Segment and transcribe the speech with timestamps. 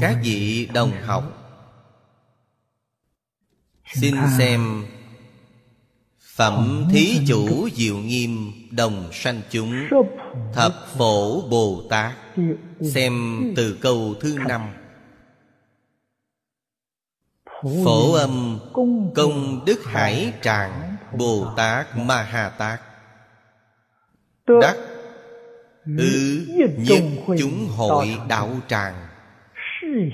[0.00, 1.24] các vị đồng học,
[3.94, 4.86] xin xem
[6.36, 9.74] phẩm thí chủ diệu nghiêm đồng sanh chúng
[10.54, 12.12] thập phổ bồ tát.
[12.94, 13.12] Xem
[13.56, 14.60] từ câu thứ năm.
[17.84, 18.58] Phổ âm,
[19.14, 22.80] công đức hải tràng bồ tát ma ha tát.
[24.60, 24.76] Đắc,
[25.98, 26.46] ư,
[26.78, 26.96] nhất
[27.38, 29.01] chúng hội đạo tràng.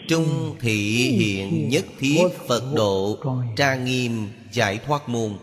[0.08, 0.76] Trung thị
[1.18, 3.18] hiện nhất thiết Phật độ
[3.56, 5.38] Trang nghiêm giải thoát môn.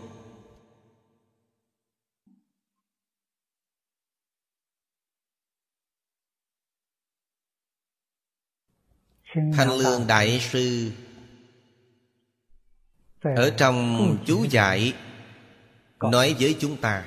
[9.34, 10.90] Thanh Lương Đại Sư
[13.22, 14.92] Ở trong chú giải
[16.00, 17.04] Nói với chúng ta,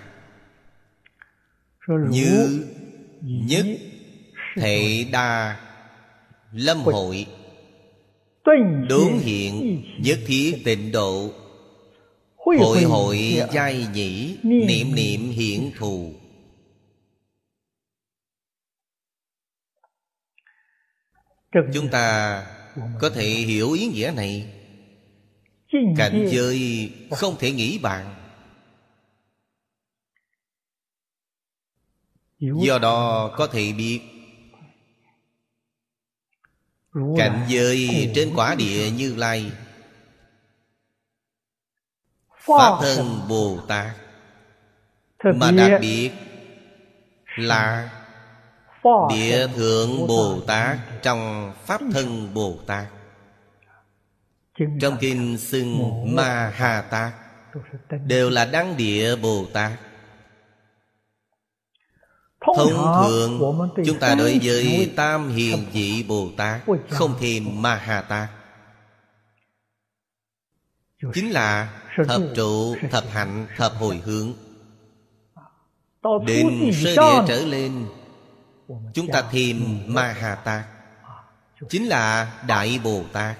[1.87, 2.65] Như
[3.21, 3.65] nhất
[4.55, 5.68] thể đa
[6.51, 7.25] Lâm hội.
[8.89, 11.31] Đốn hiện nhất thiết tịnh độ.
[12.35, 16.13] Hội hội giai nhĩ Niệm niệm hiện thù.
[21.73, 22.45] Chúng ta
[22.99, 24.53] có thể hiểu ý nghĩa này.
[25.97, 28.15] Cảnh giới không thể nghĩ bạn
[32.39, 34.18] Do đó có thể biết
[36.93, 39.51] Cảnh giới trên quả địa như lai.
[42.39, 43.95] Pháp thân Bồ Tát.
[45.35, 46.11] Mà đặc biệt
[47.37, 47.89] là
[49.09, 50.77] Địa thượng Bồ Tát.
[51.01, 52.85] Trong Pháp thân Bồ Tát.
[54.81, 55.79] Trong kinh xưng
[56.15, 57.13] Ma Ha Tát.
[58.05, 59.71] Đều là đăng địa Bồ Tát
[62.41, 63.39] Thông thường
[63.85, 68.29] chúng ta đối với Tam Hiền Vị Bồ Tát Không thêm Ma Ha Tát
[71.13, 74.33] Chính là thập trụ, thập hạnh, thập hồi hướng.
[76.27, 77.85] Đến sơ địa trở lên
[78.93, 80.65] Chúng ta thêm Ma Ha Tát
[81.69, 83.37] Chính là Đại Bồ Tát.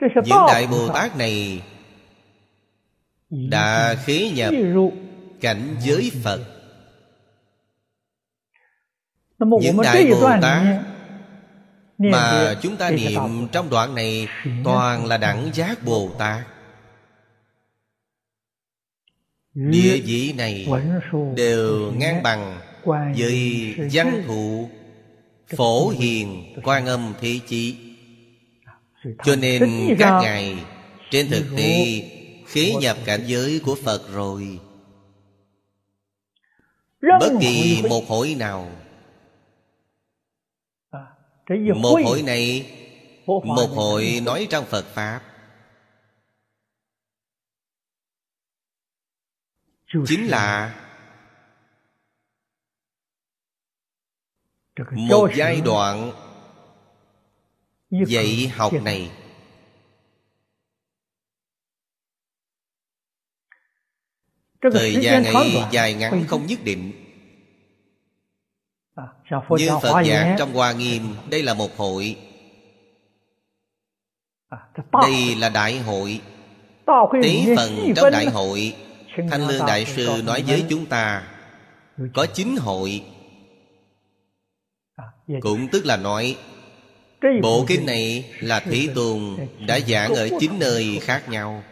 [0.00, 1.62] Những Đại Bồ Tát này
[3.30, 4.54] Đã khế nhập
[5.40, 6.61] cảnh giới Phật
[9.60, 10.62] những đại bồ tát
[11.98, 14.28] mà chúng ta niệm trong đoạn này
[14.64, 16.42] toàn là đẳng giác bồ tát.
[19.54, 20.68] Địa vị này
[21.36, 22.60] đều ngang bằng
[23.16, 24.70] với văn thụ
[25.56, 27.76] phổ hiền quan âm thế chí.
[29.24, 30.56] Cho nên các ngài
[31.10, 32.02] trên thực tế
[32.46, 34.58] khế nhập cảnh giới của phật rồi.
[37.20, 38.70] Bất kỳ một hội nào
[41.76, 42.72] một hội này
[43.26, 45.20] Một hội nói trong Phật Pháp.
[50.06, 50.78] Chính là
[54.90, 56.12] Một giai đoạn
[57.90, 59.10] Dạy học này.
[64.72, 67.01] Thời gian ấy dài ngắn không nhất định
[69.50, 72.16] như Phật giảng trong Hoa Nghiêm Đây là một hội.
[74.92, 76.20] Đây là đại hội.
[77.22, 78.76] Tí phần trong đại hội
[79.30, 81.22] Thanh Lương Đại Sư nói với chúng ta
[82.14, 83.04] Có chín hội.
[85.40, 86.36] Cũng tức là nói
[87.42, 89.36] Bộ kinh này là Thế Tôn
[89.66, 91.62] Đã giảng ở chín nơi khác nhau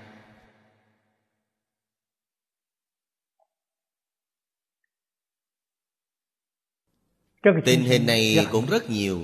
[7.43, 9.21] Tình hình này cũng rất nhiều.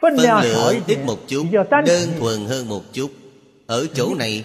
[0.00, 3.10] Phân lượng ít một chút Đơn thuần hơn một chút.
[3.66, 4.44] Ở chỗ này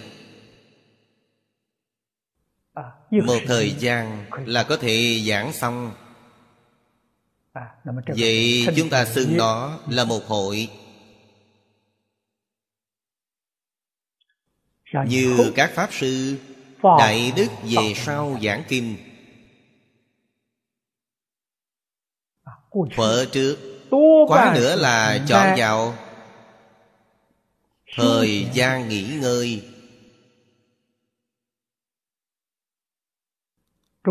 [3.10, 5.92] Một thời gian là có thể giảng xong.
[8.06, 10.68] Vậy chúng ta xưng nó là một hội
[14.92, 16.36] Như các Pháp Sư
[16.82, 18.96] Đại Đức về sau giảng kinh.
[22.96, 23.56] Vợ trước
[24.28, 25.94] Quá nữa là chọn vào.
[27.96, 29.68] Thời gian nghỉ ngơi.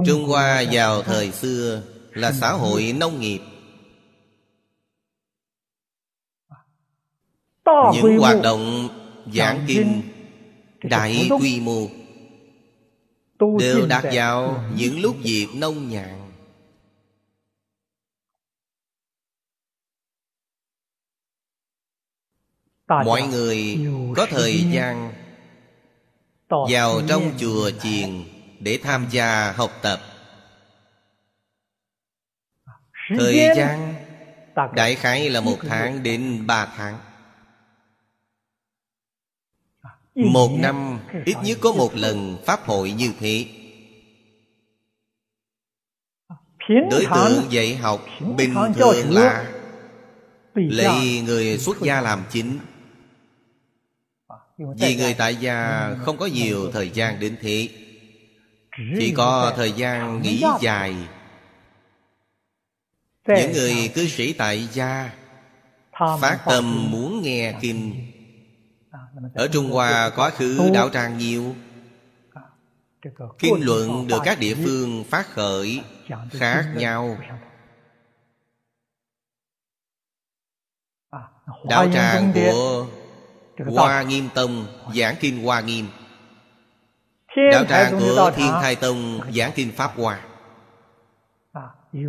[0.06, 1.82] Trung Hoa vào thời xưa
[2.12, 3.40] Là xã hội nông nghiệp.
[7.94, 8.90] Những hoạt động
[9.34, 10.07] giảng kinh
[10.90, 11.88] Đại quy mô
[13.60, 16.32] Đều đạt vào những lúc việc nông nhàn.
[22.88, 23.78] Mọi người
[24.16, 25.14] có thời gian
[26.50, 28.24] Vào trong chùa chiền
[28.60, 30.00] Để tham gia học tập.
[33.18, 33.96] Thời gian
[34.76, 37.07] Đại khái là một tháng đến ba tháng
[40.18, 43.46] Một năm, ít nhất có một lần Pháp hội như thế.
[46.92, 48.06] Đối tượng dạy học
[48.38, 49.54] bình thường là
[50.54, 52.60] Lấy người xuất gia làm chính.
[54.58, 57.70] Vì người tại gia không có nhiều thời gian đến thế,
[59.00, 60.96] Chỉ có thời gian nghỉ dài.
[63.28, 65.14] Những người cư sĩ tại gia
[66.22, 68.07] Phát tâm muốn nghe kinh
[69.34, 71.56] ở Trung Hoa quá khứ đạo tràng nhiều.
[73.40, 75.82] Kinh luận được các địa phương phát khởi,
[76.32, 77.18] Khác nhau.
[81.70, 82.88] Đạo tràng của
[83.68, 84.66] Hoa Nghiêm Tông,
[84.96, 85.88] Giảng Kinh Hoa Nghiêm.
[87.52, 90.22] Đạo tràng của Thiên Thai Tông, Giảng Kinh Pháp Hoa.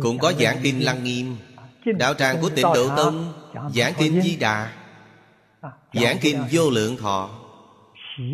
[0.01, 1.37] Cũng có giảng Kinh Lăng Nghiêm.
[1.85, 3.33] Đạo tràng của Tịnh Độ Tông,
[3.75, 4.78] Giảng Kinh Di Đà.
[5.93, 7.29] Giảng kinh vô lượng thọ.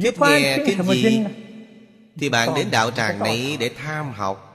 [0.02, 1.24] Thích nghe kinh gì
[2.18, 4.52] Thì bạn đến đạo tràng này để tham học.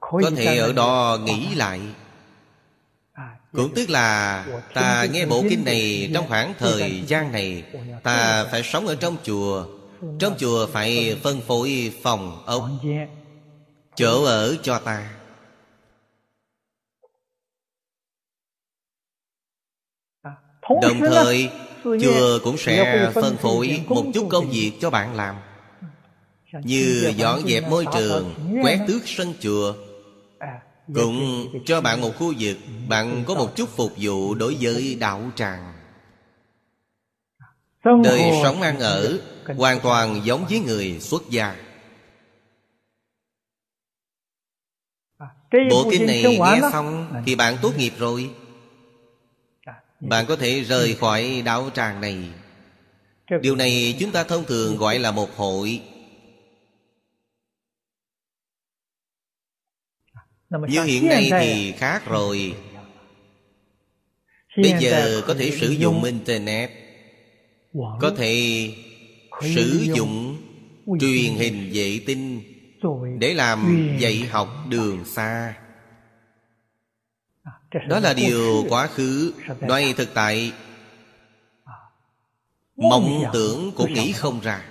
[0.00, 1.80] Có thể ở đó nghĩ lại.
[3.52, 7.64] Cũng tức là Ta nghe bộ kinh này Trong khoảng thời gian này
[8.02, 9.66] Ta phải sống ở trong chùa.
[10.18, 12.68] Trong chùa phải phân phối phòng ốc.
[13.96, 15.10] Chỗ ở cho ta
[20.68, 21.50] Đồng thời
[21.84, 25.34] Chùa cũng sẽ phân phối một chút công việc cho bạn làm.
[26.62, 29.74] Như dọn dẹp môi trường Quét tước sân chùa.
[30.94, 32.56] Cũng cho bạn một khu vực
[32.88, 35.72] Bạn có một chút phục vụ đối với đạo tràng.
[38.04, 39.18] Đời sống ăn ở
[39.56, 41.56] Hoàn toàn giống với người xuất gia.
[45.70, 48.30] Bộ kinh này nghe xong Thì bạn tốt nghiệp rồi
[50.04, 52.28] bạn có thể rời khỏi đạo tràng này.
[53.40, 55.82] Điều này chúng ta thông thường gọi là một hội.
[60.68, 62.54] Như hiện nay thì khác rồi.
[64.56, 66.70] Bây giờ có thể sử dụng Internet.
[68.00, 68.68] Có thể
[69.54, 70.42] sử dụng
[71.00, 72.42] truyền hình vệ tinh
[73.18, 75.54] Để làm dạy học đường xa
[77.88, 80.52] đó là điều quá khứ, Nói thực tại.
[82.76, 84.64] Mộng tưởng cũng nghĩ không ra.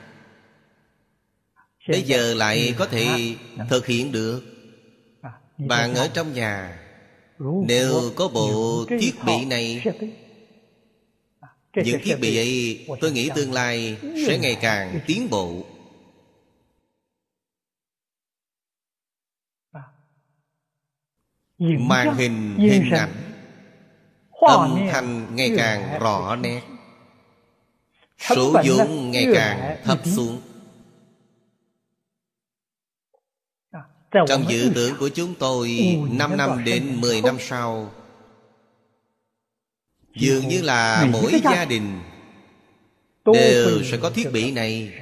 [1.87, 3.35] Bây giờ lại có thể
[3.69, 4.43] thực hiện được.
[5.57, 6.79] Bạn ở trong nhà,
[7.67, 9.83] Nếu có bộ thiết bị này,
[11.75, 15.65] Những thiết bị ấy, Tôi nghĩ tương lai Sẽ ngày càng tiến bộ.
[21.59, 23.13] Màn hình hình ảnh.
[24.41, 26.61] Âm thanh ngày càng rõ nét.
[28.17, 30.41] Số vốn ngày càng thấp xuống.
[34.27, 37.91] Trong dự tưởng của chúng tôi 5 năm đến 10 năm sau.
[40.15, 41.99] Dường như là mỗi gia đình
[43.25, 44.93] Đều sẽ có thiết bị này.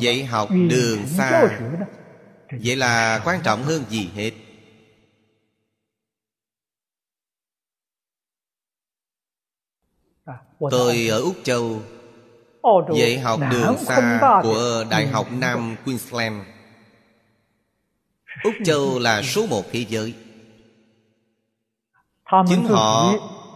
[0.00, 1.58] Dạy học đường xa
[2.50, 4.32] Vậy là quan trọng hơn gì hết?
[10.70, 11.82] Tôi ở Úc Châu.
[12.96, 16.42] Dạy học đường xa của Đại học Nam Queensland.
[18.44, 20.14] Úc Châu là số một thế giới.
[22.48, 23.14] Chính họ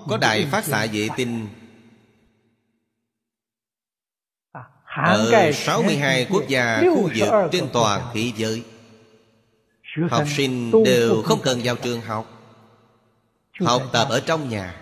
[0.08, 1.48] có đài phát xạ vệ tinh.
[4.84, 8.64] Ở 62 quốc gia khu vực trên toàn thế giới.
[10.10, 12.30] Học sinh đều không cần vào trường học.
[13.60, 14.80] Học tập ở trong nhà.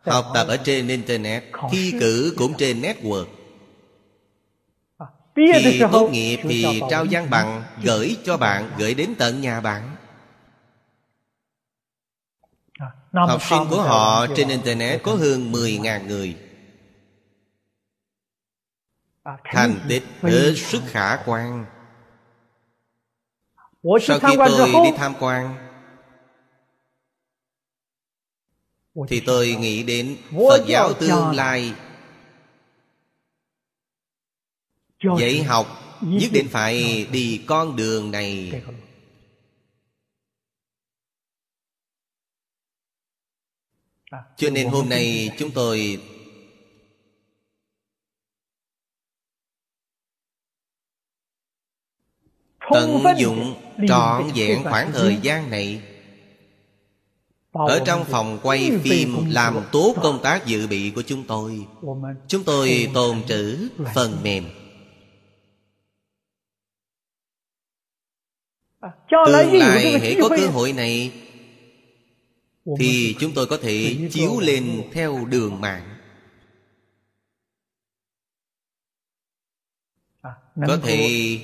[0.00, 1.44] Học tập ở trên Internet.
[1.70, 3.26] Thi cử cũng trên network.
[5.36, 9.96] Khi tốt nghiệp thì trao văn bằng Gửi cho bạn Gửi đến tận nhà bạn.
[13.12, 16.36] Học sinh của họ trên Internet có hơn 10.000 người.
[19.44, 21.66] Thành tích hết sức khả quan
[24.00, 25.66] Sau khi tôi đi tham quan
[29.08, 31.74] Thì tôi nghĩ đến Phật giáo tương lai.
[35.18, 35.66] Dạy học
[36.00, 38.62] nhất định phải đi con đường này.
[44.36, 46.02] Cho nên hôm nay chúng tôi
[52.70, 55.82] tận dụng trọn vẹn khoảng thời gian này
[57.52, 61.66] ở trong phòng quay phim làm tốt công tác dự bị của chúng tôi.
[62.28, 64.44] chúng tôi tồn trữ phần mềm.
[69.26, 71.12] Tương lai hãy có cơ hội này
[72.78, 75.96] thì chúng tôi có thể chiếu lên theo đường mạng.
[80.66, 81.38] Có thể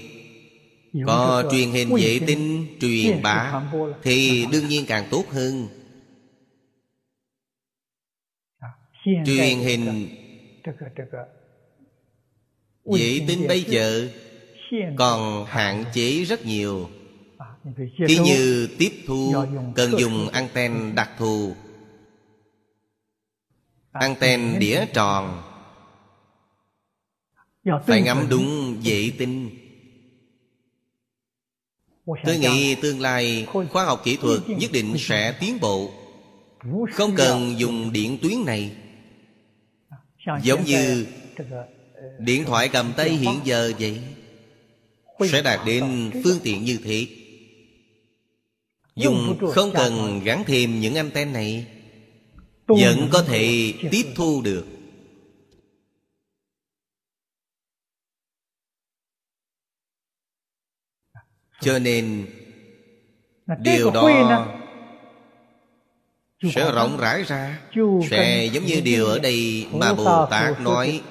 [1.07, 3.63] có truyền hình vệ tinh truyền bá
[4.03, 5.69] thì đương nhiên càng tốt hơn.
[9.05, 10.09] Truyền hình
[12.85, 14.09] vệ tinh bây giờ
[14.97, 16.91] còn hạn chế rất nhiều.
[17.99, 19.35] Ví như tiếp thu
[19.77, 21.55] cần dùng anten đặc thù.
[23.93, 25.43] Anten đĩa tròn.
[27.87, 29.62] Phải ngắm đúng vệ tinh
[32.07, 35.91] Tôi nghĩ tương lai khoa học kỹ thuật nhất định sẽ tiến bộ.
[36.93, 38.71] Không cần dùng điện tuyến này.
[40.43, 41.07] Giống như
[42.19, 44.01] điện thoại cầm tay hiện giờ vậy
[45.31, 47.07] Sẽ đạt đến phương tiện như thế.
[48.97, 51.67] Dùng không cần gắn thêm những anten này
[52.67, 54.67] Vẫn có thể tiếp thu được
[61.63, 62.27] Cho nên
[63.59, 64.11] Điều đó
[66.55, 67.61] Sẽ rộng rãi ra.
[68.11, 71.03] Sẽ giống như điều ở đây Mà Bồ Tát nói.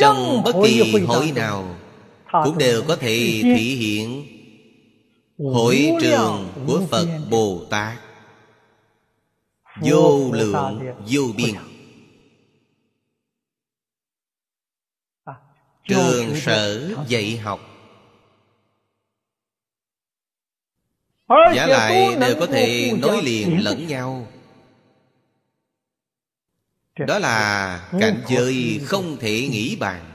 [0.00, 1.76] Trong bất kỳ hội nào
[2.44, 4.24] Cũng đều có thể thể hiện
[5.38, 7.98] Hội trường của Phật Bồ Tát.
[9.82, 11.54] Vô lượng vô biên.
[15.88, 17.60] Trường sở dạy học
[21.28, 24.26] Giả lại đều có thể nối liền lẫn nhau.
[27.06, 30.14] Đó là cảnh giới không thể nghĩ bàn.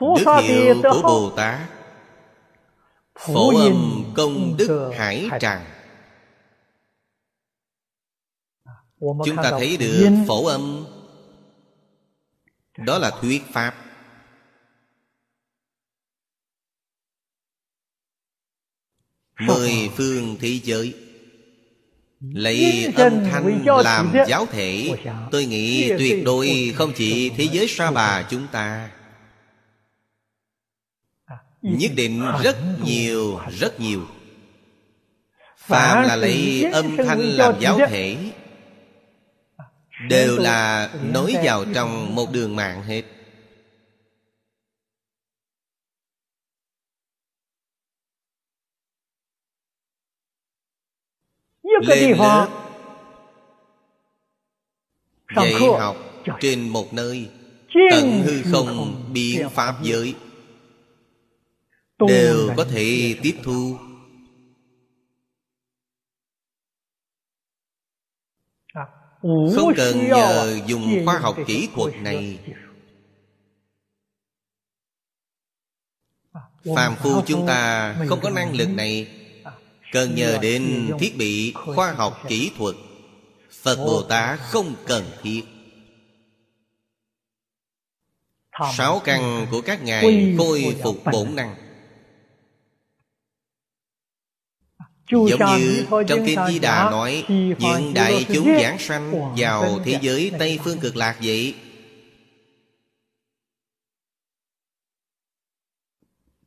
[0.00, 1.70] Đức hiệu của Bồ Tát.
[3.14, 5.64] Phổ âm công đức hải tràng.
[9.00, 10.86] Chúng ta thấy được phổ âm.
[12.78, 13.85] Đó là thuyết Pháp
[19.40, 20.94] Mười phương thế giới.
[22.20, 24.90] Lấy âm thanh làm giáo thể.
[25.30, 28.90] Tôi nghĩ tuyệt đối không chỉ thế giới sa bà chúng ta.
[31.62, 34.06] Nhất định rất nhiều, rất nhiều.
[35.58, 38.16] Phạm là lấy âm thanh làm giáo thể.
[40.08, 43.02] Đều là nối vào trong một đường mạng hết
[51.80, 52.48] Lên lớp.
[55.36, 55.96] Dạy học
[56.40, 57.30] trên một nơi.
[57.90, 60.14] Tận hư không biện pháp giới.
[62.08, 63.78] Đều có thể tiếp thu.
[68.72, 68.86] À,
[69.54, 72.38] không cần nhờ dùng khoa học kỹ thuật này.
[76.32, 76.40] à,
[76.76, 79.15] phàm phu chúng ta không có năng lực này
[79.96, 82.76] cần nhờ đến thiết bị khoa học kỹ thuật
[83.50, 85.42] phật bồ tát không cần thiết.
[88.76, 91.56] Sáu căn của các ngài khôi phục bổn năng.
[95.10, 100.32] Giống như trong Kinh Di Đà nói Những đại chúng giảng sanh vào thế giới
[100.38, 101.54] Tây Phương Cực Lạc vậy.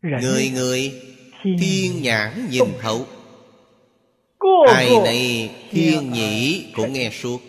[0.01, 1.01] Người người
[1.59, 3.07] thiên nhãn nhìn thấu
[4.67, 7.41] Ai này thiên nhĩ cũng nghe suốt.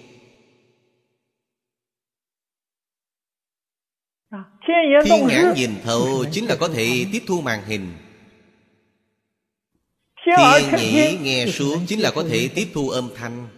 [5.05, 7.93] Thiên nhãn nhìn thấu chính là có thể tiếp thu màn hình.
[10.27, 13.49] Thiên nhĩ nghe xuống Chính là có thể tiếp thu âm thanh.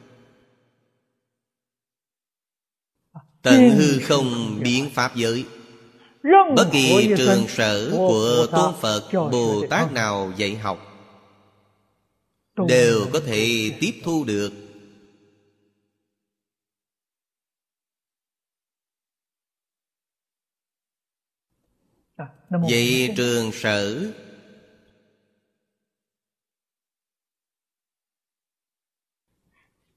[3.43, 5.45] Tận hư không biến pháp giới.
[6.57, 10.92] Bất kỳ trường sở của Tôn Phật Bồ Tát nào dạy học
[12.57, 14.53] Đều có thể tiếp thu được.
[22.51, 24.13] Vậy trường sở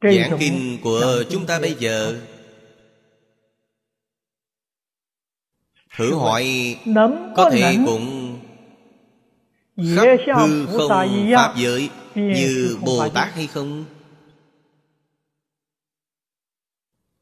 [0.02, 2.22] Giảng kinh của chúng ta bây giờ
[5.96, 6.78] Thử hỏi
[7.36, 8.40] Có thể cũng
[9.78, 10.06] Khắp
[10.38, 13.86] hư không Pháp giới Như Bồ Tát hay không?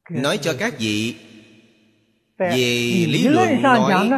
[0.09, 1.15] Nói cho các vị
[2.37, 4.09] Về lý luận nói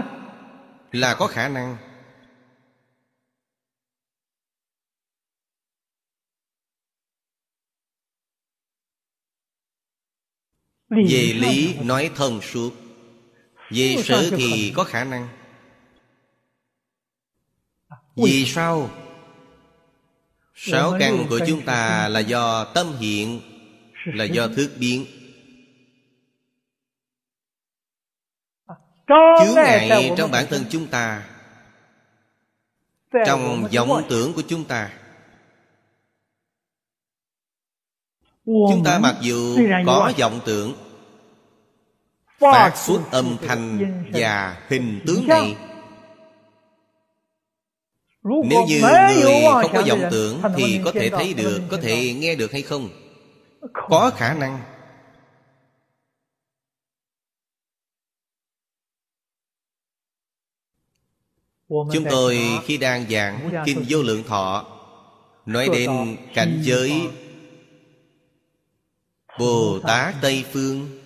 [0.91, 1.77] Là có khả năng.
[10.89, 12.74] Về lý nói thông suốt.
[13.72, 15.27] Về sự thì có khả năng.
[18.15, 18.89] Vì sao
[20.55, 23.41] Sáu căn của chúng ta là do tâm hiện
[24.05, 25.05] Là do thức biến.
[29.07, 31.29] Chướng ngại trong bản thân chúng ta
[33.25, 34.91] Trong vọng tưởng của chúng ta.
[38.45, 40.74] Chúng ta mặc dù có vọng tưởng
[42.39, 43.79] Phát xuất âm thanh
[44.13, 45.55] và hình tướng này
[48.25, 48.82] Nếu như
[49.22, 52.62] người không có vọng tưởng Thì có thể thấy được, có thể nghe được hay
[52.62, 52.89] không?
[53.74, 54.60] Có khả năng.
[61.69, 64.65] Chúng tôi khi đang giảng Kinh Vô Lượng Thọ
[65.45, 67.10] Nói đến cảnh giới
[69.39, 71.05] Bồ Tát Tây Phương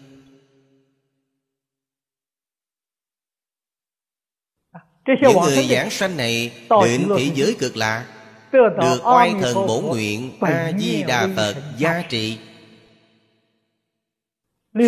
[5.22, 8.06] Những người giảng sanh này Đến thế giới cực lạc
[8.52, 12.38] Được oai thần bổ nguyện A-di-đà Phật gia trị.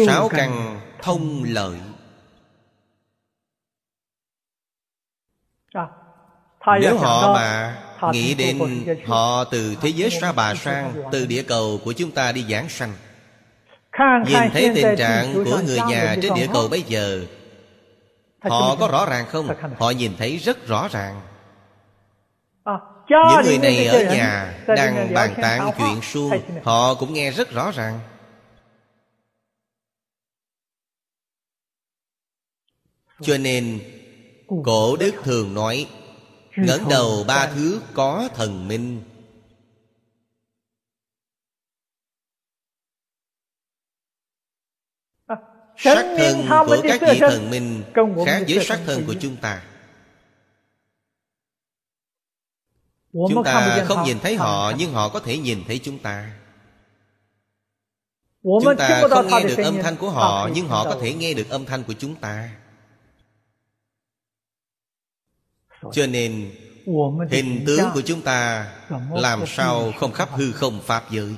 [0.07, 1.77] Sáu căn thông lợi.
[6.81, 7.77] Nếu họ mà
[8.13, 8.59] nghĩ đến
[9.05, 12.69] họ từ thế giới sa bà sang Từ địa cầu của chúng ta đi giảng
[12.69, 12.93] sanh.
[14.27, 17.25] Nhìn thấy tình trạng của người nhà trên địa cầu bây giờ
[18.41, 19.47] Họ có rõ ràng không?
[19.79, 21.21] Họ nhìn thấy rất rõ ràng.
[23.09, 26.31] Những người này ở nhà Đang bàn tán chuyện suông.
[26.63, 26.93] Họ.
[26.93, 27.99] Cũng nghe rất rõ ràng.
[33.21, 33.79] Cho nên
[34.63, 35.87] Cổ đức thường nói
[36.55, 39.01] ngẩng đầu ba thước có thần minh
[45.83, 47.83] Sắc thân của các vị thần minh
[48.25, 49.63] Khác với sắc thân của chúng ta.
[53.13, 56.33] Chúng ta không nhìn thấy họ Nhưng họ có thể nhìn thấy chúng ta.
[58.43, 61.49] Chúng ta không nghe được âm thanh của họ Nhưng họ có thể nghe được
[61.49, 62.49] âm thanh của chúng ta.
[65.93, 66.51] Cho nên
[67.31, 68.71] Hình tướng của chúng ta
[69.11, 71.35] Làm sao không khắp hư không Pháp giới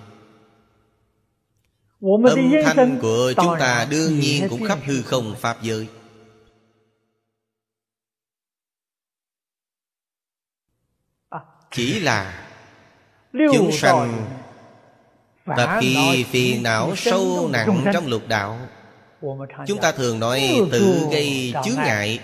[2.04, 5.88] Âm thanh của chúng ta đương nhiên cũng khắp hư không Pháp giới.
[11.72, 12.48] Chỉ là
[13.34, 14.26] Chúng sanh
[15.46, 18.60] Tập khi phiền não sâu nặng trong lục đạo
[19.68, 22.20] Chúng ta thường nói tự gây chướng ngại.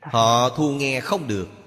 [0.00, 1.57] Họ thu nghe không được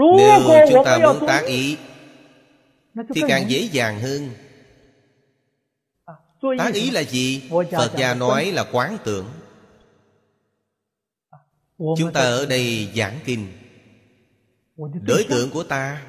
[0.00, 1.76] Nếu chúng ta muốn tác ý
[3.14, 4.30] Thì càng dễ dàng hơn.
[6.58, 7.48] Tác ý là gì?
[7.50, 9.26] Phật gia nói là quán tưởng.
[11.78, 13.46] Chúng ta ở đây giảng kinh.
[15.02, 16.02] Đối tượng của ta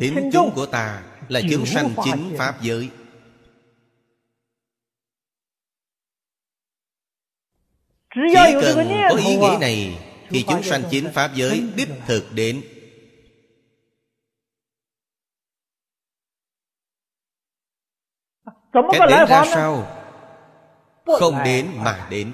[0.00, 2.88] Thính chúng của ta Là chúng sanh chính Pháp giới.
[8.14, 12.62] Chỉ cần có ý nghĩ này Thì chúng sanh chính Pháp giới đích thực đến
[18.92, 20.02] Cái đến ra sao?
[21.04, 22.32] Không đến mà đến.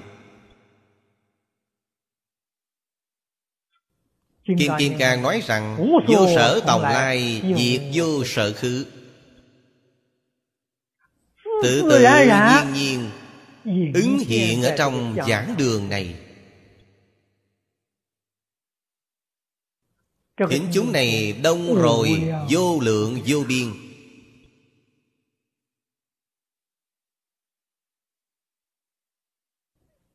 [4.45, 5.77] Kim Kim càng nói rằng
[6.07, 8.85] Vô sở tòng lai Diệt vô sở khứ.
[11.63, 11.99] Tự tự
[12.73, 13.09] nhiên nhiên
[13.93, 16.15] Ứng hiện ở trong giảng đường này.
[20.49, 23.82] Những chúng này đông rồi Vô lượng vô biên.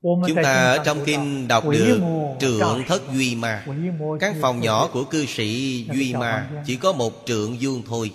[0.03, 2.01] Chúng ta ở trong kinh đọc được
[2.41, 3.67] Trượng thất duy ma.
[4.21, 8.13] Các phòng nhỏ của cư sĩ duy ma Chỉ có một trượng vuông thôi.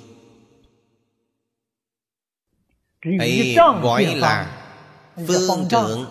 [3.19, 4.59] Ấy gọi là
[5.27, 6.05] phương trượng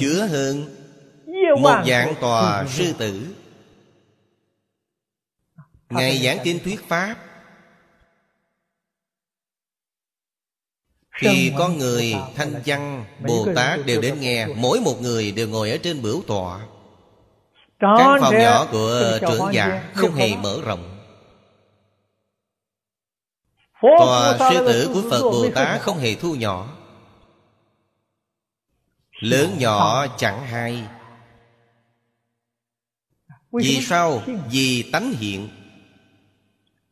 [0.00, 0.64] chứa hơn
[1.62, 3.37] một dạng tòa sư tử
[5.90, 7.16] ngày giảng kinh thuyết pháp.
[11.10, 14.46] Khi có người thanh văn Bồ Tát đều đến nghe.
[14.46, 16.66] Mỗi một người đều ngồi ở trên bửu tọa.
[17.78, 20.98] Căn phòng nhỏ của trưởng giả Không hề mở rộng.
[23.98, 26.76] Tòa sư tử của Phật Bồ Tát Không hề thu nhỏ.
[29.20, 30.84] Lớn nhỏ chẳng hay.
[33.52, 34.22] Vì sao?
[34.50, 35.48] Vì tánh hiện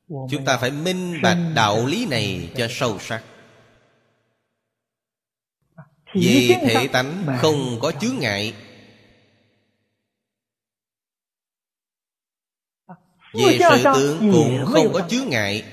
[0.08, 3.22] Chúng ta phải minh bạch đạo lý này cho sâu sắc.
[6.14, 8.54] Vì thể tánh không có chướng ngại.
[13.34, 15.64] Về sự tướng cũng không có chướng ngại.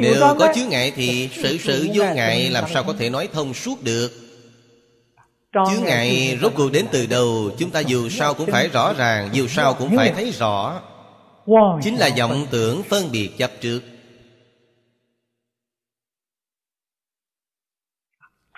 [0.00, 3.54] Nếu có chướng ngại thì sự sự vô ngại làm sao có thể nói thông
[3.54, 4.10] suốt được?
[5.52, 9.30] Chướng ngại rốt cuộc đến từ đầu Chúng ta dù sao cũng phải rõ ràng
[9.32, 10.82] Dù sao cũng phải thấy rõ
[11.82, 13.82] Chính là vọng tưởng phân biệt chấp trước.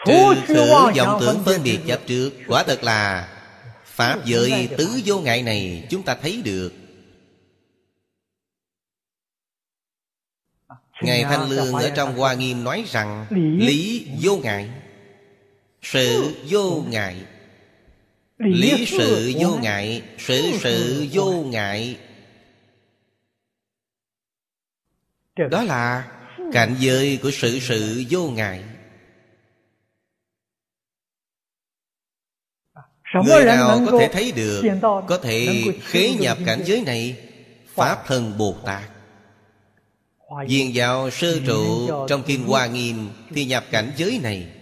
[0.07, 2.31] Trừ khử vọng tưởng phân biệt chấp trước.
[2.49, 3.33] Quả thật là
[3.85, 6.73] Pháp giới tứ vô ngại này Chúng ta thấy được.
[11.03, 13.27] Ngài Thanh Lương ở trong Hoa Nghiêm nói rằng
[13.59, 14.71] Lý vô ngại
[15.83, 17.25] Sự vô ngại.
[18.39, 21.97] Lý sự vô ngại Sự sự vô ngại
[25.37, 26.13] Đó là
[26.53, 28.65] cảnh giới của sự sự vô ngại.
[33.25, 37.29] Người nào có thể thấy được Có thể khế nhập cảnh giới này
[37.75, 38.83] Pháp thân Bồ Tát.
[40.49, 44.53] Viên giáo sơ trụ trong Kinh Hoa Nghiêm Thì nhập cảnh giới này.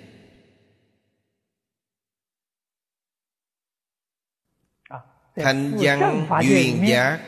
[5.37, 7.21] Thành văn duyên giác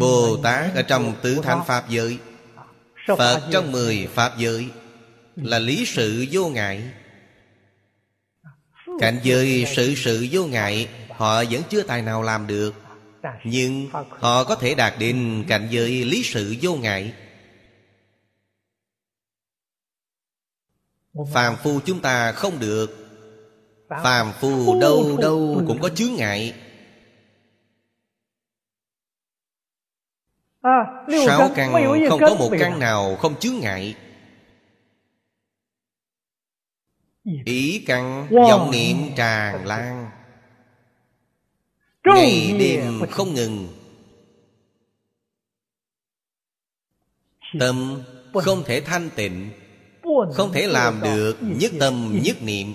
[0.00, 2.18] Bồ Tát ở trong tứ thánh Pháp giới
[3.18, 4.68] Phật trong mười Pháp giới
[5.36, 6.82] Là lý sự vô ngại.
[9.00, 10.88] Cảnh giới sự sự vô ngại
[11.20, 12.74] Họ vẫn chưa tài nào làm được.
[13.44, 17.14] Nhưng họ có thể đạt đến cảnh giới lý sự vô ngại.
[21.32, 23.08] Phàm phu chúng ta không được.
[23.88, 26.54] Phàm phu đâu đâu cũng có chướng ngại
[31.26, 31.72] Sáu căn
[32.08, 33.96] không có một căn nào không chướng ngại?
[37.44, 40.10] Ý căn vọng niệm tràn lan.
[42.04, 43.68] Ngày đêm không ngừng.
[47.60, 48.02] Tâm
[48.34, 49.50] không thể thanh tịnh
[50.32, 52.74] Không thể làm được nhất tâm nhất niệm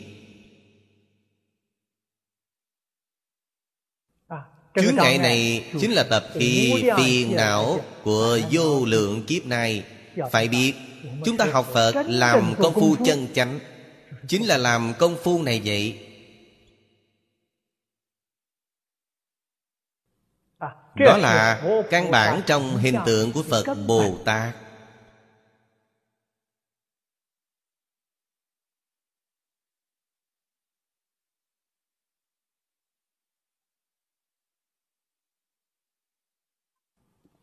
[4.82, 9.84] Chướng ngại này chính là tập khí phiền não của vô lượng kiếp này.
[10.32, 10.74] Phải biết
[11.26, 13.60] Chúng ta học Phật làm công phu chân chánh.
[14.28, 16.00] Chính là làm công phu này vậy.
[20.96, 24.56] Đó là căn bản trong hình tượng của Phật Bồ Tát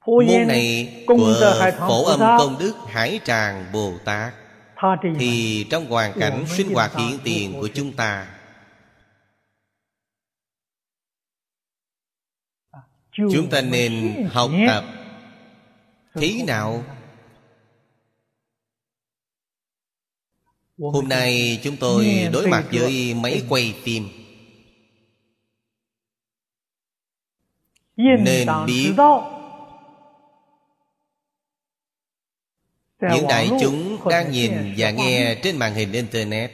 [0.06, 4.34] Môn này của Phổ Âm Công Đức Hải Tràng Bồ Tát.
[5.18, 8.38] Thì trong hoàn cảnh sinh hoạt hiện tiền của chúng ta.
[13.12, 14.84] Chúng ta nên học tập
[16.14, 16.84] Thế nào.
[20.78, 24.08] Hôm nay chúng tôi đối mặt với mấy quay phim.
[27.96, 28.92] Nên biết
[33.02, 36.50] những đại chúng đang nhìn và nghe trên màn hình internet.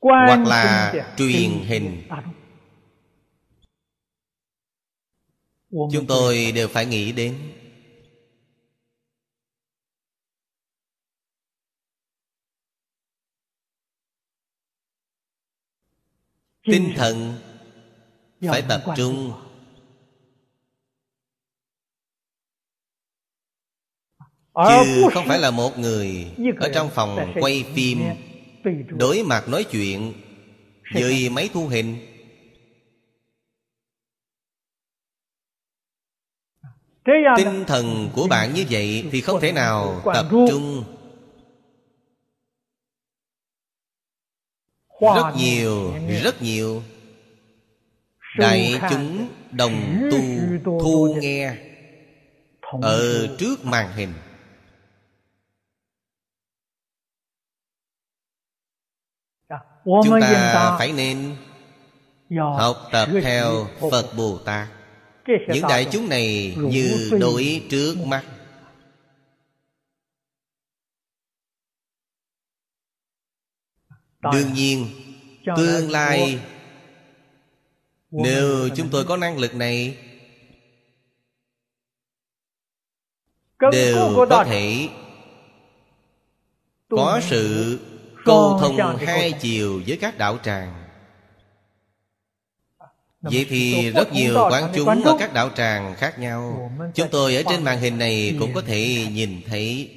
[0.00, 2.02] Hoặc là truyền hình.
[5.70, 7.52] chúng tôi đều phải nghĩ đến.
[16.64, 17.34] Tinh thần
[18.40, 19.47] phải tập trung
[24.68, 26.26] chứ không phải là một người
[26.60, 27.98] ở trong phòng quay phim
[28.88, 30.12] đối mặt nói chuyện
[30.94, 31.96] với máy thu hình.
[37.36, 40.84] Tinh thần của bạn như vậy thì không thể nào tập trung.
[45.00, 46.82] Rất nhiều rất nhiều.
[48.38, 50.18] Đại chúng đồng tu
[50.80, 51.56] thu nghe
[52.82, 54.12] ở trước màn hình
[60.04, 61.36] chúng ta phải nên
[62.58, 64.68] học tập theo phật bồ tát.
[65.26, 68.24] Những đại chúng này như đối trước mắt.
[74.32, 74.86] Đương nhiên
[75.56, 76.40] tương lai
[78.10, 79.98] nếu chúng tôi có năng lực này
[83.72, 84.88] đều có thể
[86.90, 87.78] có sự
[88.28, 90.84] câu thông hai chiều với các đạo tràng.
[93.20, 96.70] Vậy thì rất nhiều quán chúng ở các đạo tràng khác nhau.
[96.94, 99.90] Chúng tôi ở trên màn hình này cũng có thể nhìn thấy.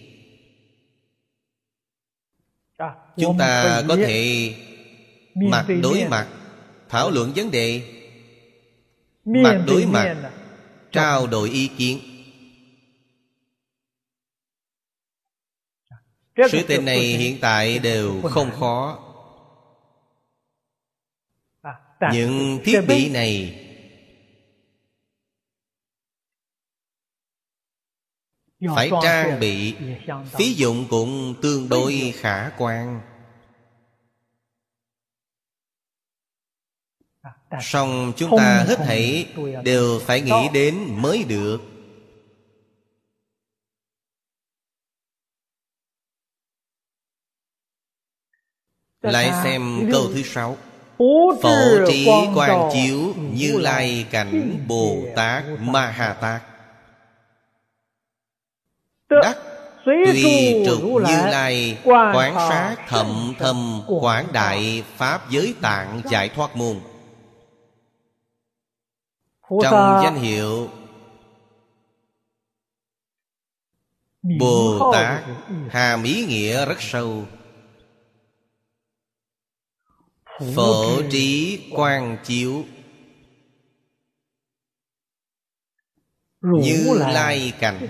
[3.17, 4.54] Chúng ta có thể
[5.36, 6.28] mặt đối mặt
[6.89, 7.82] Thảo luận vấn đề.
[9.26, 10.15] Mặt đối mặt
[10.91, 12.00] Trao đổi ý kiến
[16.49, 18.99] Sự tình này hiện tại đều không khó.
[22.12, 23.58] Những thiết bị này
[28.75, 29.75] phải trang bị
[30.32, 33.01] phí dụng cũng tương đối khả quan.
[37.62, 41.70] Song chúng ta hết thảy đều phải nghĩ đến mới được
[49.01, 50.57] lại xem câu thứ sáu.
[51.41, 55.43] Phổ trí quan chiếu Như Lai cảnh Bồ Tát.
[55.59, 56.41] Ma Ha Tát.
[59.09, 59.37] Đắc
[59.85, 66.55] Tùy trục Như Lai Quán sát thậm thâm Quảng đại Pháp giới tạng giải thoát
[66.55, 66.79] môn.
[69.61, 70.69] Trong danh hiệu
[74.39, 75.23] Bồ Tát
[75.69, 77.25] Hàm ý nghĩa rất sâu
[80.56, 82.65] Phổ trí quan chiếu.
[86.41, 87.88] Như lai cảnh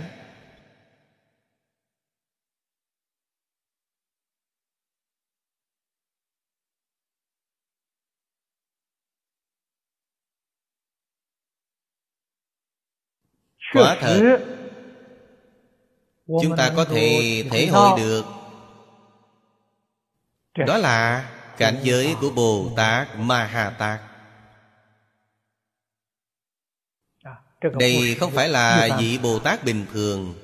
[13.74, 14.40] Quả thật.
[16.28, 18.26] Chúng ta có thể thể hội được.
[20.68, 24.02] Đó là cảnh giới của bồ tát ma ha tát
[27.62, 30.36] đây không phải là vị bồ tát bình thường.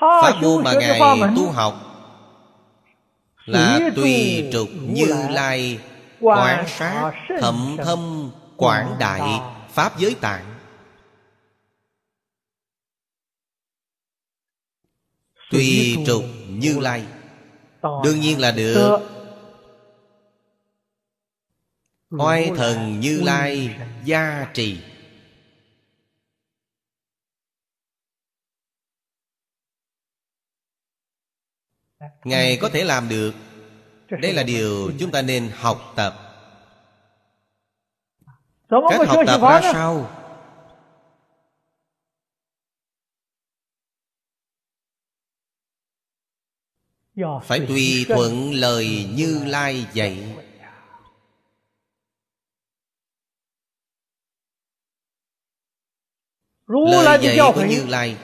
[0.00, 1.00] Pháp môn mà ngài
[1.36, 1.74] tu học
[3.44, 5.80] là tùy trục như lai,
[6.20, 10.54] quán sát thậm thâm, quảng đại, pháp giới tạng.
[15.50, 17.06] Tùy trục như lai.
[17.82, 18.98] Đương nhiên là được.
[22.10, 24.80] Oai thần như lai gia trì.
[32.24, 33.34] Ngài có thể làm được.
[34.10, 36.14] Đây là điều chúng ta nên học tập.
[38.70, 40.21] Cách học tập ra sao
[47.44, 50.36] phải tùy thuận lời như lai dạy.
[56.66, 58.16] Lời dạy của như lai.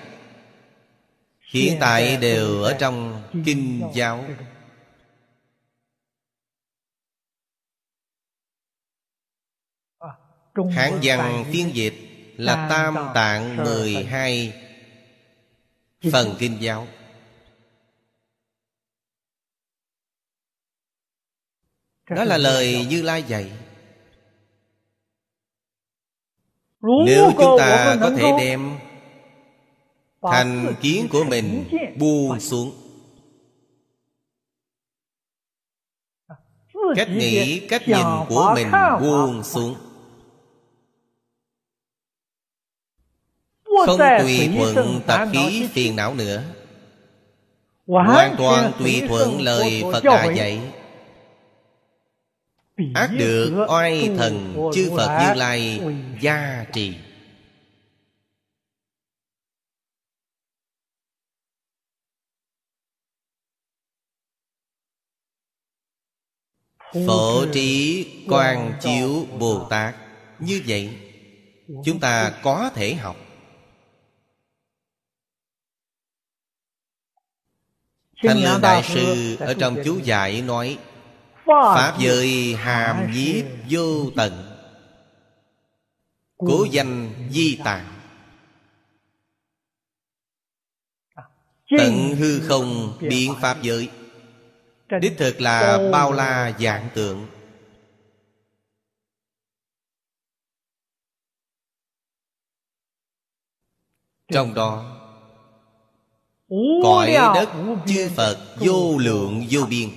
[1.53, 4.25] Hiện tại đều ở trong kinh giáo.
[10.73, 11.95] hán văn phiên dịch
[12.37, 14.53] là tam tạng mười hai
[16.13, 16.87] phần kinh giáo
[22.11, 23.51] đó là lời như lai dạy.
[27.07, 28.79] Nếu chúng ta có thể đem
[30.23, 31.65] thành kiến của mình
[31.99, 32.73] buông xuống.
[36.97, 39.75] cách nghĩ cách nhìn của mình buông xuống.
[43.87, 46.43] Không tùy thuận tập khí phiền não nữa.
[47.87, 50.61] Hoàn toàn tùy thuận lời phật đã dạy
[52.95, 55.81] ác được oai thần chư phật như lai
[56.21, 56.95] gia trì.
[67.07, 69.95] Phổ trí quan chiếu bồ tát.
[70.39, 70.97] Như vậy
[71.85, 73.17] chúng ta có thể học.
[78.23, 80.79] Thanh lương đại sư ở trong chú giải nói
[81.49, 84.33] pháp giới hàm nhiếp vô tận.
[86.37, 87.95] Cố danh di tạng.
[91.79, 93.91] Tận hư không biến pháp giới.
[95.01, 97.27] Đích thực là bao la dạng tượng.
[104.33, 104.95] Trong đó
[106.83, 107.49] cõi đất
[107.87, 109.89] chư phật vô lượng vô biên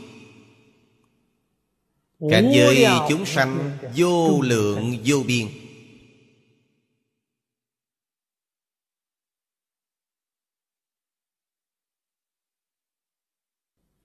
[2.30, 5.48] cảnh giới chúng sanh vô lượng vô biên.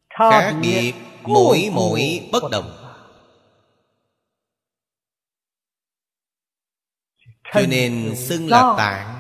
[0.09, 2.83] Khác biệt mỗi mỗi bất đồng.
[7.53, 9.16] Cho nên xưng là tạng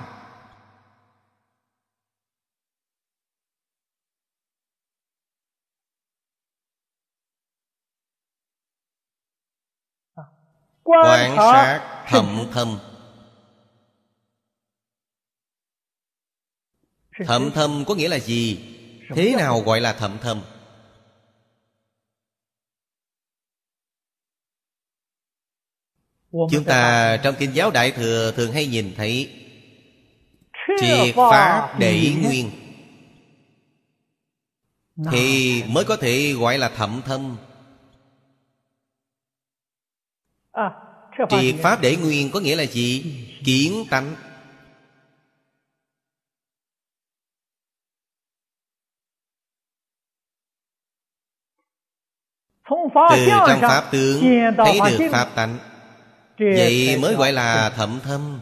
[10.86, 12.78] quan sát thậm thâm.
[17.26, 18.58] Thậm thâm có nghĩa là gì?
[19.14, 20.42] Thế nào gọi là thậm thâm?
[26.50, 29.42] Chúng ta trong kinh giáo đại thừa thường hay nhìn thấy
[30.80, 32.50] triệt pháp để nguyên.
[35.12, 37.36] Thì mới có thể gọi là thậm thâm
[41.30, 43.04] Triệt Pháp để nguyên có nghĩa là gì?
[43.44, 44.14] Kiến tánh.
[53.10, 54.20] Từ trong Pháp tướng,
[54.56, 55.58] Thấy được Pháp tánh.
[56.38, 58.40] Vậy mới gọi là thậm thâm.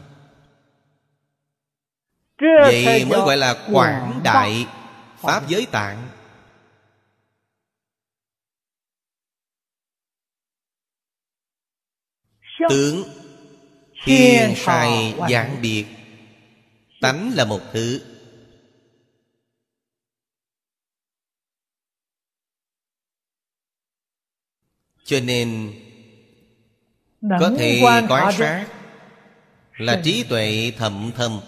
[2.40, 4.66] Vậy mới gọi là quảng đại,
[5.20, 6.04] Pháp giới tạng.
[12.69, 13.05] Tướng
[14.05, 15.87] Thiên sai giảng biệt
[17.01, 18.01] Tánh là một thứ.
[25.05, 25.73] Cho nên
[27.40, 28.67] Có thể quan sát
[29.77, 31.40] Là trí tuệ thậm thâm.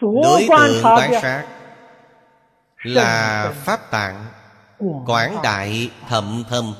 [0.00, 1.48] Đối tượng quan sát
[2.84, 4.26] Là Pháp tạng
[5.06, 6.74] Quảng đại thậm thâm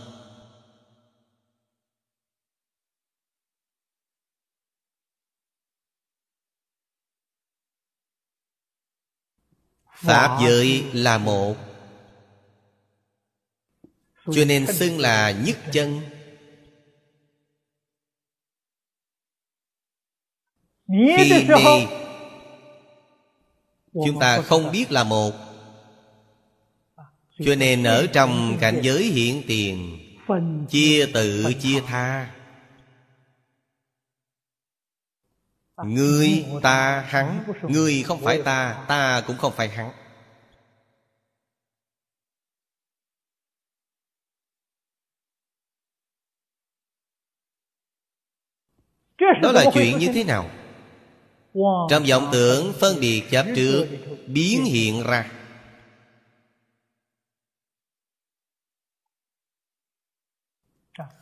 [10.05, 11.57] Pháp giới là một.
[14.33, 16.01] Cho nên xưng là nhất chân.
[20.89, 21.47] Khi đi
[23.93, 25.33] Chúng ta không biết là một.
[27.45, 29.99] Cho nên ở trong cảnh giới hiện tiền
[30.71, 32.35] Chia tự chia tha
[35.77, 39.91] Ngươi ta hắn Ngươi không phải ta Ta cũng không phải hắn
[49.43, 50.51] Đó là chuyện như thế nào?
[51.91, 53.87] Trong vọng tưởng phân biệt chấp trước
[54.27, 55.31] Biến hiện ra.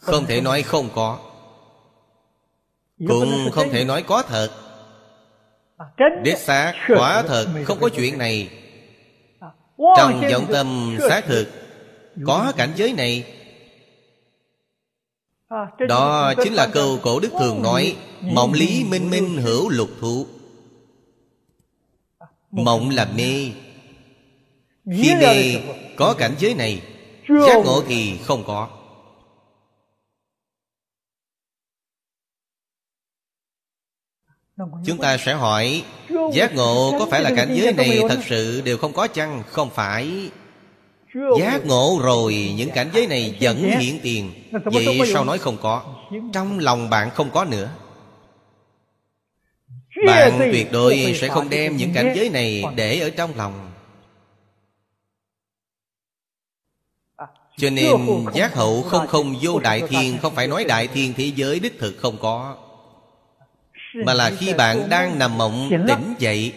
[0.01, 1.32] Không thể nói không có
[3.09, 4.49] cũng không thể nói có thật.
[5.77, 5.87] À,
[6.23, 8.49] Đích xác quả thật không có chuyện này.
[9.41, 9.49] à,
[9.97, 11.49] Trong vọng tâm xác thực
[12.27, 13.25] Có cảnh giới này.
[15.89, 20.27] Đó chính là câu cổ đức thường nói Mộng lý minh minh hữu lục thụ
[22.51, 23.51] Mộng là mê.
[24.87, 25.55] Khi mê
[25.97, 26.83] có cảnh giới này
[27.29, 28.69] Giác ngộ thì không có
[34.87, 35.85] Chúng ta sẽ hỏi
[36.33, 39.43] Giác ngộ có phải là cảnh giới này thật sự đều không có chăng?
[39.49, 40.31] Không phải.
[41.39, 44.33] Giác ngộ rồi Những cảnh giới này vẫn hiện tiền.
[44.65, 45.83] Vậy sao nói không có?
[46.33, 47.71] Trong lòng bạn không có nữa.
[50.07, 53.69] Bạn tuyệt đối sẽ không đem những cảnh giới này Để ở trong lòng.
[57.57, 57.97] Cho nên
[58.35, 61.79] giác hậu không không vô đại thiên Không phải nói đại thiên thế giới đích
[61.79, 62.57] thực không có
[63.95, 66.55] Mà là khi bạn đang nằm mộng tỉnh dậy.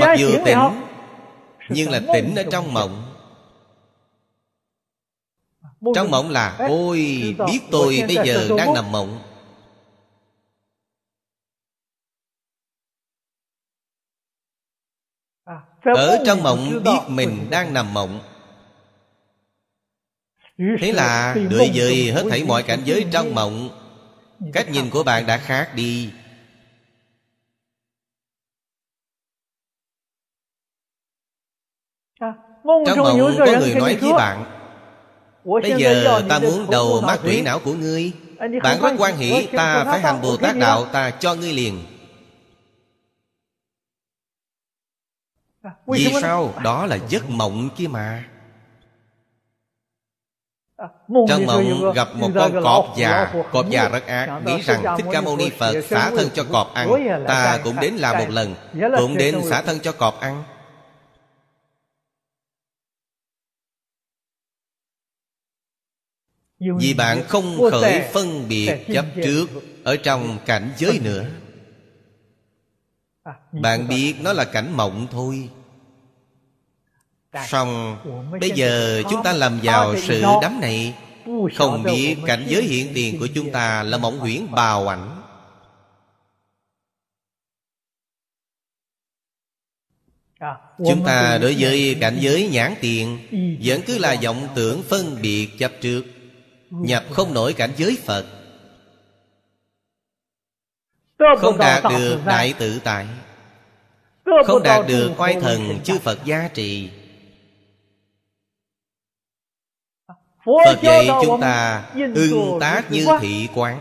[0.00, 0.58] Mặc dù tỉnh
[1.68, 3.12] Nhưng là tỉnh ở trong mộng.
[5.94, 6.96] Trong mộng là Ôi
[7.46, 9.22] biết tôi bây giờ đang nằm mộng.
[15.82, 18.35] Ở trong mộng biết mình đang nằm mộng
[20.58, 23.70] Thế là đối với hết thảy mọi cảnh giới trong mộng.
[24.52, 26.10] Cách nhìn của bạn đã khác đi.
[32.20, 34.56] Trong mộng có người nói với bạn
[35.44, 38.12] Bây giờ ta muốn đầu mắt tủy não của ngươi.
[38.62, 41.82] Bạn rất quan hỷ Ta phải hành Bồ Tát Đạo Ta cho ngươi liền.
[45.86, 46.54] Vì sao?
[46.64, 48.24] Đó là giấc mộng kia mà
[51.28, 53.32] trong mộng gặp một con cọp già.
[53.52, 54.40] Cọp già rất ác.
[54.46, 56.88] Nghĩ rằng Thích Ca Mâu Ni Phật xả thân cho cọp ăn.
[57.28, 58.54] Ta cũng đến làm một lần.
[58.98, 60.44] Cũng đến xả thân cho cọp ăn.
[66.58, 69.46] Vì bạn không khởi phân biệt chấp trước
[69.84, 71.24] Ở trong cảnh giới nữa.
[73.52, 75.50] Bạn biết nó là cảnh mộng thôi
[77.48, 77.96] Xong
[78.40, 80.94] Bây giờ chúng ta làm vào sự đắm này.
[81.54, 85.22] Không biết cảnh giới hiện tiền của chúng ta Là mộng huyễn bào ảnh.
[90.78, 93.18] Chúng ta đối với cảnh giới nhãn tiền
[93.62, 96.04] Vẫn cứ là vọng tưởng phân biệt chấp trước
[96.70, 98.26] Nhập không nổi cảnh giới Phật.
[101.38, 103.06] Không đạt được đại tự tại.
[104.46, 106.90] Không đạt được oai thần chư Phật gia trì
[110.46, 113.80] Phật dạy chúng ta ưng tác như thị quán.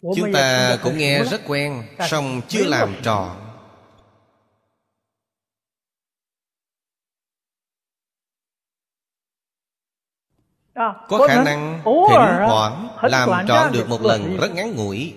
[0.00, 3.36] Chúng ta cũng nghe rất quen song chưa làm trò.
[11.08, 15.14] Có khả năng thỉnh thoảng Làm trọn được một lần rất ngắn ngủi.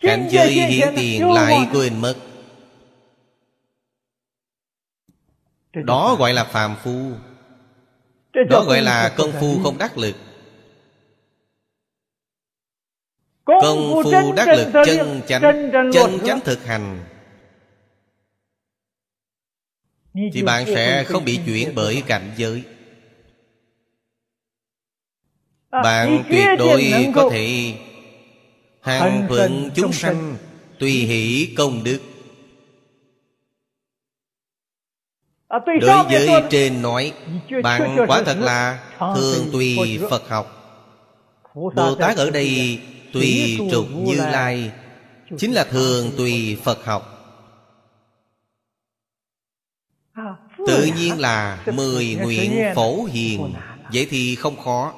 [0.00, 2.14] Cảnh giới hiện tiền lại quên mất
[5.84, 7.12] Đó gọi là phàm phu.
[8.48, 10.16] Đó gọi là công phu không đắc lực.
[13.44, 17.04] Công phu đắc lực chân chánh Chân chánh thực hành.
[20.32, 22.62] Thì bạn sẽ không bị chuyển bởi cảnh giới.
[25.70, 27.74] Bạn tuyệt đối có thể
[28.80, 30.36] Hàng thuận chúng sanh
[30.78, 32.00] Tùy hỷ công đức
[35.80, 37.12] Đối với trên nói
[37.62, 40.52] Bạn quả thật là Thường tùy Phật học.
[41.54, 42.80] Bồ Tát ở đây
[43.12, 44.70] Tùy trục Như Lai.
[45.38, 47.12] Chính là thường tùy Phật học.
[50.66, 53.54] Tự nhiên là Mười nguyện phổ hiền.
[53.92, 54.94] Vậy thì không khó.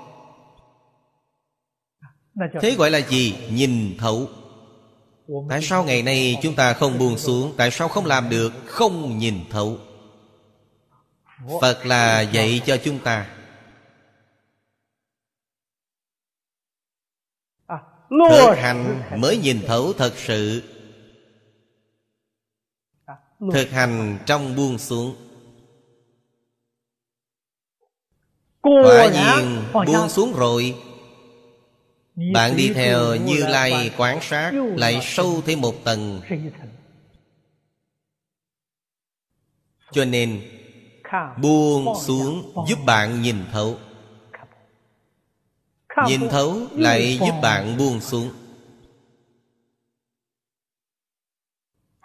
[2.60, 3.34] Thế gọi là gì?
[3.52, 4.28] Nhìn thấu.
[5.48, 7.54] Tại sao ngày nay chúng ta không buông xuống?
[7.56, 8.52] Tại sao không làm được?
[8.66, 9.78] Không nhìn thấu
[11.60, 13.34] phật là dạy cho chúng ta.
[18.10, 20.62] Thực hành mới nhìn thấu thật sự.
[23.52, 25.16] Thực hành trong buông xuống.
[28.60, 30.82] Quả nhiên buông xuống rồi.
[32.34, 36.20] Bạn đi theo như lai quan sát lại sâu thêm một tầng.
[39.92, 40.57] cho nên
[41.42, 43.76] buông xuống giúp bạn nhìn thấu.
[46.06, 48.30] Nhìn thấu lại giúp bạn buông xuống.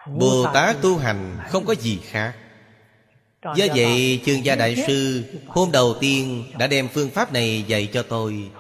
[0.08, 2.34] Bồ tát tu hành không có gì khác.
[3.44, 7.90] Do vậy chương gia đại sư hôm đầu tiên đã đem phương pháp này dạy
[7.94, 8.52] cho tôi.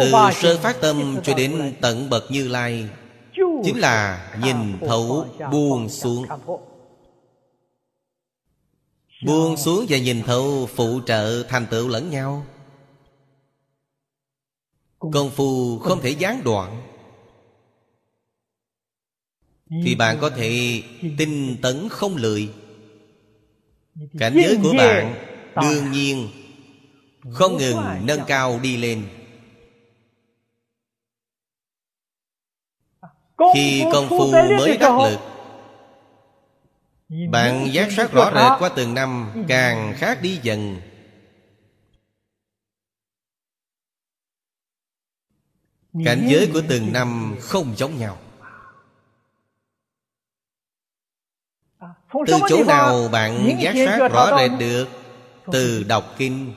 [0.00, 2.88] Từ sơ phát tâm cho đến tận bậc như lai,
[3.64, 6.26] chính là nhìn thấu, buông xuống.
[9.24, 12.46] Buông xuống và nhìn thấu Phụ trợ thành tựu lẫn nhau.
[14.98, 16.82] Công phu không thể gián đoạn.
[19.84, 20.82] Thì bạn có thể
[21.18, 22.52] tinh tấn không lười.
[24.18, 25.14] Cảnh giới của bạn
[25.62, 26.28] Đương nhiên
[27.32, 29.08] Không ngừng nâng cao đi lên.
[33.54, 35.29] Khi công phu mới đắc lực
[37.10, 40.76] Bạn giác sát rõ rệt qua từng năm Càng khác đi dần.
[46.04, 48.18] Cảnh giới của từng năm không giống nhau.
[52.26, 54.88] Từ chỗ nào bạn giác sát rõ rệt được?
[55.52, 56.54] Từ đọc kinh.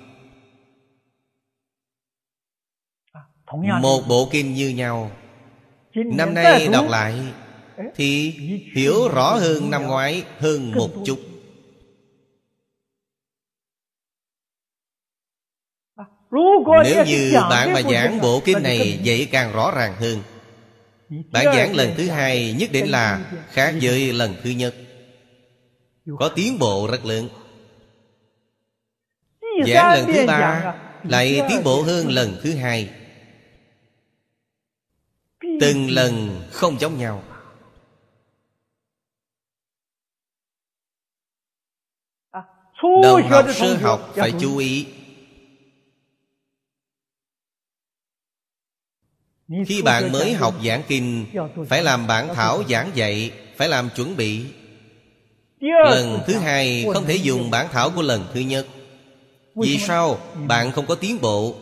[3.81, 5.11] Một bộ kinh như nhau.
[5.93, 7.33] Năm nay đọc lại
[7.95, 8.31] thì
[8.75, 11.19] hiểu rõ hơn năm ngoái hơn một chút.
[16.83, 20.19] Nếu như bạn mà giảng bộ kinh này, Vậy càng rõ ràng hơn.
[21.31, 24.75] Bạn giảng lần thứ hai, Nhất định là khác với lần thứ nhất.
[26.19, 27.29] Có tiến bộ rất lớn.
[29.67, 32.89] Giảng lần thứ ba, Lại tiến bộ hơn lần thứ hai.
[35.61, 37.23] Từng lần không giống nhau.
[42.83, 44.85] Đồng học sơ học phải chú ý.
[49.67, 51.25] Khi bạn mới học giảng kinh
[51.69, 54.45] Phải làm bản thảo giảng dạy Phải làm chuẩn bị.
[55.61, 58.67] Lần thứ hai không thể dùng bản thảo của lần thứ nhất.
[59.55, 60.19] Vì sao?
[60.47, 61.55] Bạn không có tiến bộ.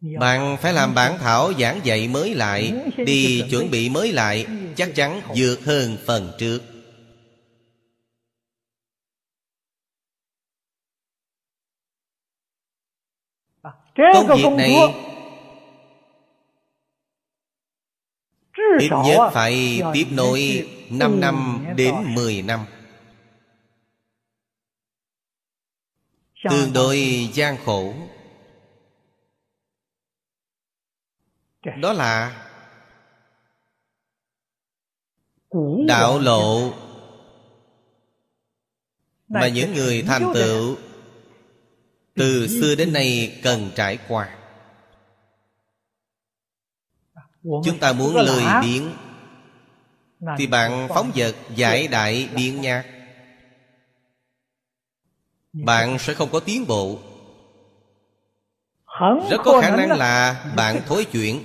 [0.00, 2.72] Bạn phải làm bản thảo giảng dạy mới lại.
[2.96, 4.46] Đi chuẩn bị mới lại
[4.76, 6.62] Chắc chắn vượt hơn phần trước
[14.14, 14.74] Công việc này
[18.80, 22.60] Ít nhất phải tiếp nối 5 năm đến 10 năm.
[26.50, 27.94] Tương đối gian khổ.
[31.80, 32.46] Đó là
[35.86, 36.72] Đạo lộ
[39.28, 40.76] Mà những người thành tựu
[42.14, 44.36] từ xưa đến nay cần trải qua.
[47.42, 48.92] Chúng ta muốn lười biếng.
[50.38, 52.84] Thì bạn phóng vật giải đại biện nhạc
[55.52, 56.98] bạn sẽ không có tiến bộ.
[59.30, 61.44] Rất có khả năng là bạn thối chuyển.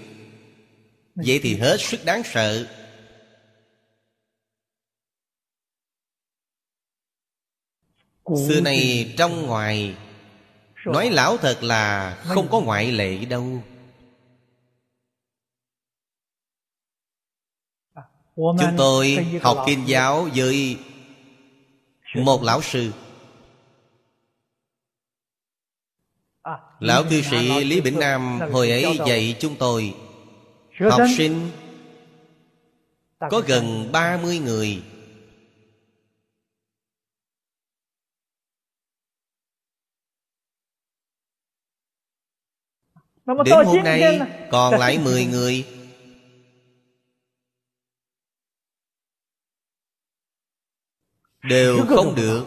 [1.15, 2.67] Vậy thì hết sức đáng sợ.
[8.47, 9.95] Xưa nay trong ngoài
[10.85, 13.63] Nói lão thật là không có ngoại lệ đâu.
[18.35, 20.77] Chúng tôi học kinh giáo với
[22.15, 22.91] một lão sư.
[26.79, 29.95] Lão cư sĩ Lý Bỉnh Nam hồi ấy dạy chúng tôi
[30.79, 31.51] Học sinh
[33.19, 34.83] Có gần 30 người
[43.25, 44.19] Đến hôm nay
[44.51, 45.65] còn lại 10 người.
[51.43, 52.45] Đều không được.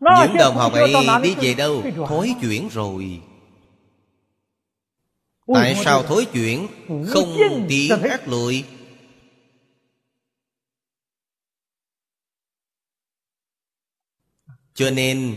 [0.00, 1.82] Những đồng học ấy đi về đâu?
[2.08, 3.22] Thối chuyển rồi.
[5.54, 6.66] Tại sao thối chuyển?
[7.08, 8.64] Không tiến ác lùi
[14.74, 15.36] Cho nên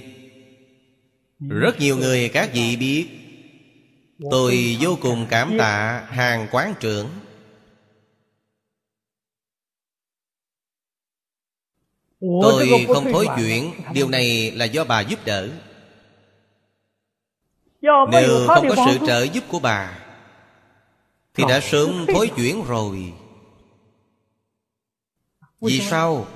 [1.39, 3.07] Rất nhiều người các vị biết
[4.31, 7.09] Tôi vô cùng cảm tạ hàng quán trưởng.
[12.19, 13.71] Tôi không thối chuyển.
[13.93, 15.49] Điều này là do bà giúp đỡ.
[17.81, 19.99] Nếu không có sự trợ giúp của bà
[21.33, 23.13] Thì đã sớm thối chuyển rồi.
[25.61, 26.27] Vì sao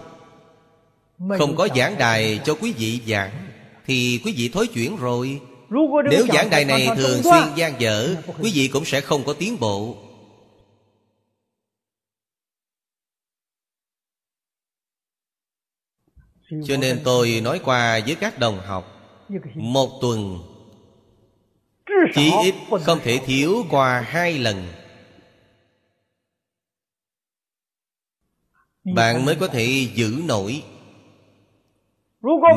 [1.37, 3.31] không có giảng đài cho quý vị giảng
[3.85, 5.41] Thì quý vị thối chuyển rồi.
[6.09, 9.59] Nếu giảng đài này thường xuyên gian dở Quý vị cũng sẽ không có tiến
[9.59, 9.97] bộ.
[16.65, 18.85] Cho nên tôi nói qua với các đồng học
[19.55, 20.39] Một tuần
[22.15, 24.67] Chỉ ít không thể thiếu qua hai lần.
[28.83, 30.63] Bạn mới có thể giữ nổi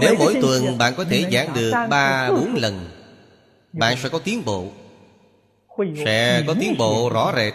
[0.00, 2.90] Nếu mỗi tuần bạn có thể giảng được ba bốn lần
[3.72, 4.72] Bạn sẽ có tiến bộ.
[6.04, 7.54] Sẽ có tiến bộ rõ rệt.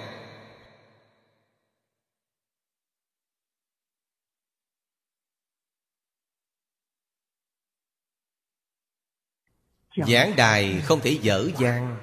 [10.07, 11.97] Giảng đài không thể dở dang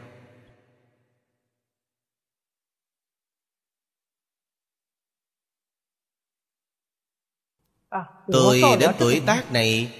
[7.91, 9.93] à, Tôi đến tuổi tác này.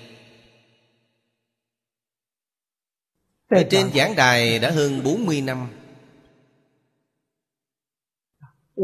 [3.49, 5.69] Ở trên giảng đài đã hơn 40 năm.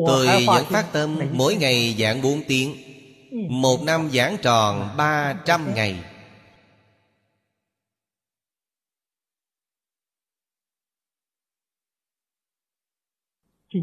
[0.06, 2.76] Tôi vẫn phát tâm mỗi ngày giảng 4 tiếng.
[3.48, 6.04] Một năm giảng tròn 300 ngày.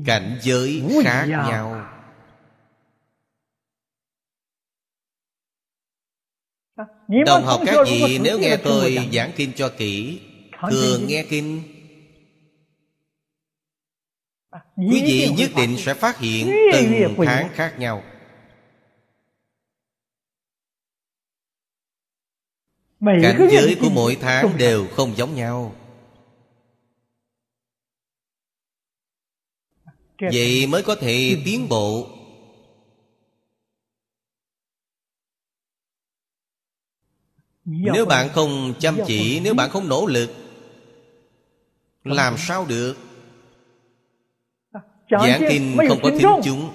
[0.05, 1.98] Cảnh giới khác nhau
[7.25, 10.21] đồng học các vị nếu nghe tôi giảng kinh cho kỹ
[10.71, 11.63] thường nghe kinh.
[14.75, 18.03] Quý vị nhất định sẽ phát hiện từng tháng khác nhau.
[23.01, 25.75] Cảnh giới của mỗi tháng đều không giống nhau.
[30.19, 32.18] Vậy mới có thể tiến bộ
[37.69, 40.29] nếu bạn không chăm chỉ nếu bạn không nỗ lực
[42.03, 42.97] làm sao được?
[45.09, 46.71] Giảng kinh không có thính chúng.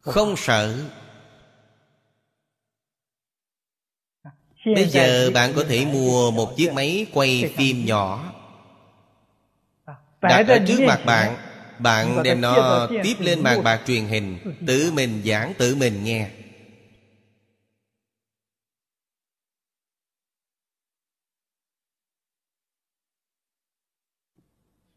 [0.00, 0.78] Không sợ.
[4.64, 8.32] Bây giờ bạn có thể mua một chiếc máy quay phim nhỏ.
[10.20, 11.36] Đặt ở trước mặt bạn
[11.78, 16.30] bạn đem nó tiếp lên bàn bạc truyền hình Tự mình giảng tự mình nghe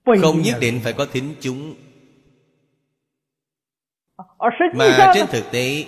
[0.05, 1.75] Không nhất định phải có thính chúng.
[4.73, 5.85] Mà trên thực tế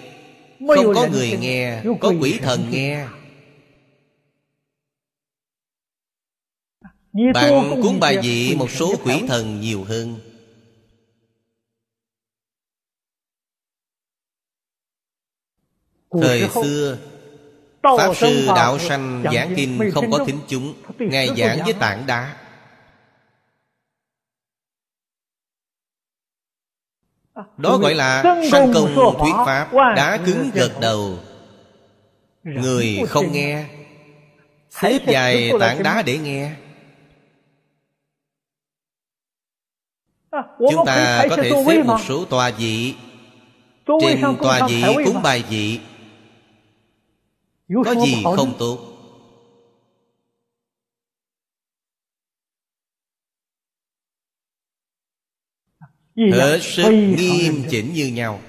[0.59, 3.07] Không có người nghe Có quỷ thần nghe.
[7.33, 10.19] Bạn cúng bài vị một số quỷ thần nhiều hơn.
[16.21, 16.97] Thời xưa
[17.83, 22.44] Pháp sư Đạo Sanh giảng kinh không có thính chúng Ngài giảng với tảng đá
[27.57, 31.17] Đó gọi là sanh công thuyết pháp Đá cứng gật đầu.
[32.43, 33.65] Người không nghe.
[34.69, 36.51] Xếp dài tảng đá để nghe.
[40.59, 42.95] Chúng ta có thể xếp một số tòa vị
[44.01, 45.79] Trên tòa vị cúng bài vị
[47.85, 48.94] có gì không tốt
[56.15, 58.41] Hết sức nghiêm chỉnh như nhau.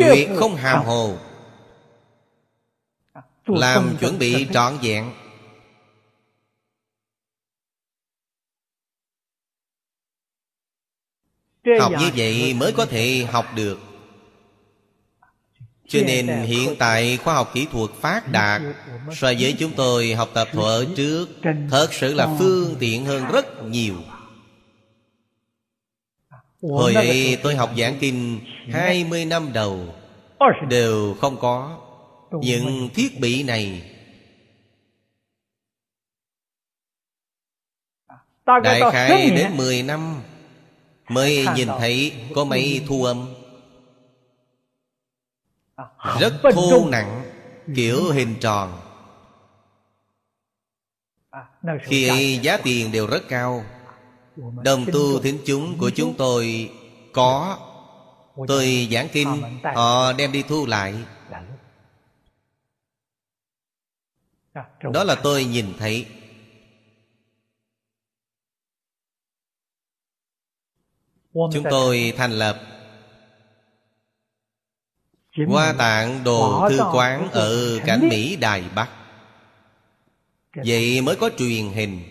[0.00, 1.16] Tuyệt không hàm hồ.
[3.46, 5.12] Làm chuẩn bị trọn vẹn.
[11.80, 13.78] Học như vậy mới có thể học được.
[15.88, 18.62] Cho nên hiện tại khoa học kỹ thuật phát đạt
[19.12, 21.28] So với chúng tôi học tập thuở trước
[21.70, 23.94] Thật sự là phương tiện hơn rất nhiều
[26.70, 28.40] Hồi ấy tôi học giảng kinh
[28.72, 29.78] 20 năm đầu
[30.68, 31.80] Đều không có.
[32.32, 33.90] Những thiết bị này
[38.46, 40.22] Đại khái đến 10 năm
[41.08, 43.26] Mới nhìn thấy có máy thu âm.
[46.20, 47.22] Rất thô nặng
[47.76, 48.80] kiểu hình tròn.
[51.30, 51.46] À,
[51.82, 53.64] khi ấy giá tiền đều rất cao
[54.36, 56.72] đồng tu thính chúng của chúng tôi
[57.12, 57.58] có.
[58.48, 60.94] Tôi giảng kinh họ đem đi thu lại.
[64.52, 66.06] À, đó là tôi nhìn thấy.
[71.32, 72.60] Chúng tôi thành lập
[75.48, 78.90] Hoa tạng đồ thư quán ở cảnh Mỹ Đài Bắc.
[80.54, 82.02] Vậy mới có truyền hình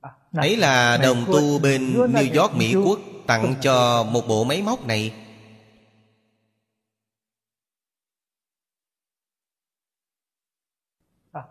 [0.00, 4.62] à, Ấy là đồng tu bên New York Mỹ Quốc Tặng cho một bộ máy
[4.62, 5.12] móc này.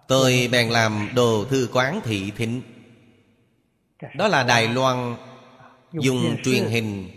[0.07, 2.61] Tôi bèn làm đồ thư quán thị thính.
[4.15, 5.15] Đó là Đài Loan
[5.93, 7.09] Dùng truyền hình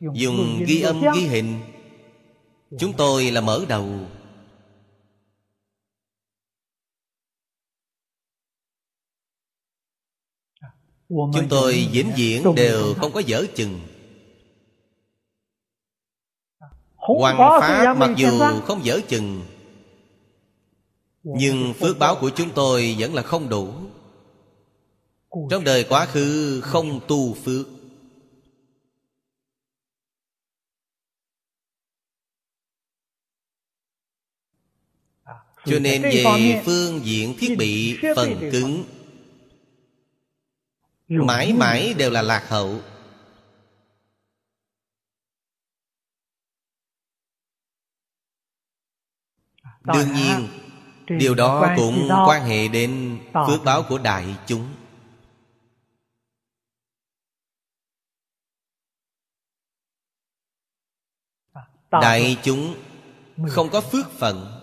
[0.00, 1.60] Dùng ghi âm ghi hình.
[2.78, 3.86] Chúng tôi là mở đầu
[11.08, 13.80] Chúng tôi vĩnh viễn đều không có dở chừng.
[16.96, 19.42] Hoàng Pháp mặc dù không dở chừng
[21.22, 23.68] Nhưng phước báo của chúng tôi vẫn là không đủ.
[25.50, 27.66] Trong đời quá khứ không tu phước.
[35.66, 38.84] Cho nên về phương diện thiết bị phần cứng
[41.08, 42.80] Mãi mãi đều là lạc hậu.
[49.84, 50.48] Đương nhiên
[51.06, 54.74] Điều đó cũng quan hệ đến phước báo của đại chúng.
[61.90, 62.74] Đại chúng
[63.48, 64.53] không có phước phận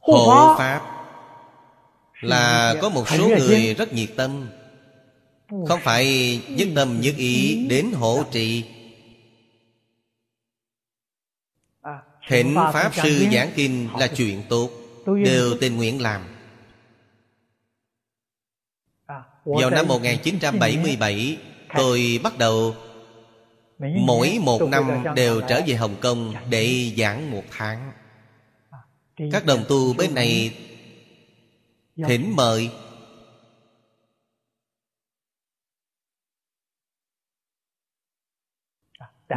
[0.00, 1.00] Hộ Pháp
[2.20, 4.48] Là có một số người rất nhiệt tâm.
[5.48, 8.64] Không phải nhất tâm nhất ý đến hộ trì.
[12.28, 14.70] Thịnh Pháp Sư giảng kinh là chuyện tốt
[15.24, 16.22] Đều tình nguyện làm.
[19.44, 21.38] Vào năm 1977
[21.76, 22.74] Tôi bắt đầu
[23.78, 27.92] Mỗi một năm đều trở về Hồng Kông Để giảng một tháng
[29.32, 30.58] các đồng tu bên này
[32.08, 32.70] thỉnh mời.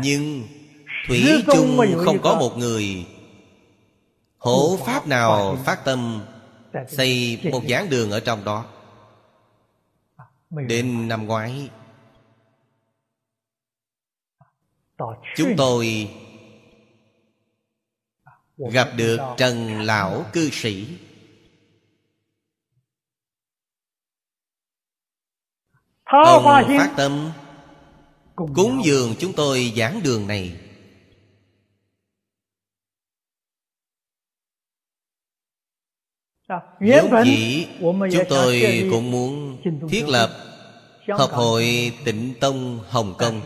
[0.02, 0.48] Nhưng
[1.08, 3.08] thủy chung không có một người.
[4.38, 6.26] Hộ pháp nào phát tâm
[6.88, 8.66] xây một giảng đường ở trong đó?
[10.50, 11.70] Đến năm ngoái
[15.36, 16.10] chúng tôi
[18.58, 20.88] gặp được trần lão cư sĩ
[26.06, 27.32] ông phát tâm
[28.36, 30.60] cúng dường chúng tôi giảng đường này
[36.80, 39.58] vốn dĩ chúng tôi cũng muốn
[39.90, 40.30] thiết lập
[41.08, 43.42] Hợp hội Tịnh Tông Hồng Kông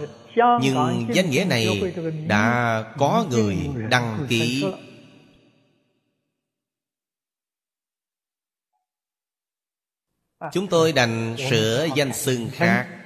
[0.61, 1.93] Nhưng danh nghĩa này
[2.27, 3.57] đã có người
[3.89, 4.65] đăng ký
[10.51, 13.03] Chúng tôi đành sửa danh xưng khác.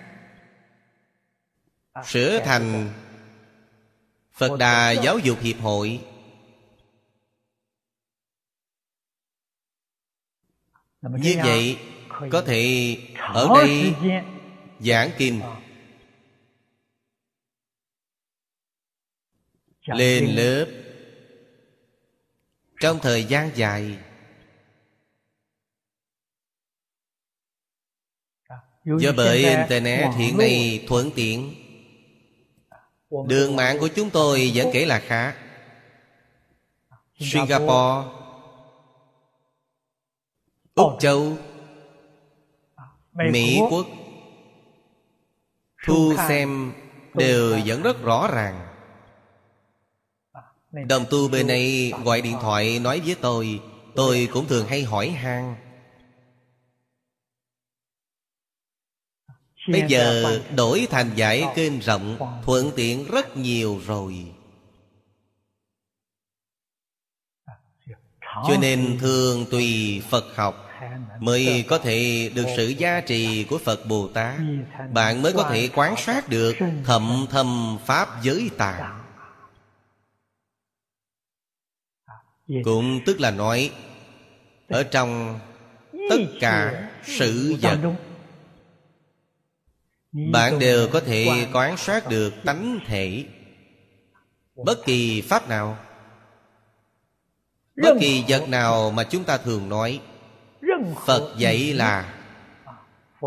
[2.05, 2.93] Sửa thành
[4.33, 6.01] Phật Đà Giáo dục Hiệp hội.
[11.01, 11.79] Như vậy,
[12.31, 13.93] Có thể ở đây
[14.79, 15.41] Giảng kinh.
[19.85, 20.65] Lên lớp.
[22.79, 23.97] Trong thời gian dài
[28.85, 31.55] Do bởi Internet hiện nay thuận tiện.
[33.27, 35.35] Đường mạng của chúng tôi vẫn kể là khá.
[37.19, 38.09] Singapore.
[40.75, 41.37] Úc Châu.
[43.13, 43.87] Mỹ Quốc.
[45.87, 46.73] Thu xem
[47.13, 48.67] đều vẫn rất rõ ràng.
[50.87, 53.59] Đồng tu bên này gọi điện thoại nói với tôi.
[53.95, 55.55] Tôi cũng thường hay hỏi han
[59.67, 64.25] Bây giờ đổi thành giải kênh rộng Thuận tiện rất nhiều rồi.
[68.47, 70.67] Cho nên thường tùy Phật học
[71.19, 74.39] Mới có thể được sự gia trì của Phật Bồ Tát.
[74.93, 76.55] Bạn mới có thể quán sát được
[76.85, 79.01] Thậm thâm Pháp giới tạng.
[82.63, 83.71] Cũng tức là nói
[84.69, 85.39] Ở trong
[86.09, 87.79] tất cả sự vật
[90.11, 93.25] bạn đều có thể quan sát được tánh thể
[94.55, 95.77] bất kỳ pháp nào.
[97.75, 100.01] Bất kỳ vật nào mà chúng ta thường nói
[101.05, 102.23] phật dạy là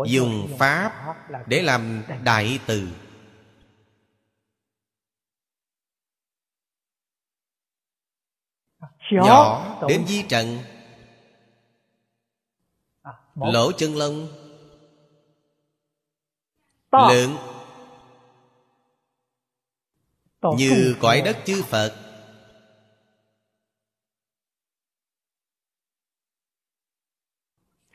[0.07, 1.15] dùng pháp
[1.47, 2.87] để làm đại từ.
[9.11, 10.57] Nhỏ đến di trận.
[13.35, 14.44] Lỗ chân lông
[16.97, 17.37] Lớn.
[20.57, 21.95] Như cõi đất chư Phật.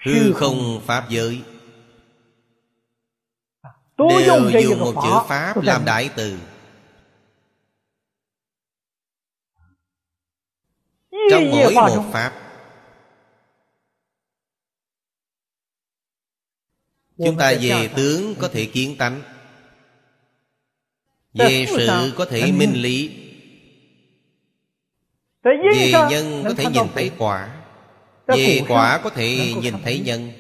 [0.05, 1.43] Hư không Pháp giới.
[3.99, 6.39] Đều dùng một chữ Pháp làm đại từ.
[11.31, 12.50] Trong mỗi một Pháp
[17.25, 19.23] Chúng ta về tướng có thể kiến tánh.
[21.35, 23.27] Về sự có thể minh lý.
[25.43, 27.57] Về nhân có thể nhìn thấy quả.
[28.27, 30.33] Về quả có thể nhìn thấy nhân.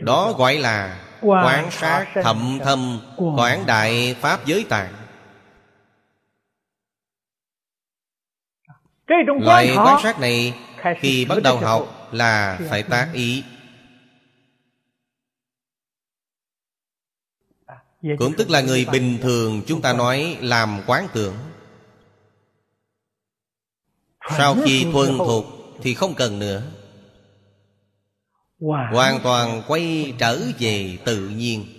[0.00, 3.00] Đó gọi là Quán sát thậm thâm
[3.36, 4.92] Quán đại Pháp giới tạng.
[9.40, 10.54] Loại quán sát này
[11.00, 13.44] Khi bắt đầu học là phải tác ý.
[18.18, 21.34] Cũng tức là người bình thường chúng ta nói làm quán tưởng.
[24.38, 25.44] Sau khi thuần thuộc
[25.82, 26.62] thì không cần nữa.
[28.92, 31.75] Hoàn toàn quay trở về tự nhiên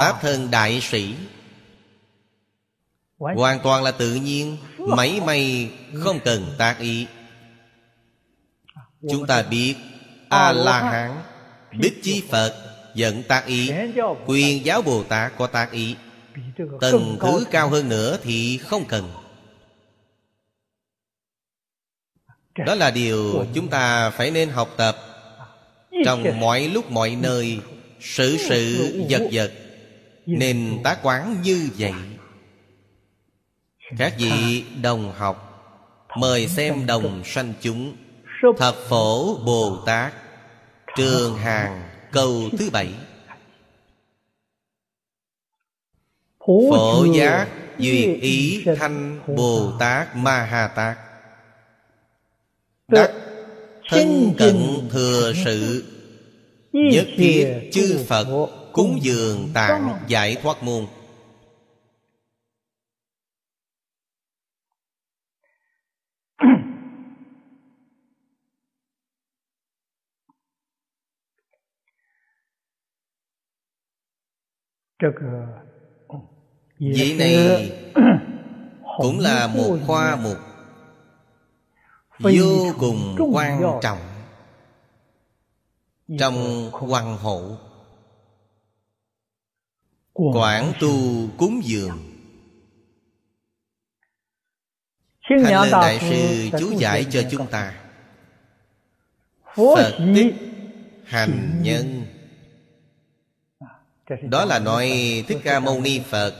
[0.00, 1.14] Pháp thân đại sĩ.
[3.18, 7.06] Hoàn toàn là tự nhiên Mấy may không cần tác ý.
[9.10, 9.74] Chúng ta biết
[10.28, 11.22] A-la-hán
[11.78, 12.54] Bích Chi Phật
[12.94, 13.70] Dẫn tác ý.
[14.26, 15.96] Quyền giáo Bồ Tát có tác ý.
[16.80, 19.12] Tầng thứ cao hơn nữa thì không cần.
[22.66, 24.96] Đó là điều chúng ta phải nên học tập.
[26.04, 27.60] Trong mọi lúc mọi nơi
[28.02, 29.52] Sự sự vật vật
[30.26, 31.92] nên tá quán như vậy.
[33.98, 35.48] Các vị đồng học,
[36.16, 37.96] Mời xem đồng sanh chúng.
[38.58, 40.12] Thập phổ Bồ Tát,
[40.96, 42.88] Trường hàng câu thứ bảy.
[46.46, 47.48] Phổ giác
[47.78, 50.98] duyệt ý thanh Bồ Tát Ma Ha Tát.
[52.88, 53.10] Đắc
[53.88, 55.84] thân cận thừa sự.
[56.72, 60.86] Nhất thiết chư Phật cúng dường tạng giải thoát môn
[76.78, 77.72] Vị này
[78.98, 80.36] cũng là một khoa mục
[82.18, 83.98] Vô cùng quan trọng
[86.18, 87.56] Trong hoàng hộ
[90.30, 91.98] Quảng tu cúng dường.
[95.28, 97.82] Thanh Lên Đại Sư chú giải cho chúng ta.
[99.54, 100.34] Phật tích
[101.04, 102.06] hành nhân.
[104.22, 104.90] Đó là nói
[105.28, 106.34] Thích Ca Mâu Ni Phật.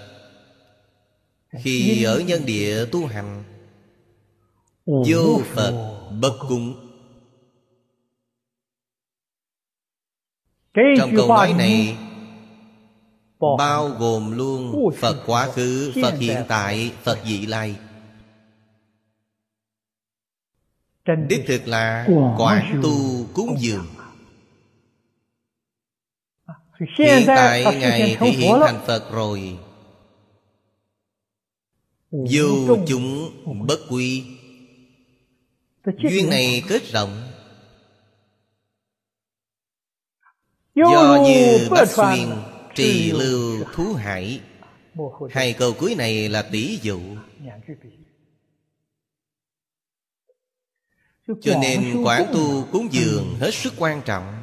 [1.62, 3.45] Khi ở nhân địa tu hành
[4.87, 6.89] Vô Phật bất cúng
[10.99, 11.97] Trong câu nói này
[13.59, 17.76] Bao gồm luôn Phật quá khứ, Phật hiện tại, Phật vị lai.
[21.28, 22.07] Đích thực là
[22.38, 23.86] quảng tu cúng dường.
[26.99, 29.59] Hiện tại Ngài thể hiện thành Phật rồi.
[32.11, 33.30] Dù chúng
[33.66, 34.24] bất quy
[36.11, 37.22] Duyên này kết rộng.
[40.74, 42.28] Do như Bách Xuyên
[42.75, 44.41] Trì lưu thú hải.
[45.31, 47.01] Hai câu cuối này là tỷ dụ.
[51.27, 54.43] Cho nên quán tu cúng dường hết sức quan trọng.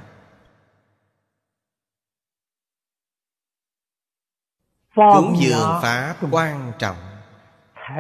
[4.96, 6.98] Cúng dường Pháp quan trọng.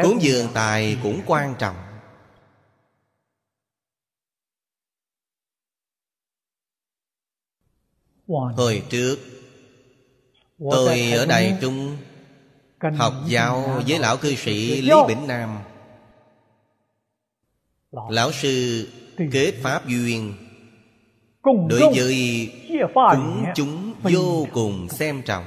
[0.04, 1.76] Cúng dường Tài cũng quan trọng.
[8.28, 9.39] Hồi trước
[10.60, 11.98] Tôi ở Đài Trung
[12.98, 15.58] Học giáo với lão cư sĩ Lý Bỉnh Nam.
[18.10, 18.88] Lão sư
[19.32, 20.34] kết Pháp duyên
[21.44, 22.52] Đối với
[23.16, 25.46] chúng chúng vô cùng xem trọng.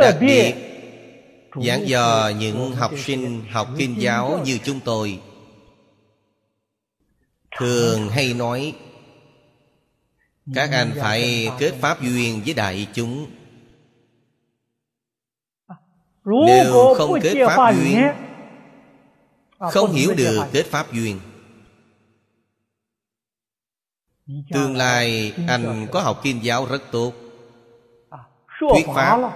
[0.00, 0.54] Đặc biệt
[1.66, 5.20] Giảng dò những học sinh học kinh giáo như chúng tôi
[7.58, 8.74] Thường hay nói
[10.54, 13.26] các anh phải kết pháp duyên với đại chúng.
[16.24, 18.02] Nếu không kết pháp duyên
[19.58, 21.20] Không hiểu được kết pháp duyên.
[24.52, 27.12] Tương lai anh có học kinh giáo rất tốt.
[28.60, 29.32] Thuyết pháp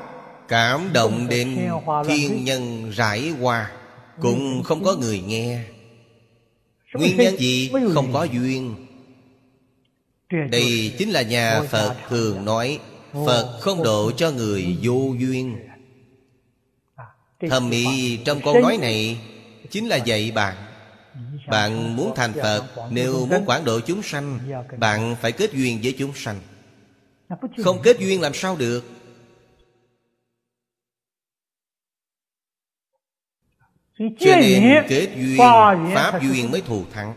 [0.49, 1.71] Cảm động đến
[2.07, 3.73] thiên nhân rải hoa
[4.21, 5.65] Cũng không có người nghe.
[6.95, 7.73] Nguyên nhân gì?
[7.95, 8.86] Không có duyên
[10.31, 12.81] Đây chính là nhà Phật thường nói
[13.13, 15.57] Phật không độ cho người vô duyên.
[17.51, 19.21] Thầm ý trong câu nói này
[19.71, 20.57] Chính là dạy bạn.
[21.49, 24.39] Bạn muốn thành Phật Nếu muốn quản độ chúng sanh
[24.79, 26.41] Bạn phải kết duyên với chúng sanh.
[27.65, 28.85] Không kết duyên làm sao được?
[33.99, 35.39] Cho nên kết duyên
[35.95, 37.15] Pháp duyên mới thù thắng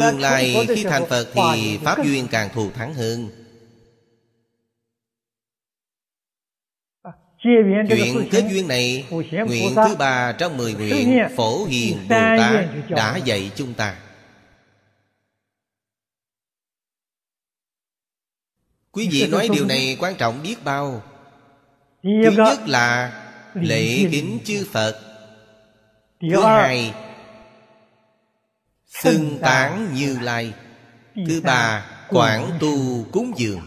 [0.00, 3.28] Tương lai khi thành Phật Thì Pháp duyên càng thù thắng hơn.
[7.42, 9.06] Chuyện kết duyên này
[9.46, 13.96] Nguyện thứ ba trong mười nguyện Phổ Hiền Bồ Tát đã dạy chúng ta.
[18.92, 21.02] Quý vị nói điều này quan trọng biết bao.
[22.02, 23.12] Thứ nhất là
[23.54, 25.00] Lễ kính chư Phật.
[26.20, 26.94] Thứ hai
[28.90, 30.54] Xưng tán như lai.
[31.26, 33.60] Thứ ba Quảng tu cúng dường.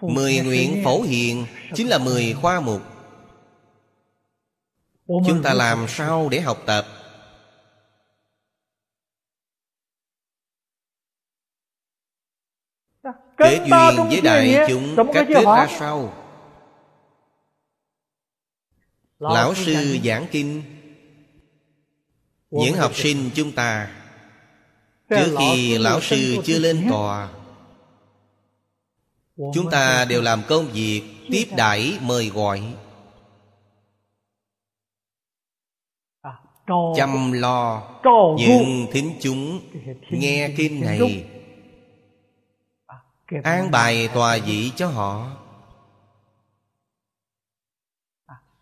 [0.00, 2.82] Mười nguyện phổ hiền Chính là mười khoa mục.
[5.06, 6.86] Chúng ta làm sao để học tập?
[13.36, 16.14] Kết duyên với đại chúng Cách kết ra sao?
[19.18, 20.73] Lão sư giảng kinh
[22.54, 23.90] Những học sinh chúng ta
[25.10, 27.28] Trước khi lão sư chưa lên tòa
[29.36, 32.74] Chúng ta đều làm công việc Tiếp đãi mời gọi.
[36.20, 36.32] À,
[36.96, 37.82] Chăm lo
[38.38, 39.60] Những thính chúng
[40.10, 41.24] Nghe kinh này.
[42.86, 42.96] à,
[43.42, 45.30] An bài tòa vị cho họ.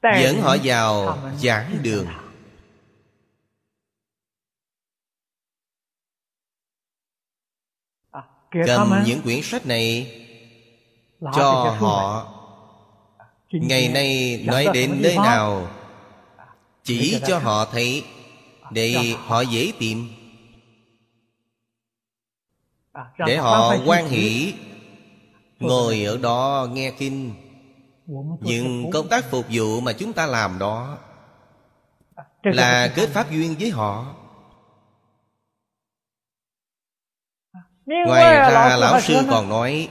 [0.02, 2.06] Dẫn họ vào giảng đường
[8.10, 8.22] à,
[8.66, 10.18] Cầm những quyển sách này
[11.20, 12.28] Cho họ.
[13.52, 15.68] Ngày nay nói đến nơi nào
[16.82, 18.04] Chỉ cho họ thấy
[18.70, 20.08] Để họ dễ tìm.
[22.92, 24.54] À, Để họ quan hỷ
[25.58, 27.34] Ngồi ở đó nghe kinh.
[28.40, 30.98] Những công tác phục vụ mà chúng ta làm đó
[32.42, 34.14] Là kết pháp duyên với họ
[37.86, 39.88] Ngoài ra lão sư còn nói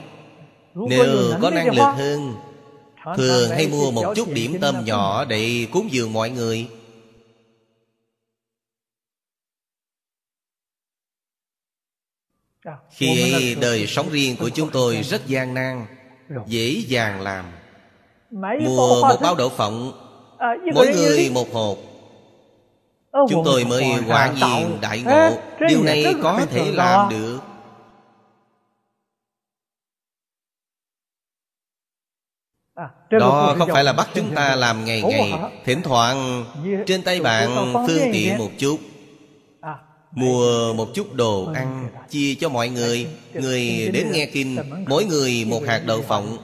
[0.75, 2.35] Nếu có năng lực hơn
[3.17, 6.67] Thường hay mua một chút điểm tâm nhỏ Để cúng dường mọi người.
[12.89, 15.85] Khi đời sống riêng của chúng tôi rất gian nan
[16.47, 17.45] Dễ dàng làm.
[18.65, 19.91] Mua một bao đậu phộng
[20.37, 21.77] à, Mỗi người một hộp.
[23.29, 25.37] Chúng tôi mới quả nhiên đại ngộ.
[25.69, 27.39] Điều này có thể làm được
[33.09, 35.33] Đó không phải là bắt chúng ta làm ngày ngày
[35.65, 36.45] Thỉnh thoảng
[36.87, 38.79] trên tay bạn phương tiện một chút.
[39.61, 39.75] À,
[40.11, 43.07] Mua một chút đồ ăn Chia cho mọi người.
[43.33, 44.57] Người đến nghe kinh
[44.87, 46.37] Mỗi người một hạt đậu phộng.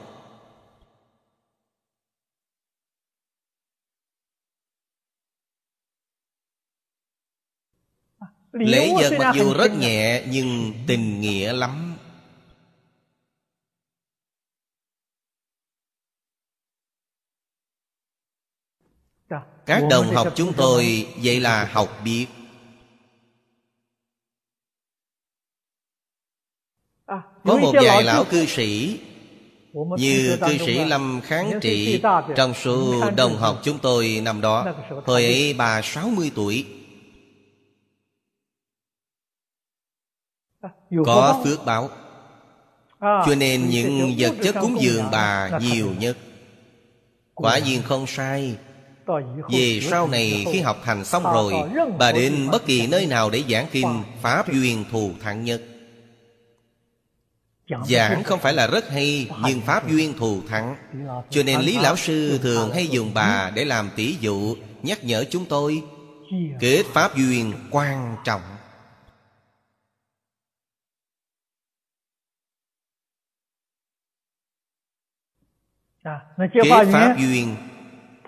[8.52, 11.87] Lễ vật mặc dù rất nhẹ Nhưng tình nghĩa lắm
[19.68, 22.26] Các đồng học chúng tôi Vậy là học biết.
[27.06, 29.00] À, Có một vài lão cư sĩ
[29.72, 32.02] Như cư sĩ Lâm Kháng Trị
[32.36, 34.66] Trong số đồng học chúng tôi năm đó
[35.06, 36.66] Hồi ấy bà 60 tuổi.
[41.06, 41.88] Có phước báo.
[42.98, 46.16] À, cho nên những vật chất cúng dường bà nhiều nhất.
[47.34, 48.56] Quả nhiên không sai
[49.50, 51.54] về sau này khi học thành xong rồi
[51.98, 55.62] Bà đến bất kỳ nơi nào để giảng kinh Pháp duyên thù thắng nhất.
[57.88, 60.76] Giảng không phải là rất hay Nhưng Pháp duyên thù thắng.
[61.30, 65.24] Cho nên Lý Lão Sư thường hay dùng bà Để làm tỷ dụ Nhắc nhở
[65.30, 65.82] chúng tôi
[66.60, 68.40] Kết Pháp duyên quan trọng.
[76.52, 77.56] Kế pháp duyên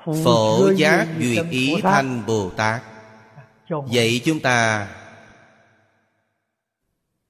[0.04, 2.82] Phổ giác duyệt ý thanh Bồ Tát.
[3.90, 4.88] Dạy chúng ta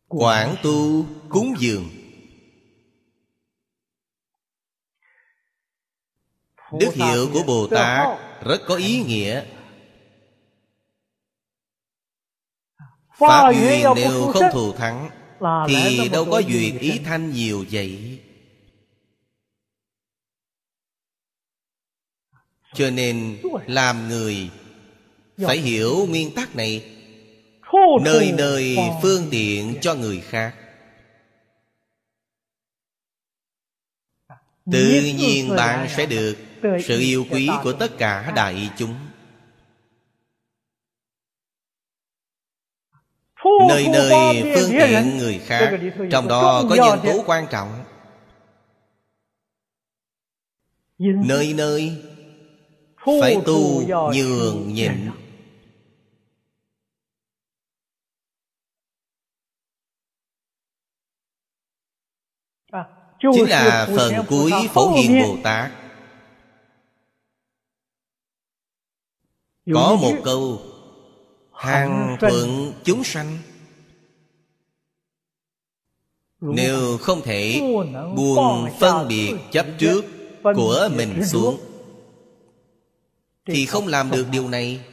[0.09, 1.91] Quảng tu cúng dường.
[6.81, 9.45] Đức hiệu của Bồ Tát rất có ý nghĩa.
[13.18, 15.11] Pháp duyên nếu không thù thắng
[15.68, 18.21] Thì đâu có duyệt ý thanh nhiều vậy
[22.75, 24.51] Cho nên làm người
[25.47, 26.97] Phải hiểu nguyên tắc này.
[28.03, 30.55] Nơi nơi phương tiện cho người khác.
[34.73, 36.37] Tự nhiên bạn sẽ được
[36.85, 38.95] Sự yêu quý của tất cả đại chúng.
[43.68, 47.85] Nơi nơi phương tiện người khác, Trong đó có nhân tố quan trọng.
[50.99, 52.09] Nơi nơi
[53.05, 53.82] phải tu
[54.14, 55.11] nhường nhịn.
[63.20, 65.72] Chính là phần cuối Phổ Hiền Bồ Tát.
[69.74, 70.62] Có một câu
[71.53, 73.38] Hàng thuận chúng sanh.
[76.40, 77.61] Nếu không thể
[78.16, 80.05] buông phân biệt chấp trước
[80.42, 81.70] của mình xuống
[83.45, 84.84] Thì không làm được điều này.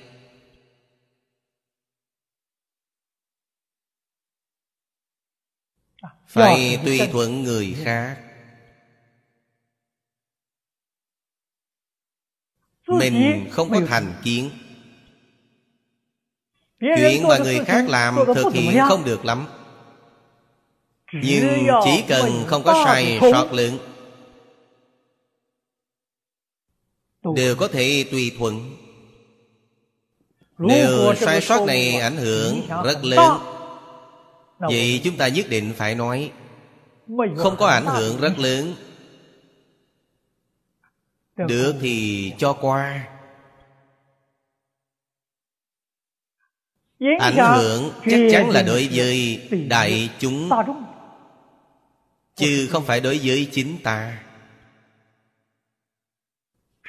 [6.28, 8.24] Phải tùy thuận người khác.
[12.88, 14.50] Mình không có thành kiến.
[16.80, 19.48] Chuyện mà người khác làm thực hiện không được lắm.
[21.14, 23.78] Nhưng chỉ cần không có sai sót lượng
[27.36, 28.76] Đều có thể tùy thuận.
[30.58, 33.32] Nếu sai sót này ảnh hưởng rất lớn.
[34.60, 36.32] Vậy chúng ta nhất định phải nói
[37.38, 38.76] Không có ảnh hưởng rất lớn.
[41.36, 43.08] Được thì cho qua.
[47.20, 50.50] Ảnh hưởng chắc chắn là đối với đại chúng.
[52.36, 54.27] Chứ không phải đối với chính ta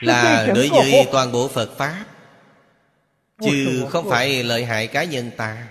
[0.00, 2.04] Là đối với toàn bộ Phật Pháp
[3.40, 5.68] Chứ không phải lợi hại cá nhân ta.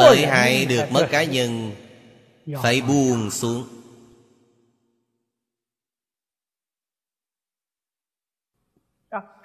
[0.00, 1.72] Lợi hại được mất cá nhân
[2.62, 3.68] Phải buông xuống.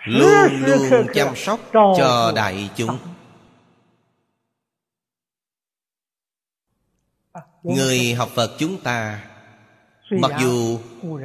[0.05, 2.97] Luôn luôn chăm sóc cho đại chúng.
[7.63, 9.30] Người học Phật chúng ta
[10.11, 10.79] Mặc dù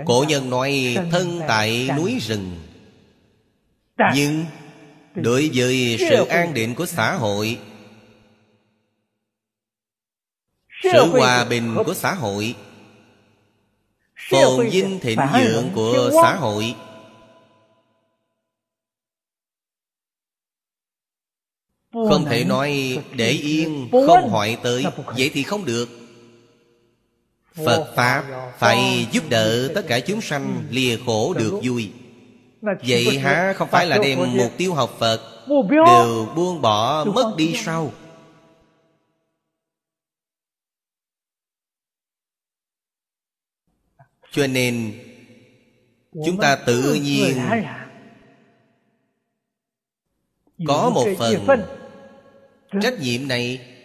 [0.07, 2.57] cổ nhân nói thân tại núi rừng
[4.15, 4.45] Nhưng
[5.15, 7.59] đối với sự an định của xã hội
[10.83, 12.55] Sự hòa bình của xã hội
[14.31, 16.75] Phồn vinh thịnh vượng của xã hội.
[21.93, 26.06] Không thể nói để yên không hoại tới Vậy thì không được
[27.65, 28.25] Phật Pháp
[28.59, 31.93] phải giúp đỡ tất cả chúng sanh lìa khổ được vui.
[32.87, 35.21] Vậy há không phải là đem mục tiêu học Phật
[35.71, 37.93] Đều buông bỏ mất đi sau?
[44.31, 44.93] Cho nên
[46.25, 47.39] Chúng ta tự nhiên
[50.67, 51.63] Có một phần
[52.83, 53.76] Trách nhiệm này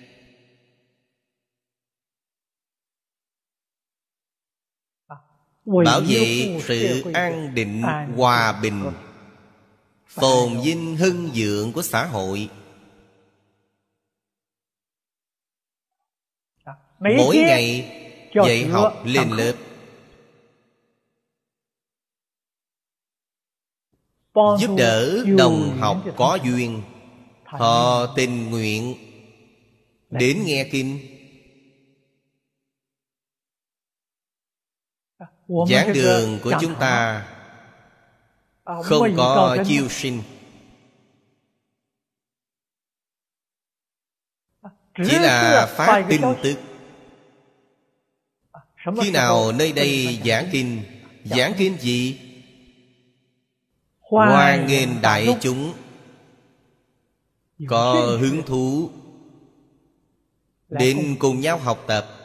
[5.85, 7.81] Bảo vệ sự an định
[8.15, 8.91] hòa bình.
[10.07, 12.49] Phồn vinh hưng vượng của xã hội.
[16.99, 17.91] Mỗi ngày
[18.35, 19.53] dạy học lên lớp.
[24.33, 26.81] Giúp đỡ đồng học có duyên.
[27.43, 28.95] Họ tình nguyện.
[30.09, 30.99] Đến nghe kinh
[35.69, 37.27] Giảng đường của chúng ta
[38.65, 40.21] Không có chiêu sinh.
[44.97, 46.59] Chỉ là phát tin tức
[49.01, 50.83] Khi nào nơi đây giảng kinh?
[51.23, 52.19] Giảng kinh gì?
[53.99, 55.73] Hoan nghênh đại chúng.
[57.67, 58.89] Có hứng thú
[60.69, 62.20] Đến cùng nhau học tập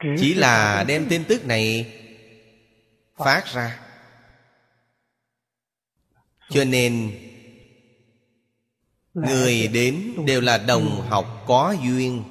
[0.00, 1.94] Chỉ là đem tin tức này
[3.16, 3.80] phát ra.
[6.50, 7.12] Cho nên
[9.14, 12.24] người đến đều là đồng học có duyên.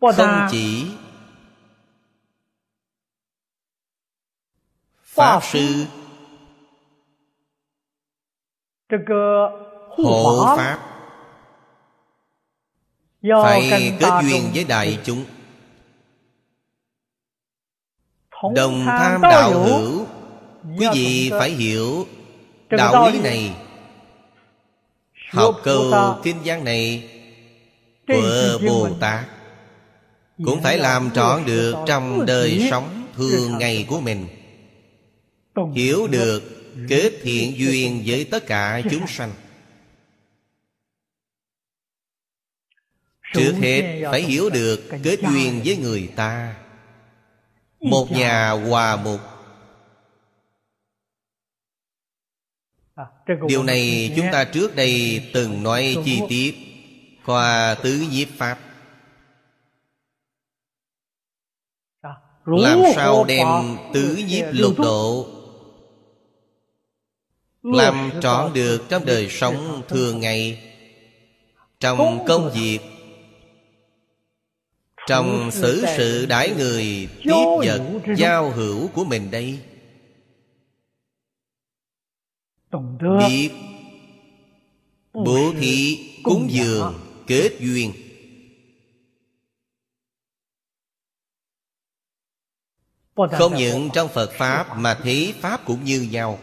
[0.00, 0.86] Không chỉ
[5.14, 5.86] pháp sư.
[9.96, 10.78] Hộ pháp.
[13.42, 15.24] Phải kết duyên với đại chúng.
[18.54, 20.06] Đồng tham đạo hữu.
[20.78, 22.06] Quý vị phải hiểu
[22.70, 23.56] đạo lý này.
[25.32, 25.92] Học câu
[26.22, 27.10] kinh văn này
[28.08, 29.24] của bồ tát
[30.44, 34.26] cũng phải làm trọn được trong đời sống thường ngày của mình
[35.74, 36.42] hiểu được
[36.88, 39.32] kết thiện duyên với tất cả chúng sanh.
[43.34, 46.56] Trước hết phải hiểu được kết duyên với người ta.
[47.80, 49.20] Một nhà hòa mục
[52.94, 53.04] à,
[53.48, 56.54] điều này chúng ta trước đây từng nói chi tiết
[57.26, 58.58] qua tứ nhiếp pháp.
[62.00, 62.10] À,
[62.44, 63.46] làm sao đem
[63.94, 65.33] tứ nhiếp lục độ
[67.64, 70.72] làm trọn được trong đời sống thường ngày.
[71.80, 72.78] Trong công việc.
[75.06, 77.82] Trong xử sự đãi người tiếp vật
[78.16, 79.58] giao hữu của mình đây.
[83.28, 83.50] Biết
[85.12, 87.92] bố thí cúng dường kết duyên.
[93.14, 96.38] Không những trong phật pháp mà thế pháp cũng như nhau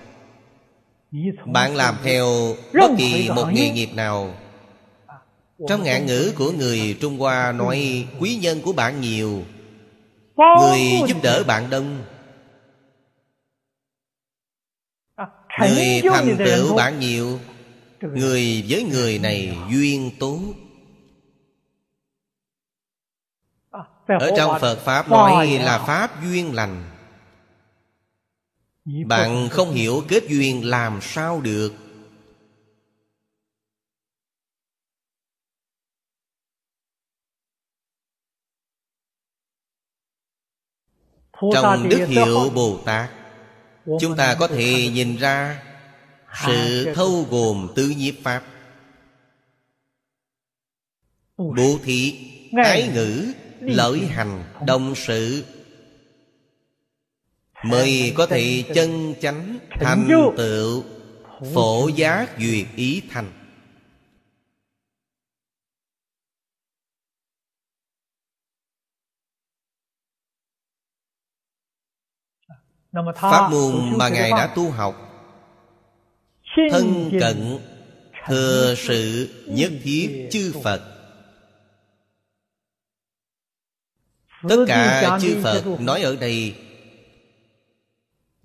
[1.46, 2.28] bạn làm theo
[2.74, 4.34] bất kỳ một nghề nghiệp nào.
[5.68, 9.44] Trong ngạn ngữ của người Trung Hoa nói, quý nhân của bạn nhiều,
[10.38, 12.04] Người giúp đỡ bạn đông.
[15.60, 17.40] Người thành tựu bạn nhiều,
[18.02, 20.40] Người với người này duyên tốt.
[24.08, 26.91] Ở trong Phật Pháp nói là Pháp duyên lành.
[29.08, 31.74] Bạn không hiểu kết duyên làm sao được.
[41.54, 43.10] Trong đức hiệu Bồ Tát
[44.00, 45.64] Chúng ta có thể nhìn ra
[46.46, 48.44] Sự thâu gồm tứ nhiếp Pháp.
[51.38, 52.30] Bố thị
[52.64, 55.44] Ái ngữ Lợi hành Đồng sự
[57.64, 60.08] Mới có thể chân chánh Thành
[60.38, 60.84] tựu
[61.54, 63.32] Phổ giác duyệt ý thành.
[73.16, 74.96] Pháp môn mà Ngài đã tu học
[76.72, 77.58] Thân cận
[78.28, 80.82] Thừa sự nhất thiết chư Phật.
[84.50, 86.56] Tất cả chư Phật nói ở đây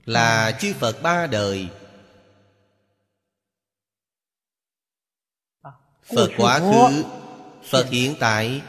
[0.06, 1.68] Là chư Phật ba đời.
[6.02, 7.04] Phật quá khứ
[7.70, 8.62] Phật hiện tại.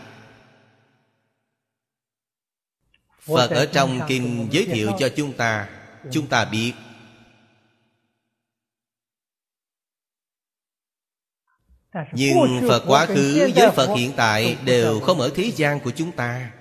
[3.20, 5.70] Phật ở trong kinh giới thiệu cho chúng ta
[6.12, 6.74] Chúng ta biết.
[12.14, 16.12] Nhưng Phật quá khứ với Phật hiện tại Đều không ở thế gian của chúng
[16.12, 16.57] ta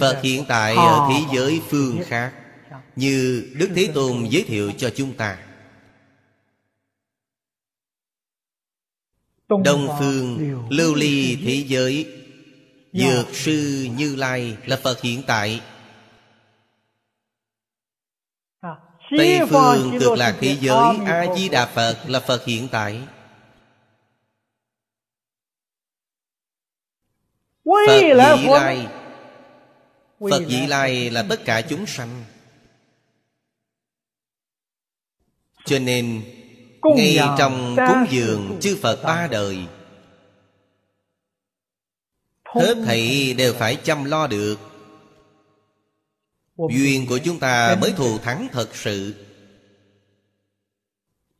[0.00, 2.32] Phật hiện tại ở thế giới phương khác
[2.96, 5.38] Như Đức Thế Tôn giới thiệu cho chúng ta.
[9.48, 10.38] Đông phương
[10.70, 12.22] lưu ly thế giới.
[12.92, 15.60] Dược sư Như Lai là Phật hiện tại.
[19.10, 23.00] Tây phương cực lạc thế giới A-di-đà Phật là Phật hiện tại.
[27.64, 28.86] Phật Vị Lai
[30.20, 32.24] Phật Vị Lai là tất cả chúng sanh.
[35.64, 36.22] Cho nên
[36.96, 39.66] Ngay trong cúng dường chư Phật ba đời
[42.54, 44.56] Hết thảy đều phải chăm lo được.
[46.70, 49.14] Duyên của chúng ta mới thù thắng thật sự.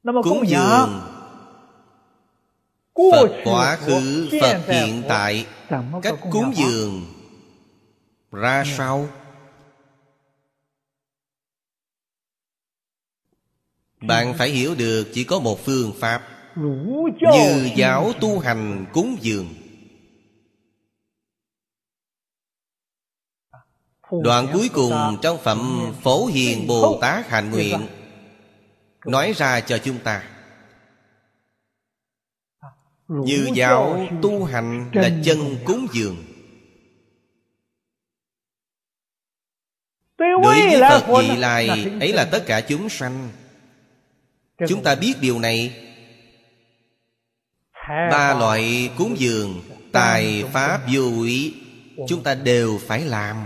[0.04, 1.00] Cúng dường.
[3.12, 5.46] Phật quá khứ Phật hiện tại.
[6.02, 7.15] Cách cúng dường
[8.36, 9.08] Ra sao?
[14.00, 16.22] Bạn phải hiểu được chỉ có một phương pháp.
[17.20, 19.54] Như giáo tu hành cúng dường.
[24.22, 27.86] Đoạn cuối cùng trong phẩm Phổ Hiền Bồ Tát Hạnh Nguyện
[29.06, 30.30] Nói ra cho chúng ta.
[33.08, 36.25] Như giáo tu hành là chân cúng dường
[40.18, 41.68] Đối với Phật vị lai
[42.01, 43.28] Ấy là tất cả chúng sanh.
[44.68, 45.72] Chúng ta biết điều này.
[47.88, 49.62] Ba loại cúng dường
[49.93, 51.55] Tài Pháp vô úy
[52.09, 53.36] Chúng ta đều phải làm.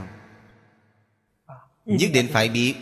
[1.84, 2.74] Nhất định phải biết.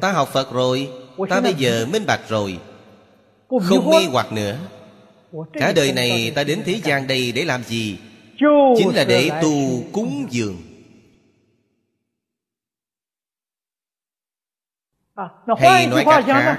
[0.00, 0.88] Ta học Phật rồi.
[1.30, 2.58] Ta bây giờ minh bạch rồi.
[3.48, 4.58] Không mê hoặc nữa.
[5.52, 7.98] Cả đời này ta đến thế gian đây để làm gì?
[8.78, 10.56] Chính là để tu cúng dường
[15.58, 16.58] Hay nói cách khác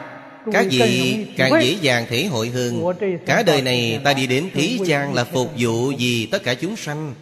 [0.51, 2.83] Các vị càng dễ dàng thể hội hơn
[3.25, 6.75] Cả đời này ta đi đến thế gian là phục vụ vì tất cả chúng
[6.75, 7.13] sanh?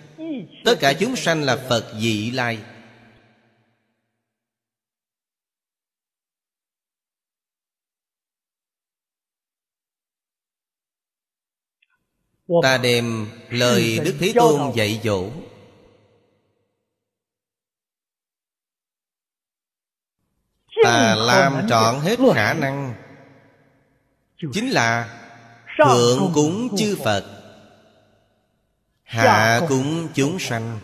[0.66, 2.58] Tất cả chúng sanh là Phật vị lai.
[12.64, 15.30] Ta đem lời Đức Thế Tôn dạy dỗ
[20.84, 22.94] Ta làm trọn hết khả năng.
[24.54, 25.20] Chính là
[25.86, 27.26] Thượng cúng chư Phật
[29.04, 30.80] Hạ cúng chúng sanh.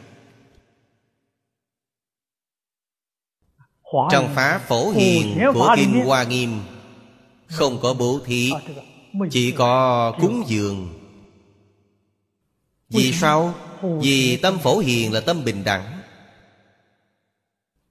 [4.11, 6.61] Trong Pháp Phổ Hiền của Kinh Hoa Nghiêm
[7.47, 8.51] Không có bố thí
[9.31, 11.03] Chỉ có cúng dường.
[12.89, 13.53] Vì sao?
[14.01, 15.92] Vì tâm phổ hiền là tâm bình đẳng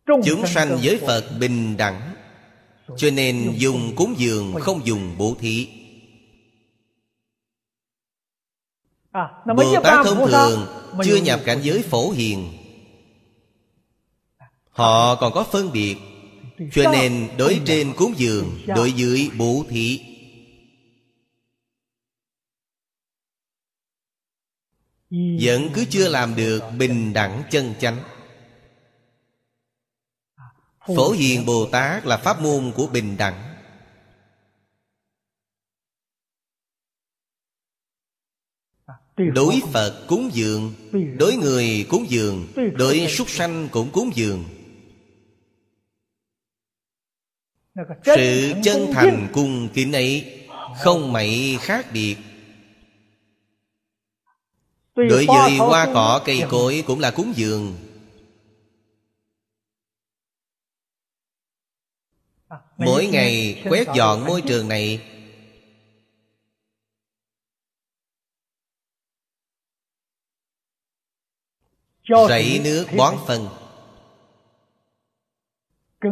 [0.07, 2.15] Chúng sanh với Phật bình đẳng
[2.97, 5.69] Cho nên dùng cúng dường không dùng bố thí.
[9.57, 10.66] Bồ Tát thông thường
[11.05, 12.53] Chưa nhập cảnh giới phổ hiền.
[14.70, 15.97] Họ còn có phân biệt
[16.73, 20.01] Cho nên đối trên cúng dường Đối dưới bố thí.
[25.41, 27.99] Vẫn cứ chưa làm được bình đẳng chân chánh
[30.86, 33.48] Phổ Hiền Bồ Tát là pháp môn của bình đẳng.
[39.16, 40.74] Đối Phật cúng dường
[41.18, 42.46] Đối người cúng dường
[42.78, 44.44] Đối súc sanh cũng cúng dường.
[48.04, 50.40] Sự chân thành cung kính ấy
[50.78, 52.16] Không mảy khác biệt.
[54.94, 57.76] Đối với hoa cỏ cây cối cũng là cúng dường
[62.84, 65.09] Mỗi ngày quét dọn môi trường này.
[72.28, 73.48] Rảy nước bón phân.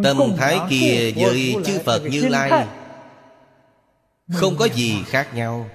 [0.03, 2.69] Tâm thái kia với chư Phật Như Lai
[4.33, 5.71] Không có gì khác nhau.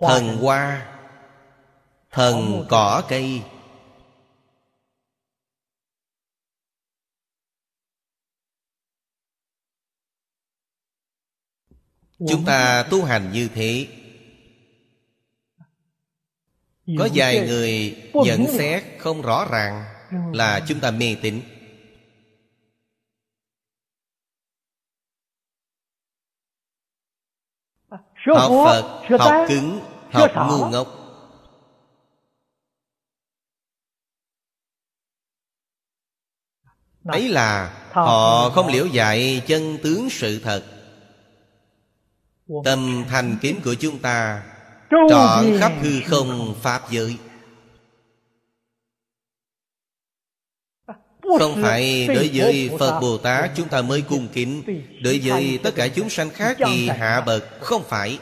[0.00, 0.95] Thần hoa
[2.16, 3.42] Thần cỏ cây.
[12.18, 13.88] Chúng ta tu hành như thế.
[16.98, 19.84] Có vài người nhận xét không rõ ràng
[20.32, 21.42] Là chúng ta mê tín.
[28.36, 29.80] Học Phật, học cứng,
[30.12, 31.05] học ngu ngốc
[37.06, 40.62] Ấy là họ không liễu dạy chân tướng sự thật.
[42.64, 44.42] Tâm thành kính của chúng ta
[44.90, 47.16] Trọn khắp hư không Pháp giới.
[51.38, 54.62] Không phải đối với Phật Bồ Tát chúng ta mới cung kính.
[55.02, 58.18] Đối với tất cả chúng sanh khác thì hạ bậc Không phải.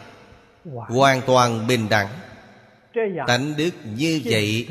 [0.64, 2.08] Hoàn toàn bình đẳng.
[3.26, 4.68] Tánh đức như vậy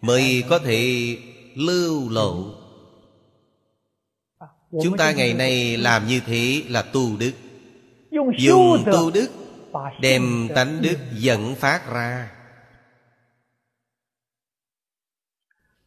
[0.00, 1.16] Mới có thể
[1.54, 2.63] lưu lộ
[4.82, 7.32] Chúng ta ngày nay làm như thế là tu đức.
[8.38, 9.28] Dùng tu đức
[10.00, 12.30] Đem tánh đức dẫn phát ra.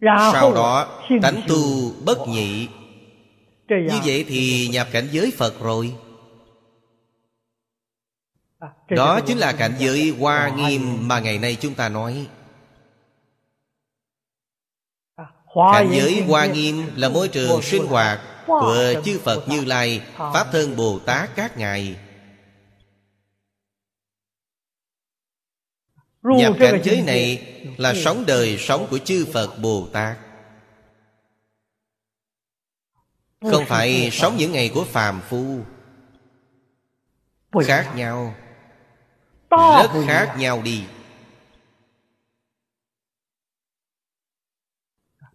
[0.01, 2.68] Sau đó, tánh tu bất nhị.
[3.69, 5.95] Như vậy thì nhập cảnh giới Phật rồi.
[8.89, 12.27] Đó chính là cảnh giới hoa nghiêm mà ngày nay chúng ta nói.
[15.73, 20.48] Cảnh giới Hoa Nghiêm là môi trường sinh hoạt của chư Phật Như Lai Pháp
[20.52, 21.99] Thân Bồ Tát các ngài.
[26.22, 30.18] Nhập cảnh giới này là sống đời sống của chư Phật Bồ Tát.
[33.41, 35.60] Không phải sống những ngày của phàm phu.
[37.65, 38.36] Khác nhau.
[39.49, 40.84] Rất khác nhau đi.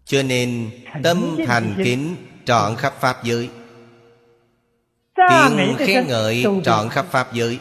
[0.04, 0.70] Cho nên
[1.02, 3.50] tâm thành kính trọn khắp Pháp giới.
[5.16, 7.58] Tiếng khen ngợi trọn khắp Pháp giới.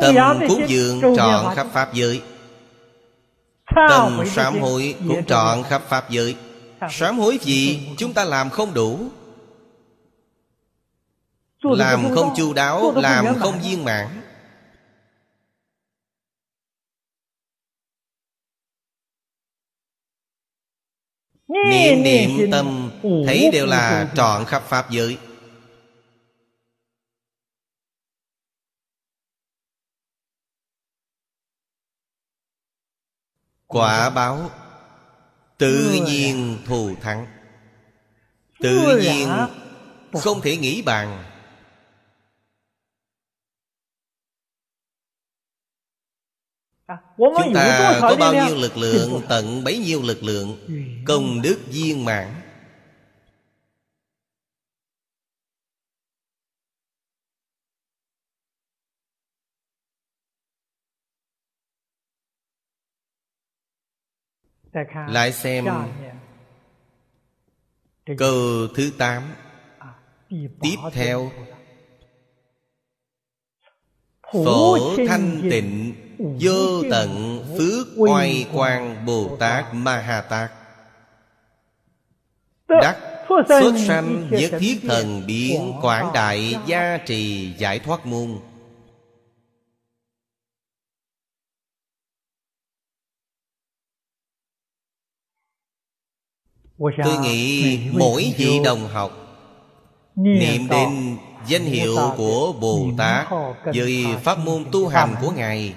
[0.00, 2.22] Tâm cúng dường trọn khắp Pháp giới.
[3.74, 6.36] Tâm sám hối cũng trọn khắp Pháp giới.
[6.90, 9.00] Sám hối gì chúng ta làm không đủ.
[11.62, 14.21] Làm không chu đáo Làm không viên mãn
[21.52, 25.18] Niệm niệm tâm Thấy đều là trọn khắp Pháp giới.
[33.66, 34.50] Quả báo
[35.58, 37.26] Tự nhiên thù thắng.
[38.60, 39.28] Tự nhiên
[40.12, 41.31] không thể nghĩ bàn
[47.16, 50.56] Chúng ta có bao nhiêu lực lượng Tận bấy nhiêu lực lượng
[51.06, 52.28] Công đức viên mãn.
[65.08, 65.64] Lại xem
[68.18, 69.22] Câu thứ tám.
[70.60, 71.30] Tiếp theo.
[74.32, 80.50] Phổ thanh tịnh Vô tận phước oai quang Bồ Tát Ma Ha Tát
[82.68, 82.96] Đắc
[83.48, 88.38] xuất sanh nhất thiết thần biến Quảng đại gia trì giải thoát môn.
[97.04, 99.12] Tôi nghĩ mỗi vị đồng học
[100.16, 101.16] Niệm đến
[101.46, 103.26] danh hiệu của Bồ Tát
[103.64, 105.74] Với pháp môn tu hành của Ngài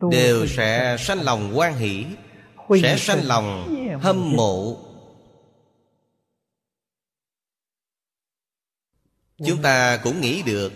[0.00, 2.06] Đều sẽ sanh lòng quan hỷ
[2.82, 4.76] Sẽ sanh lòng hâm mộ.
[9.46, 10.72] Chúng ta cũng nghĩ được.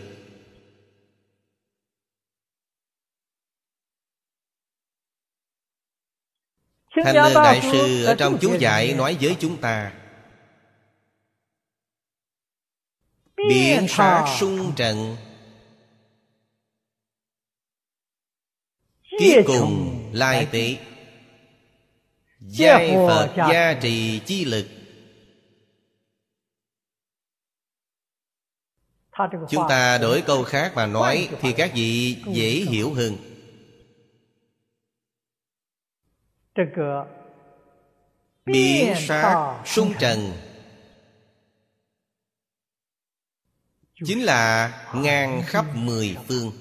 [7.05, 9.93] Thanh Lương Đại Sư ở trong chú giải nói với chúng ta.
[13.49, 15.17] Biển sát sung trận
[19.19, 20.77] Kiếp cùng lai tế
[22.41, 24.67] Giai Phật gia trì chi lực.
[29.51, 33.17] Chúng ta đổi câu khác mà nói Thì các vị dễ hiểu hơn.
[38.47, 40.19] Biển sát sung trần.
[44.05, 46.53] Chính là ngang khắp mười phương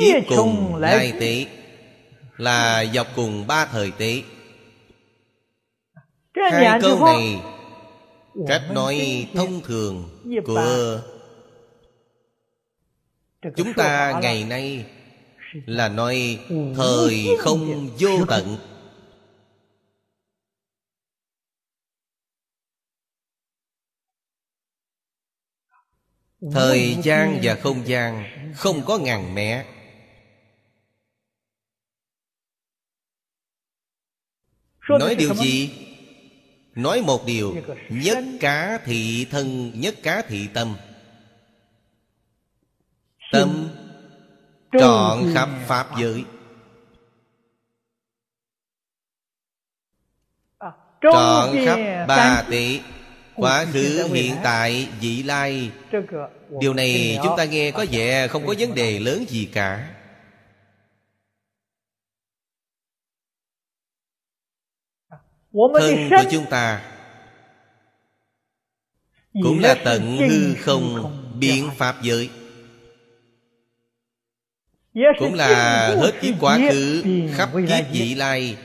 [0.00, 1.46] Kiếp cùng lai tế
[2.36, 4.22] Là dọc cùng ba thời tế
[6.34, 7.40] Hai câu này
[8.48, 11.02] Cách nói thông thường của
[13.56, 14.86] Chúng ta ngày nay
[15.66, 16.38] Là nói
[16.76, 18.56] thời không vô tận.
[26.52, 28.24] Thời gian và không gian
[28.54, 29.64] Không có ngàn mẹ
[34.98, 35.70] Nói điều gì?
[36.74, 37.56] Nói một điều
[37.88, 40.76] Nhất cá thị thân Nhất cá thị tâm.
[43.32, 43.68] Tâm
[44.72, 46.24] Trọn khắp Pháp giới.
[51.02, 52.80] Trọn khắp ba tỷ
[53.34, 55.70] Quá khứ hiện tại vị lai.
[56.60, 59.88] Điều này chúng ta nghe có vẻ không có vấn đề lớn gì cả
[65.52, 66.82] thân của chúng ta
[69.42, 72.30] cũng là tận hư không biện pháp giới.
[75.18, 77.02] Cũng là hết kiếp quá khứ
[77.34, 78.56] khắp kiếp vị lai.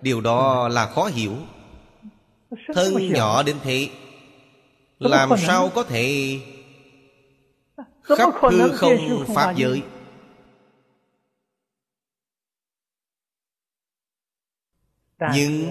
[0.00, 1.36] Điều đó là khó hiểu.
[2.74, 3.88] Thân nhỏ đến thế
[4.98, 6.38] làm sao có thể
[8.02, 9.82] khắp hư không pháp giới.
[15.34, 15.70] Nhưng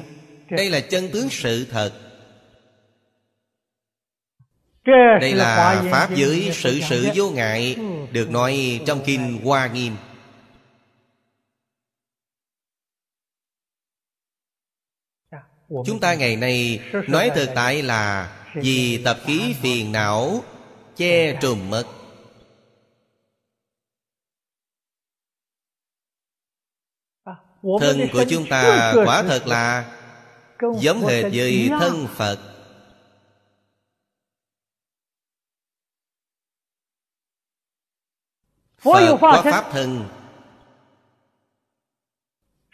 [0.58, 1.94] đây là chân tướng sự thật.
[5.22, 7.76] Đây là Pháp giới sự sự vô ngại
[8.12, 9.96] Được nói trong Kinh Hoa Nghiêm.
[15.86, 20.44] Chúng ta ngày nay nói thực tại là Vì tập khí phiền não
[20.96, 21.84] Che trùm mất.
[27.80, 30.00] Thân của chúng ta quả thật là
[30.80, 32.40] Giống hệt với thân Phật.
[38.78, 40.10] Phật có Pháp thân.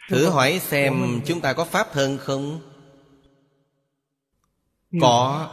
[0.08, 2.60] Thử hỏi xem chúng ta có Pháp thân không?
[5.00, 5.50] Có.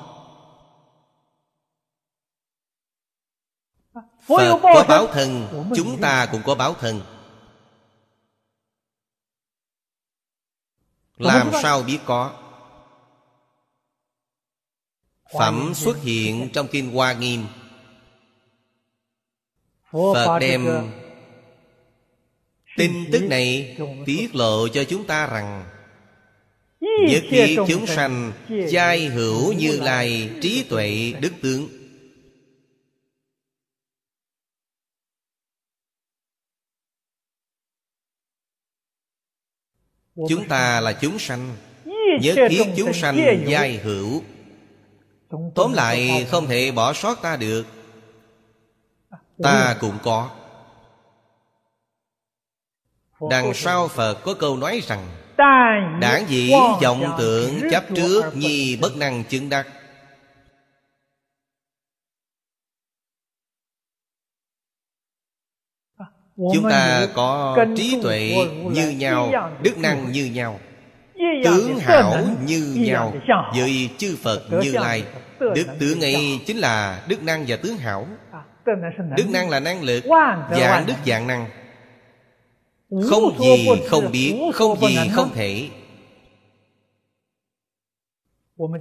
[4.28, 5.48] Phật có báo thân.
[5.76, 7.16] Chúng ta cũng có báo thân
[11.18, 12.34] Làm sao biết có?
[15.39, 17.45] Phẩm xuất hiện trong Kinh Hoa Nghiêm.
[19.91, 20.91] Phật đem
[22.77, 25.65] tin tức này tiết lộ cho chúng ta rằng
[26.80, 28.31] Nhất khi chúng sanh
[28.68, 31.77] Giai hữu như lai trí tuệ đức tướng
[40.30, 41.56] Chúng ta là chúng sanh
[42.22, 44.23] Nhất thiết chúng sanh giai hữu.
[45.56, 47.64] Tóm lại không thể bỏ sót ta được.
[49.44, 50.30] Ta cũng có.
[53.30, 55.07] Đằng sau Phật có câu nói rằng
[55.99, 59.68] Đảng dĩ vọng tưởng chấp trước Nhi bất năng chứng đắc
[66.38, 68.35] Chúng ta có trí tuệ
[68.72, 69.31] như nhau
[69.64, 70.59] Đức năng như nhau.
[71.43, 72.14] Tướng hảo
[72.45, 73.14] như nhau
[73.55, 75.03] Với chư Phật như Lai.
[75.39, 78.07] Đức tướng ấy chính là đức năng và tướng hảo.
[79.18, 80.03] Đức năng là năng lực
[80.51, 81.45] Dạng đức dạng năng.
[83.09, 85.69] Không gì không biết Không gì không thể.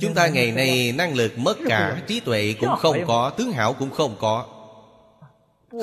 [0.00, 3.72] Chúng ta ngày nay năng lực mất cả Trí tuệ cũng không có Tướng hảo
[3.72, 4.55] cũng không có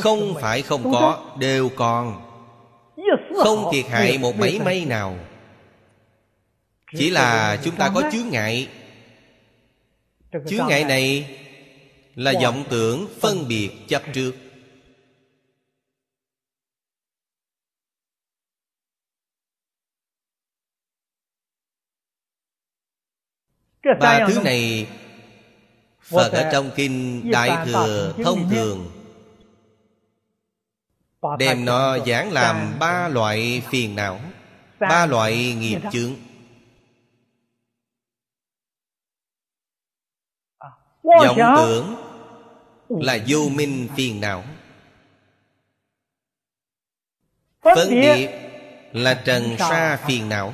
[0.01, 2.29] Không phải không có Đều còn.
[3.37, 5.17] Không thiệt hại một mấy may nào.
[6.97, 8.69] Chỉ là chúng ta có chướng ngại.
[10.47, 11.37] Chướng ngại này
[12.15, 14.33] Là vọng tưởng phân biệt chấp trước.
[23.99, 24.87] Ba thứ này
[26.01, 28.92] Phật ở trong Kinh Đại Thừa Thông Thường
[31.39, 34.19] Đem nó giảng làm ba loại phiền não
[34.79, 36.15] Ba loại nghiệp chướng.
[41.03, 41.95] Vọng tưởng
[42.89, 44.43] là vô minh phiền não.
[47.61, 48.29] Phân biệt
[48.93, 50.53] là trần sa phiền não.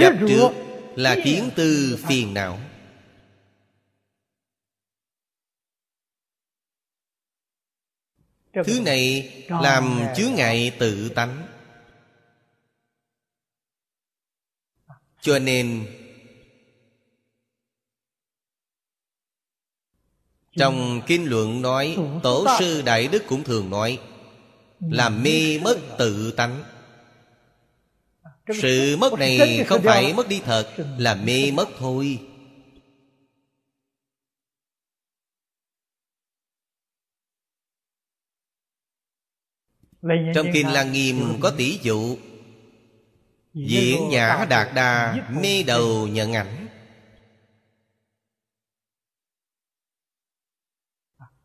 [0.00, 0.50] Chấp trước
[0.96, 2.58] là kiến tư phiền não
[8.52, 11.46] thứ này làm chướng ngại tự tánh.
[15.20, 15.86] Cho nên
[20.56, 23.98] Trong kinh luận nói Tổ sư Đại Đức cũng thường nói
[24.80, 26.62] Là mê mất tự tánh.
[28.62, 32.29] Sự mất này không phải mất đi thật Là mê mất thôi
[40.34, 42.16] Trong Kinh Lăng Nghiêm có tỷ dụ
[43.54, 46.66] Diễn nhã đạt đa Mê đầu nhận ảnh.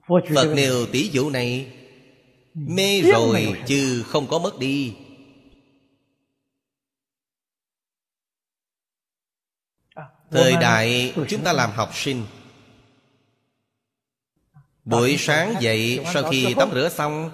[0.08, 1.72] Phật nêu tỷ dụ này
[2.54, 4.96] Mê rồi chứ không có mất đi.
[10.32, 12.26] Thời đại chúng ta làm học sinh.
[14.86, 17.32] Buổi sáng dậy sau khi tắm rửa xong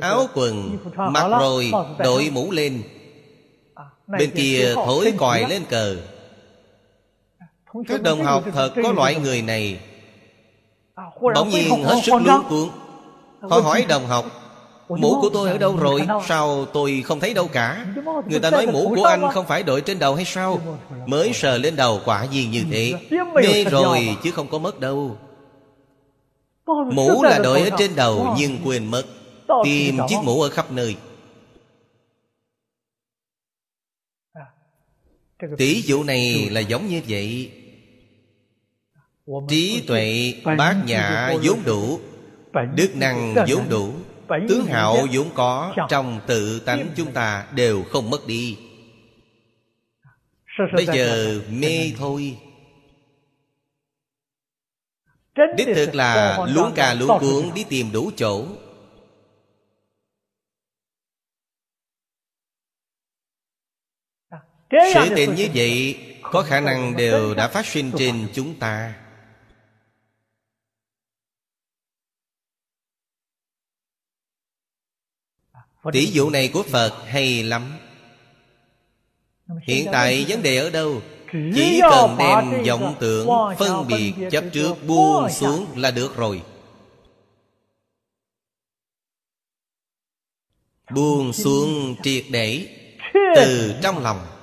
[0.00, 2.82] Áo quần mặc rồi đội mũ lên.
[4.06, 5.96] Bên kia thổi còi lên cờ.
[7.88, 9.80] Các đồng học thật có loại người này.
[11.34, 12.70] Bỗng nhiên hết sức luống cuống,
[13.40, 14.24] Họ hỏi đồng học
[14.88, 16.06] Mũ của tôi ở đâu rồi?
[16.26, 17.86] Sao tôi không thấy đâu cả?
[18.26, 20.60] Người ta nói mũ của anh không phải đội trên đầu hay sao?
[21.06, 22.94] Mới sờ lên đầu quả gì như thế.
[23.34, 25.16] Mê rồi chứ không có mất đâu.
[26.92, 29.04] Mũ là đội ở trên đầu nhưng quên mất.
[29.64, 30.96] Tìm chiếc mũ ở khắp nơi.
[35.58, 37.52] Tỷ dụ này là giống như vậy.
[39.48, 42.00] Trí tuệ bát nhã vốn đủ.
[42.74, 43.94] Đức năng vốn đủ.
[44.48, 45.74] tướng hảo vốn có.
[45.90, 48.58] Trong tự tánh chúng ta đều không mất đi.
[50.72, 52.38] Bây giờ mê thôi.
[55.56, 58.46] Đích thực là luống cà luống cuốn đi tìm đủ chỗ
[64.70, 68.94] sự tình như vậy có khả năng đều đã phát sinh trên chúng ta.
[75.92, 77.78] Tỷ dụ này của phật hay lắm.
[79.62, 81.02] Hiện tại vấn đề ở đâu?
[81.32, 83.28] Chỉ cần đem vọng tưởng
[83.58, 86.42] phân biệt chấp trước buông xuống là được rồi.
[90.94, 92.76] Buông xuống triệt để
[93.36, 94.37] từ trong lòng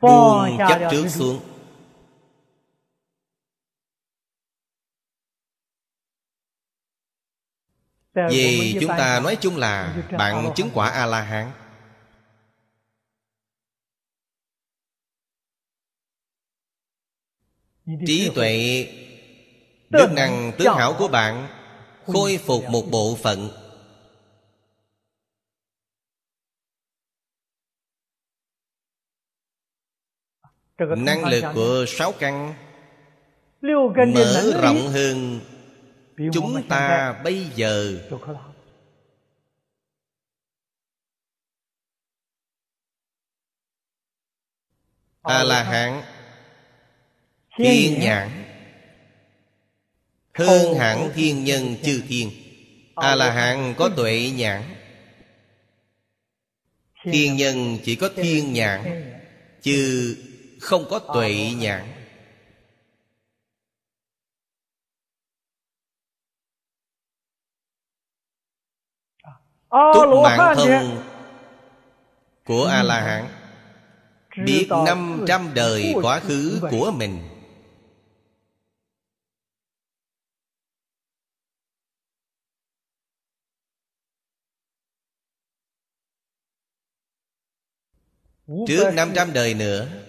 [0.00, 1.40] buông chấp trước xuống.
[8.30, 11.52] Vì chúng ta nói chung là bạn chứng quả a la hán
[18.06, 18.86] trí tuệ
[19.90, 21.48] đức năng tướng hảo của bạn
[22.06, 23.65] khôi phục một bộ phận
[30.78, 32.54] năng lực của sáu căn
[34.14, 35.40] mở rộng hơn
[36.32, 37.98] chúng ta bây giờ.
[45.22, 46.02] A la hán.
[47.58, 48.28] Thiên nhãn.
[50.34, 52.30] Hơn hẳn thiên nhân chư thiên.
[52.94, 54.62] A la hán có tuệ nhãn.
[57.04, 59.12] Thiên nhân chỉ có thiên nhãn.
[59.62, 60.16] chứ
[60.66, 61.92] không có tuệ nhãn.
[69.94, 71.02] Túc mạng thông
[72.44, 73.28] của a la hán
[74.46, 77.28] biết năm trăm đời quá khứ của mình.
[88.68, 90.05] Trước năm trăm đời nữa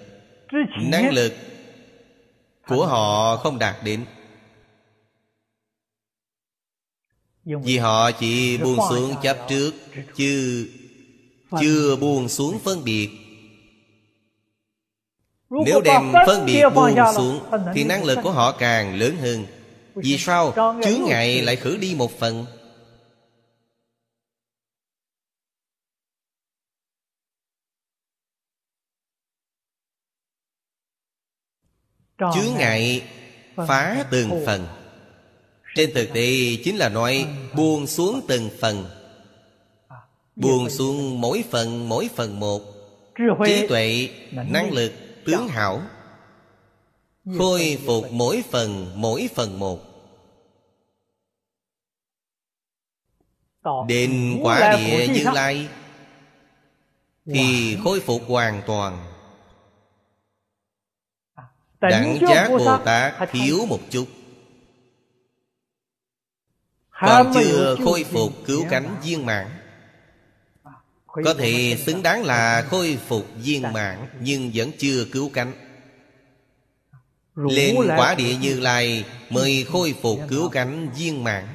[0.82, 1.34] Năng lực
[2.68, 4.06] của họ không đạt đến.
[7.46, 9.72] Vì họ chỉ buông xuống chấp trước
[10.16, 10.70] Chứ
[11.62, 13.10] chưa buông xuống phân biệt.
[15.50, 17.40] Nếu đem phân biệt buông xuống
[17.74, 19.46] Thì năng lực của họ càng lớn hơn.
[19.96, 20.54] Vì sao?
[20.84, 22.46] chướng ngại lại khử đi một phần
[32.18, 33.04] chướng ngại
[33.56, 34.68] phá từng phần.
[35.76, 38.86] Trên thực tế chính là nói buông xuống từng phần.
[40.36, 42.62] Buông xuống mỗi phần mỗi phần một.
[43.46, 44.94] Trí tuệ năng lực
[45.26, 45.82] tướng hảo.
[47.38, 49.80] Khôi phục mỗi phần mỗi phần một.
[53.88, 55.68] Đến quả địa như lai
[57.26, 59.17] thì khôi phục hoàn toàn
[61.82, 64.08] Đẳng giác Bồ Tát thiếu một chút.
[66.90, 69.48] Còn chưa khôi phục cứu cánh viên mãn.
[71.08, 75.54] Có thể xứng đáng là khôi phục viên mãn Nhưng vẫn chưa cứu cánh.
[77.36, 81.48] Lên quả địa như lai Mới khôi phục cứu cánh viên mãn.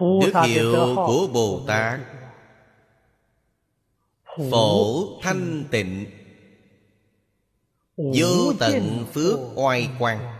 [0.00, 2.00] Đức hiệu của Bồ Tát
[4.36, 6.06] Phổ thanh tịnh.
[7.96, 10.38] Vô tận phước oai quang.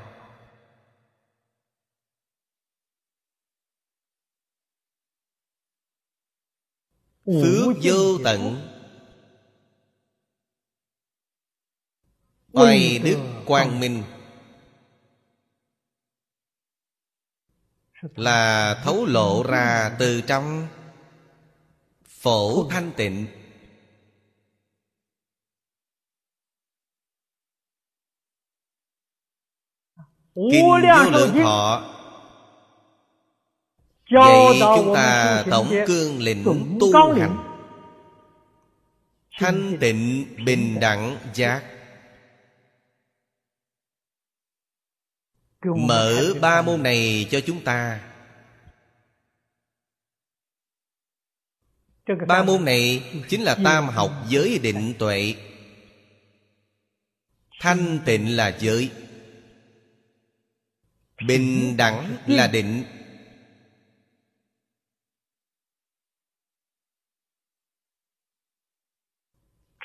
[7.24, 8.68] Phước vô tận.
[12.52, 14.02] Oai đức quang minh.
[18.02, 20.68] Là thấu lộ ra từ trong.
[22.04, 23.41] Phổ thanh tịnh
[30.34, 30.78] Kinh vô
[31.10, 31.88] lượng thọ.
[34.10, 36.44] Vậy chúng ta tổng cương lĩnh
[36.80, 37.36] tu hành.
[39.38, 41.64] Thanh tịnh bình đẳng giác.
[45.76, 48.00] Mở ba môn này cho chúng ta.
[52.28, 55.34] Ba môn này chính là tam học giới định tuệ.
[57.60, 58.90] Thanh tịnh là giới
[61.26, 62.84] Bình đẳng là định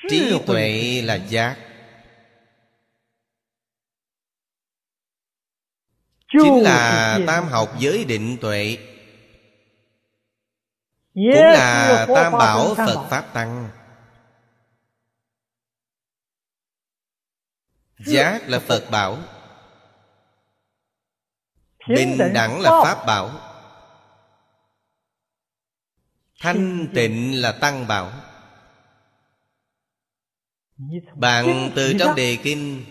[0.08, 1.56] Trí tuệ là giác.
[6.28, 8.78] Chính là tam học giới định tuệ.
[11.14, 13.70] Cũng là tam bảo Phật Pháp Tăng.
[17.98, 19.18] Giác là Phật bảo
[21.88, 23.06] Bình đẳng là Pháp.
[23.06, 23.30] Bảo.
[26.40, 28.12] Thanh tịnh là Tăng bảo.
[31.14, 32.84] Bạn từ trong đề kinh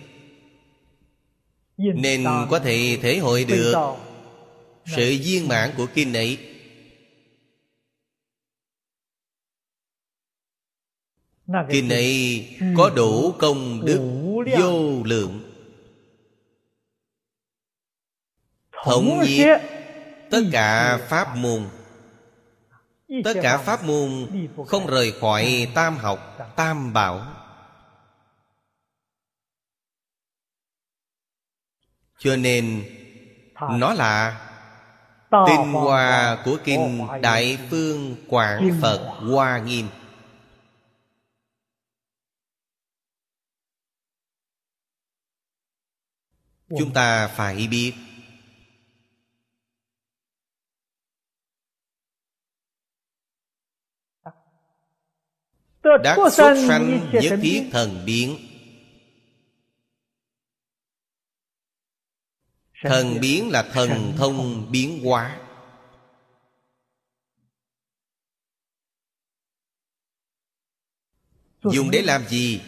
[1.78, 3.74] Nên có thể thể hội được
[4.86, 6.38] Sự viên mãn của kinh ấy.
[11.70, 12.48] Kinh ấy
[12.78, 14.00] có đủ công đức
[14.60, 15.47] vô lượng
[18.88, 19.62] Thống nhất
[20.32, 21.70] tất cả pháp môn.
[23.24, 24.28] Tất cả pháp môn
[24.68, 27.34] không rời khỏi tam học, tam bảo.
[32.20, 32.84] Cho nên
[33.60, 34.44] Nó là
[35.32, 39.88] Tinh hoa của Kinh Đại Phương Quảng Phật Hoa Nghiêm.
[46.80, 47.94] Chúng ta phải biết
[56.04, 58.38] Đắc xuất sanh nhất thiết thần biến.
[62.82, 65.42] Thần biến là thần thông biến hóa.
[71.64, 72.62] Dùng để làm gì?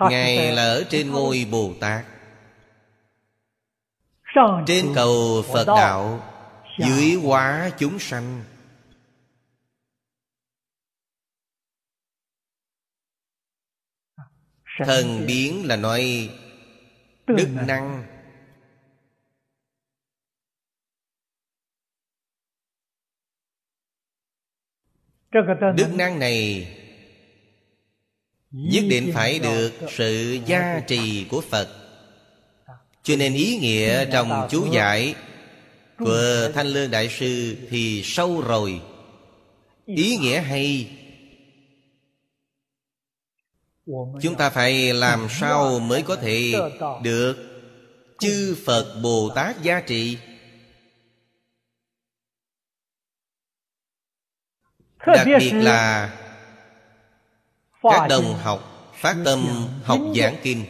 [0.00, 2.19] Ngài là ở trên ngôi Bồ Tát
[4.66, 6.30] Trên cầu Phật Đạo
[6.78, 8.44] Dưới hóa chúng sanh.
[14.84, 16.30] Thần biến là nói
[17.26, 18.06] Đức năng.
[25.76, 26.68] Đức năng này
[28.50, 31.79] Nhất định phải được sự gia trì của Phật
[33.02, 35.14] Cho nên ý nghĩa trong chú giải
[35.98, 38.80] Của Thanh Lương Đại Sư thì sâu rồi.
[39.86, 40.90] Ý nghĩa hay.
[44.22, 46.52] Chúng ta phải làm sao mới có thể
[47.02, 47.36] được
[48.18, 50.18] Chư Phật Bồ Tát gia trị?
[55.06, 56.16] Đặc biệt là
[57.82, 60.64] các đồng học phát tâm học giảng kinh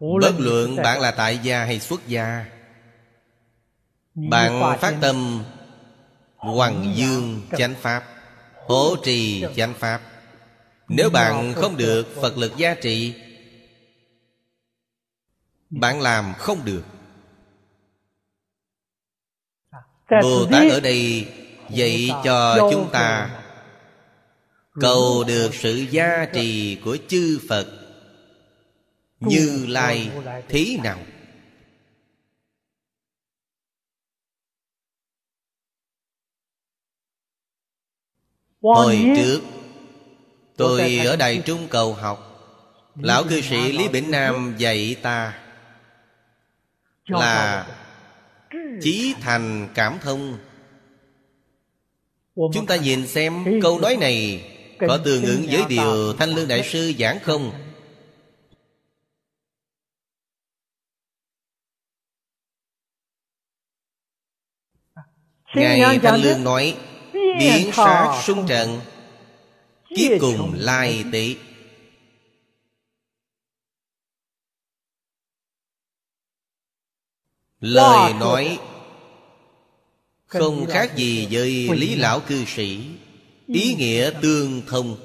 [0.00, 2.44] Bất luận bạn là tại gia hay xuất gia
[4.14, 5.44] Bạn phát tâm
[6.36, 8.04] Hoàng dương chánh pháp
[8.66, 10.00] Hỗ trì chánh pháp.
[10.88, 13.14] Nếu bạn không được Phật lực gia trị
[15.70, 16.82] Bạn làm không được.
[20.22, 21.28] Bồ Tát ở đây
[21.70, 23.40] Dạy cho chúng ta
[24.80, 27.79] Cầu được sự gia trì của chư Phật
[29.20, 30.10] Như Lai
[30.48, 30.98] thế nào?
[38.62, 39.40] Hồi trước
[40.56, 42.26] Tôi ở Đài Trung cầu học.
[42.96, 45.38] Lão cư sĩ Lý Bỉnh Nam dạy ta
[47.06, 47.66] Là
[48.82, 50.38] Chí thành cảm thông.
[52.34, 54.44] Chúng ta nhìn xem câu nói này
[54.88, 57.69] Có tương ứng với điều Thanh Lương Đại Sư giảng không?
[65.54, 66.76] Ngài Thanh Lương nói
[67.12, 68.80] Biến sát sung trận
[69.96, 71.36] Kiếp cùng lai tỷ
[77.60, 78.58] Lời nói
[80.26, 82.84] không khác gì với lý lão cư sĩ
[83.46, 84.96] Ý nghĩa tương thông.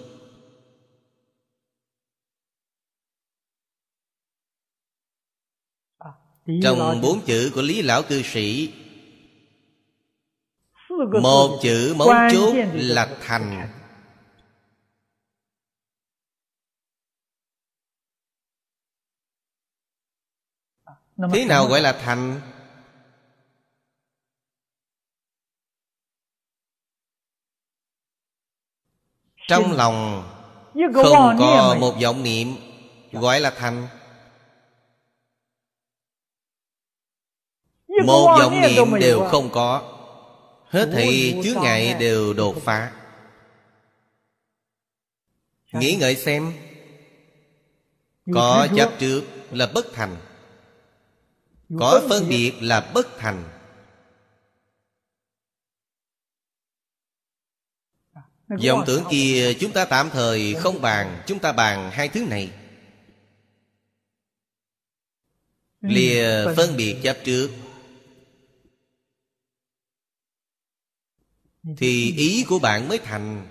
[6.64, 8.74] Trong bốn chữ của lý lão cư sĩ
[11.22, 13.70] Một chữ mấu chốt là thành.
[21.34, 22.42] thế nào gọi là thành?
[29.48, 30.24] Trong lòng
[30.94, 32.48] không có một vọng niệm
[33.12, 33.88] gọi là thành.
[38.06, 39.95] Một vọng niệm đều không có
[40.70, 42.92] hết thảy chướng ngại đều đột phá.
[45.74, 46.54] Nghĩ ngợi xem.
[48.34, 50.18] Có chấp trước là bất thành.
[51.80, 53.44] Có phân biệt là bất thành.
[58.48, 62.52] Vọng tưởng kia chúng ta tạm thời không bàn chúng ta bàn hai thứ này.
[65.82, 67.50] Lìa phân biệt chấp trước
[71.78, 73.48] thì ý của bạn mới thành.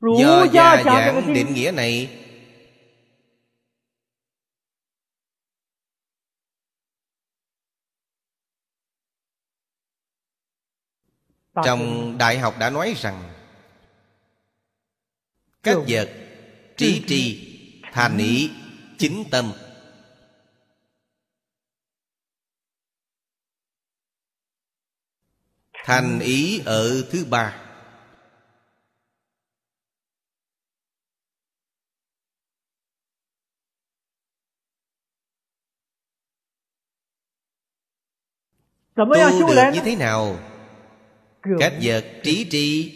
[0.00, 2.22] Do gia giảng định nghĩa này.
[11.64, 13.32] Trong đại học đã nói rằng
[15.62, 16.08] các vật
[16.76, 17.52] trí tri
[17.92, 18.50] thành ý
[18.98, 19.52] chính tâm
[25.86, 27.62] thành ý ở thứ ba.
[38.96, 39.06] Tu
[39.48, 40.38] được như thế nào?
[41.58, 42.92] Các vật trí tri.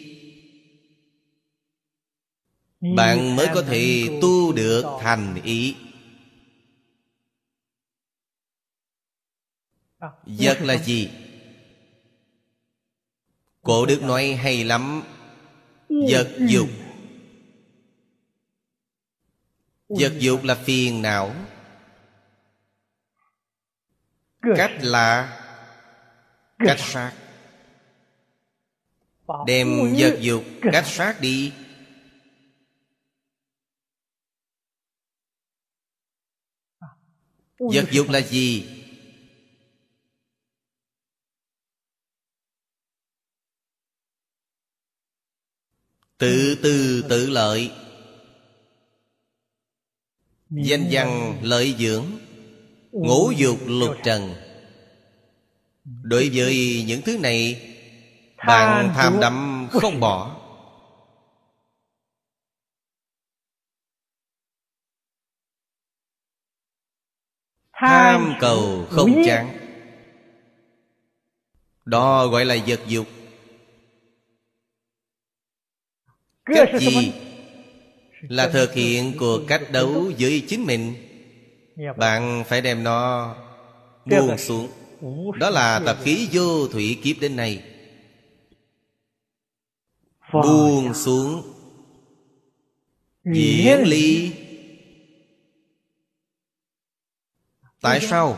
[2.95, 5.75] Bạn mới có thể tu được thành ý.
[10.25, 11.20] Vật là gì
[13.61, 15.03] cổ đức nói hay lắm.
[15.89, 16.69] Vật dục.
[19.89, 21.35] Vật dục là phiền não.
[24.55, 25.37] Cách là
[26.59, 27.13] cách sát.
[29.47, 31.53] Đem vật dục cách sát đi.
[37.59, 38.80] Vật dục là gì
[46.21, 47.71] tự tư tự lợi.
[50.49, 52.05] Danh văn lợi dưỡng
[52.91, 54.33] ngũ dục lục trần.
[55.83, 57.61] Đối với những thứ này
[58.47, 60.37] bạn tham đắm không bỏ.
[67.73, 69.57] Tham cầu không chán.
[71.85, 73.07] Đó gọi là vật dục
[76.53, 77.13] Cách gì?
[78.21, 80.93] Là thực hiện cuộc cách đấu với chính mình.
[81.97, 83.35] Bạn phải đem nó
[84.05, 84.67] buông xuống.
[85.39, 87.63] Đó là tập khí vô thủy kiếp đến nay.
[90.33, 91.43] Buông xuống.
[93.23, 94.31] Diễn ly.
[97.81, 98.37] Tại sao?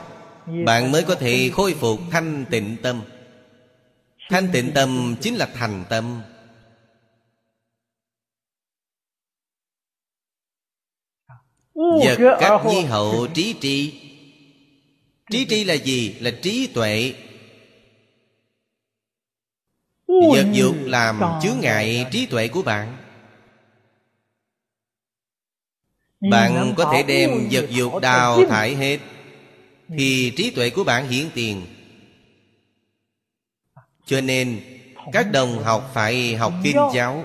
[0.66, 3.02] Bạn mới có thể khôi phục thanh tịnh tâm.
[4.30, 6.22] Thanh tịnh tâm chính là thành tâm
[11.92, 14.02] Vật cách nhi hậu trí tri.
[15.32, 16.16] Trí tri là gì?
[16.20, 17.14] Là trí tuệ.
[20.08, 22.98] Vật dục làm chướng ngại trí tuệ của bạn.
[26.32, 29.00] Bạn có thể đem vật dục đào thải hết
[29.98, 31.66] Thì trí tuệ của bạn hiển tiền.
[34.06, 34.62] Cho nên
[35.14, 37.24] Các đồng học phải học kinh giáo.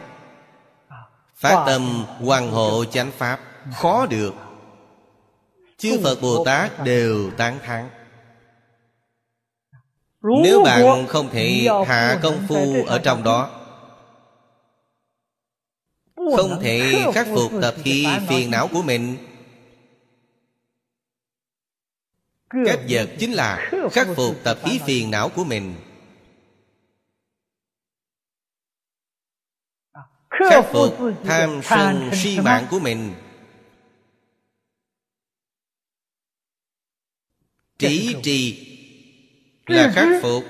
[1.36, 3.40] Phát tâm hoàng hộ chánh pháp.
[3.72, 4.34] Khó được
[5.78, 7.90] Chư Phật Bồ Tát đều tán thán.
[10.42, 13.54] Nếu bạn không thể hạ công phu ở trong đó
[16.36, 19.16] Không thể khắc phục tập khí phiền não của mình.
[22.66, 25.74] Cách vật chính là khắc phục tập khí phiền não của mình.
[30.30, 33.14] Khắc phục tham sân si mạng của mình
[37.78, 38.66] Trí trì
[39.66, 40.44] là khắc phục.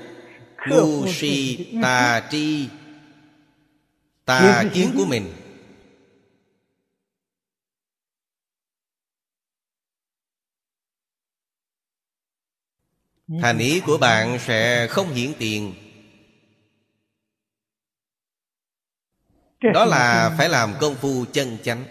[0.67, 2.67] Ngu si tà tri.
[4.25, 5.33] Tà kiến của mình.
[13.41, 15.73] Thành ý của bạn sẽ không hiển tiền.
[19.73, 21.85] Đó là phải làm công phu chân chánh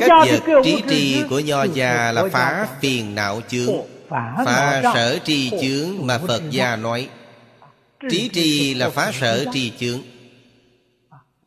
[0.00, 3.74] Cách vật trí tri của Nho gia là phá phiền não chướng.
[4.44, 7.08] Phá sở tri chướng mà Phật gia nói.
[8.10, 9.98] Trí tri là phá sở tri chướng.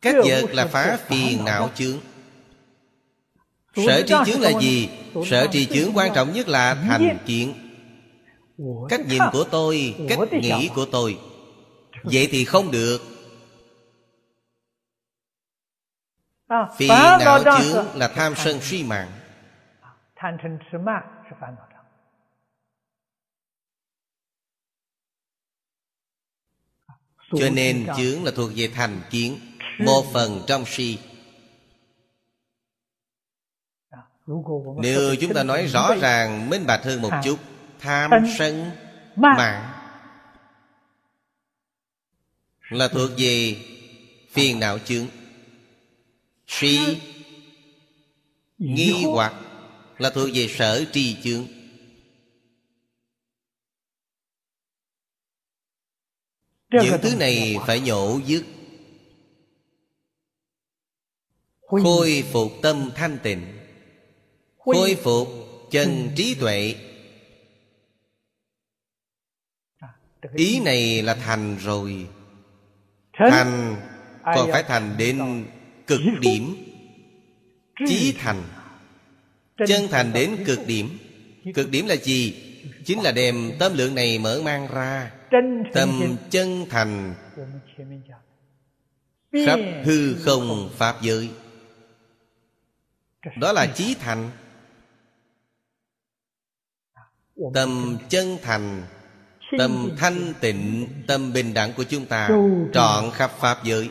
[0.02, 1.98] Cách vật là phá phiền não chướng.
[3.76, 4.88] Sở tri chướng là gì?
[5.30, 7.54] Sở tri chướng quan trọng nhất là thành kiến.
[8.88, 11.18] Cách nhìn của tôi Cách nghĩ của tôi.
[12.02, 13.13] Vậy thì không được
[16.76, 19.10] Phiền não chướng là tham sân suy mạng.
[27.36, 29.38] Cho nên chướng là thuộc về thành kiến
[29.78, 30.98] Một phần trong si.
[34.76, 37.38] Nếu chúng ta nói rõ ràng minh bạch hơn một chút
[37.78, 38.70] Tham sân
[39.16, 39.72] mạng
[42.70, 43.56] Là thuộc về
[44.30, 45.06] phiền não chướng
[46.58, 46.78] Si
[48.58, 49.34] Nghi hoặc
[49.98, 51.46] Là thuộc về sở tri chướng
[56.82, 58.44] Những thứ này phải nhổ dứt.
[61.60, 63.58] Khôi phục tâm thanh tịnh.
[64.58, 65.28] Khôi phục
[65.70, 66.74] chân trí tuệ.
[70.36, 72.08] Ý này là thành rồi.
[73.12, 73.76] Thành
[74.22, 75.46] còn phải thành đến
[75.86, 76.56] cực điểm.
[77.86, 78.42] Chí thành.
[79.66, 80.98] Chân thành đến cực điểm.
[81.54, 82.34] Cực điểm là gì?
[82.84, 85.12] Chính là đem tâm lượng này mở mang ra.
[85.72, 87.14] Tâm chân thành.
[89.46, 91.30] Khắp hư không, Pháp giới.
[93.36, 94.30] Đó là chí thành.
[97.54, 98.82] Tâm chân thành.
[99.58, 100.88] Tâm thanh tịnh.
[101.06, 102.28] Tâm bình đẳng của chúng ta
[102.72, 103.90] Trọn khắp Pháp giới.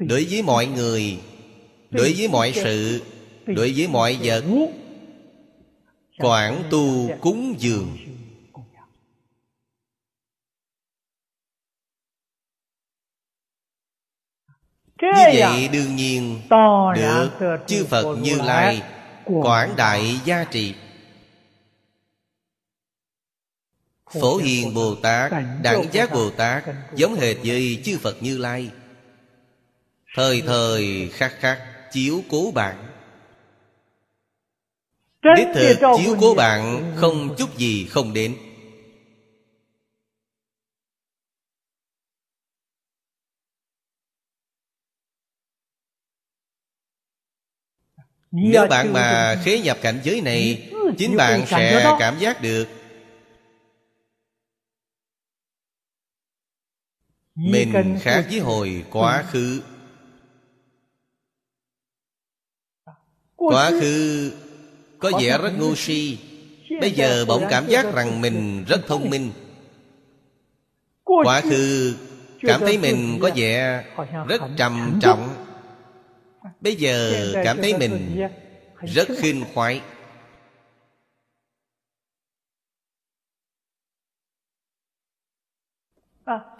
[0.00, 1.18] Đối với mọi người
[1.90, 3.02] Đối với mọi sự
[3.46, 4.44] Đối với mọi vật
[6.18, 7.96] Quảng tu cúng dường.
[15.02, 15.08] Như
[15.38, 16.40] vậy đương nhiên
[16.96, 17.30] Được
[17.66, 18.82] chư Phật Như Lai
[19.24, 20.74] Quảng đại gia trị
[24.20, 25.32] Phổ Hiền Bồ Tát
[25.62, 26.64] Đẳng Giác Bồ Tát
[26.94, 28.70] Giống hệt với chư Phật Như Lai
[30.14, 31.58] Thời thời khắc khắc
[31.92, 32.86] chiếu cố bạn.
[35.36, 38.36] Đích thực chiếu cố bạn Không chút gì không đến.
[48.30, 52.68] Nếu bạn mà khế nhập cảnh giới này Chính bạn sẽ cảm giác được.
[57.34, 59.62] Mình khác với hồi quá khứ
[63.40, 64.30] Quá khứ
[64.98, 66.18] có vẻ rất ngu si
[66.80, 69.30] Bây giờ bỗng cảm giác rằng mình rất thông minh.
[71.04, 71.94] Quá khứ
[72.40, 73.84] cảm thấy mình có vẻ
[74.28, 75.46] rất trầm trọng.
[76.60, 77.12] Bây giờ
[77.44, 78.26] cảm thấy mình
[78.82, 79.80] rất khinh khoái.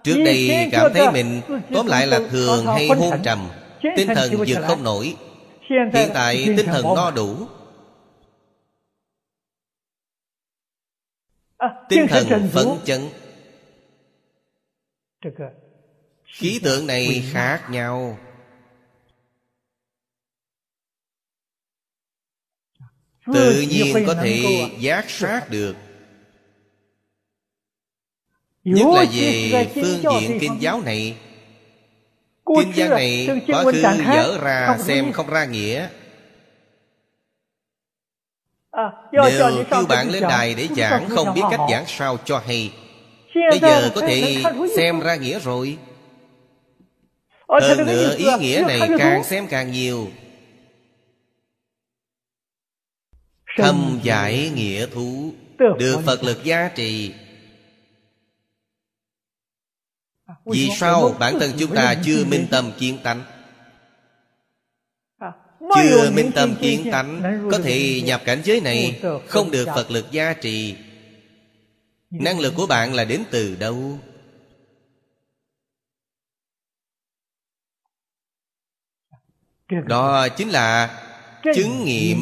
[0.04, 1.40] Trước đây cảm thấy mình
[1.74, 3.48] Tóm lại là thường hay hôn trầm
[3.96, 5.16] Tinh thần vượt không nổi
[5.70, 7.46] Hiện tại tinh thần no đủ.
[11.88, 13.00] Tinh thần phấn chấn.
[16.24, 18.18] Khí tượng này khác nhau.
[23.34, 24.44] Tự nhiên có thể
[24.78, 25.76] giác sát được.
[28.64, 31.29] Nhất là về phương diện kinh giáo này
[32.56, 33.82] Kinh văn này quá khứ
[34.14, 35.88] dở ra xem không ra nghĩa.
[39.12, 42.72] Nếu kêu bạn lên đài để giảng Không biết cách giảng sao cho hay.
[43.50, 44.42] Bây giờ có thể
[44.76, 45.78] xem ra nghĩa rồi.
[47.48, 50.08] Hơn nữa ý nghĩa này càng xem càng nhiều.
[53.56, 57.12] Thâm giải nghĩa thú Được Phật lực gia trì
[60.44, 63.24] Vì sao bản thân chúng ta chưa minh tâm kiến tánh?
[65.74, 70.06] Chưa minh tâm kiến tánh Có thể nhập cảnh giới này Không được Phật lực
[70.10, 70.76] gia trì
[72.10, 73.98] Năng lực của bạn là đến từ đâu?
[79.86, 80.96] Đó chính là
[81.54, 82.18] chứng nghiệm.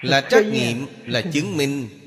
[0.00, 1.97] Là trắc nghiệm Là chứng minh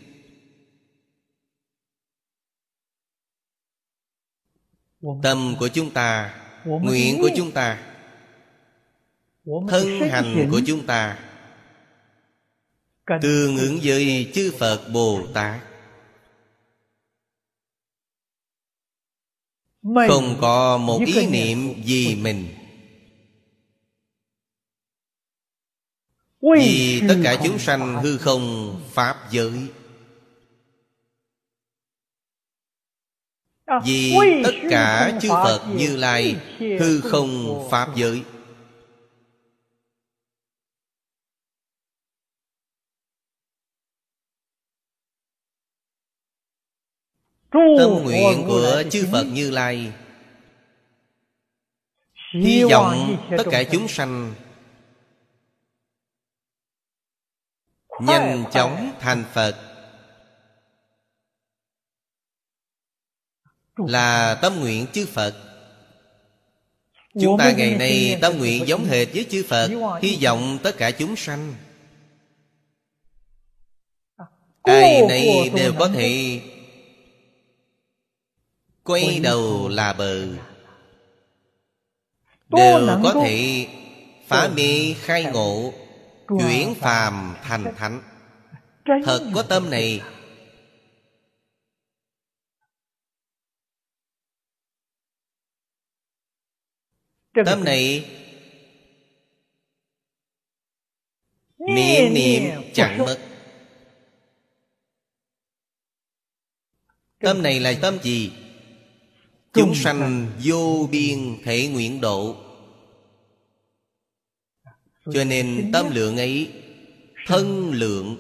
[5.24, 7.84] Tâm của chúng ta Nguyện của chúng ta.
[9.70, 11.20] Thân hành của chúng ta.
[13.22, 15.62] Tương ứng với chư Phật Bồ Tát.
[19.84, 22.48] Không có một ý niệm gì mình.
[26.42, 29.68] Vì tất cả chúng sanh hư không Pháp giới
[33.86, 38.24] Vì tất cả chư Phật Như Lai Hư không Pháp giới.
[47.52, 49.94] Tâm nguyện của chư Phật Như Lai.
[52.34, 54.34] Hy vọng tất cả chúng sanh
[58.00, 59.71] Nhanh chóng thành Phật
[63.78, 65.36] Là tâm nguyện chư Phật.
[67.22, 69.72] Chúng ta ngày nay tâm nguyện giống hệt với chư Phật
[70.02, 71.54] Hy vọng tất cả chúng sanh.
[74.62, 76.42] Ai nấy đều có thể
[78.84, 80.28] Quay đầu là bờ.
[82.50, 83.68] Đều có thể
[84.28, 85.74] phá mê khai ngộ
[86.28, 88.02] Chuyển phàm thành thánh.
[89.06, 90.02] Thật có tâm này
[97.34, 98.10] Tâm này
[101.58, 102.44] Niệm niệm
[102.74, 103.18] chẳng mất.
[107.20, 108.32] Tâm này là tâm gì?
[109.54, 112.36] Chúng sanh vô biên thể nguyện độ.
[115.14, 116.52] Cho nên tâm lượng ấy
[117.28, 118.18] Thân lượng.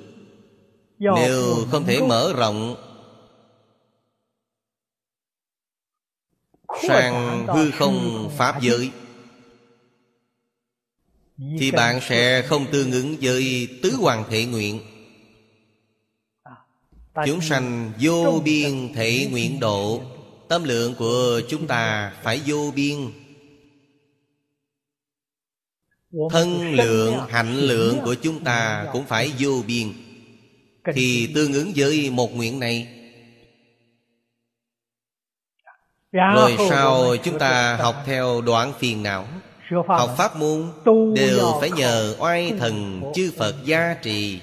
[0.99, 2.75] Đều không thể mở rộng
[6.87, 8.91] Sang hư không Pháp giới
[11.59, 14.79] Thì bạn sẽ không tương ứng với tứ hoàng thể nguyện.
[17.25, 20.01] Chúng sanh vô biên thể nguyện độ.
[20.49, 22.97] Tâm lượng của chúng ta phải vô biên.
[26.29, 29.93] Thân lượng, hạnh lượng của chúng ta cũng phải vô biên.
[30.93, 32.87] Thì tương ứng với một nguyện này.
[36.11, 39.27] Rồi sau chúng ta học theo đoạn phiền não
[39.87, 40.73] Học pháp môn
[41.15, 44.41] Đều phải nhờ oai thần chư Phật gia trì.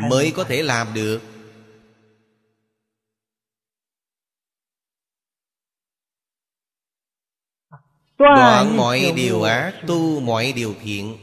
[0.00, 1.20] Mới có thể làm được.
[8.18, 11.16] Đoạn mọi điều ác Tu mọi điều thiện.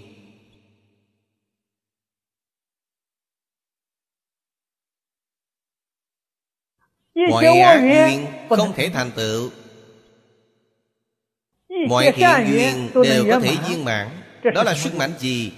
[7.29, 9.51] Mọi ác duyên không thể thành tựu
[11.89, 14.09] Mọi thiện duyên đều có thể viên mãn.
[14.53, 15.51] Đó là sức mạnh gì?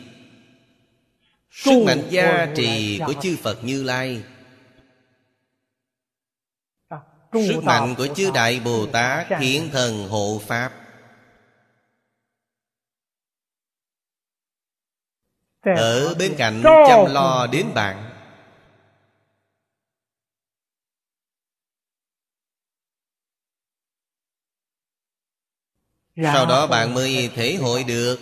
[1.51, 4.23] Sức mạnh gia trì của chư Phật Như Lai.
[6.89, 6.97] À,
[7.33, 10.71] Sức mạnh của chư Đại Bồ Tát Hiện thần hộ Pháp.
[15.61, 18.08] Ở bên cạnh chăm lo đến bạn
[26.23, 28.19] Sau đó bạn mới thể hội được.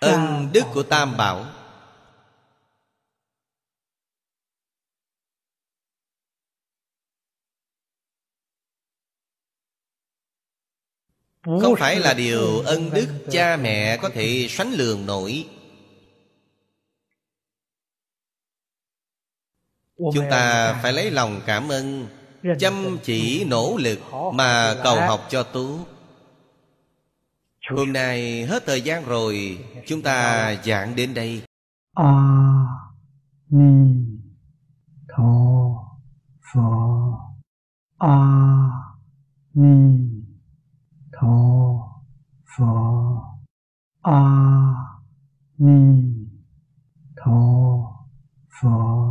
[0.00, 1.46] Ân đức của Tam Bảo.
[11.42, 15.48] Không phải là điều ân đức cha mẹ có thể sánh lường nổi.
[19.96, 22.08] Chúng ta phải lấy lòng cảm ơn
[22.58, 23.98] Chăm chỉ nỗ lực
[24.34, 25.86] Mà cầu học cho tốt
[27.76, 31.42] Hôm nay hết thời gian rồi, Chúng ta giảng đến đây.
[31.94, 32.12] A
[33.50, 33.94] Ni
[35.08, 35.24] Tho
[36.54, 36.60] Phở
[37.98, 38.16] A
[39.54, 39.98] Ni
[41.12, 41.36] Tho
[42.56, 42.64] Phở
[44.02, 44.22] A
[45.58, 46.02] Ni
[47.16, 47.32] Tho
[48.62, 49.10] Phở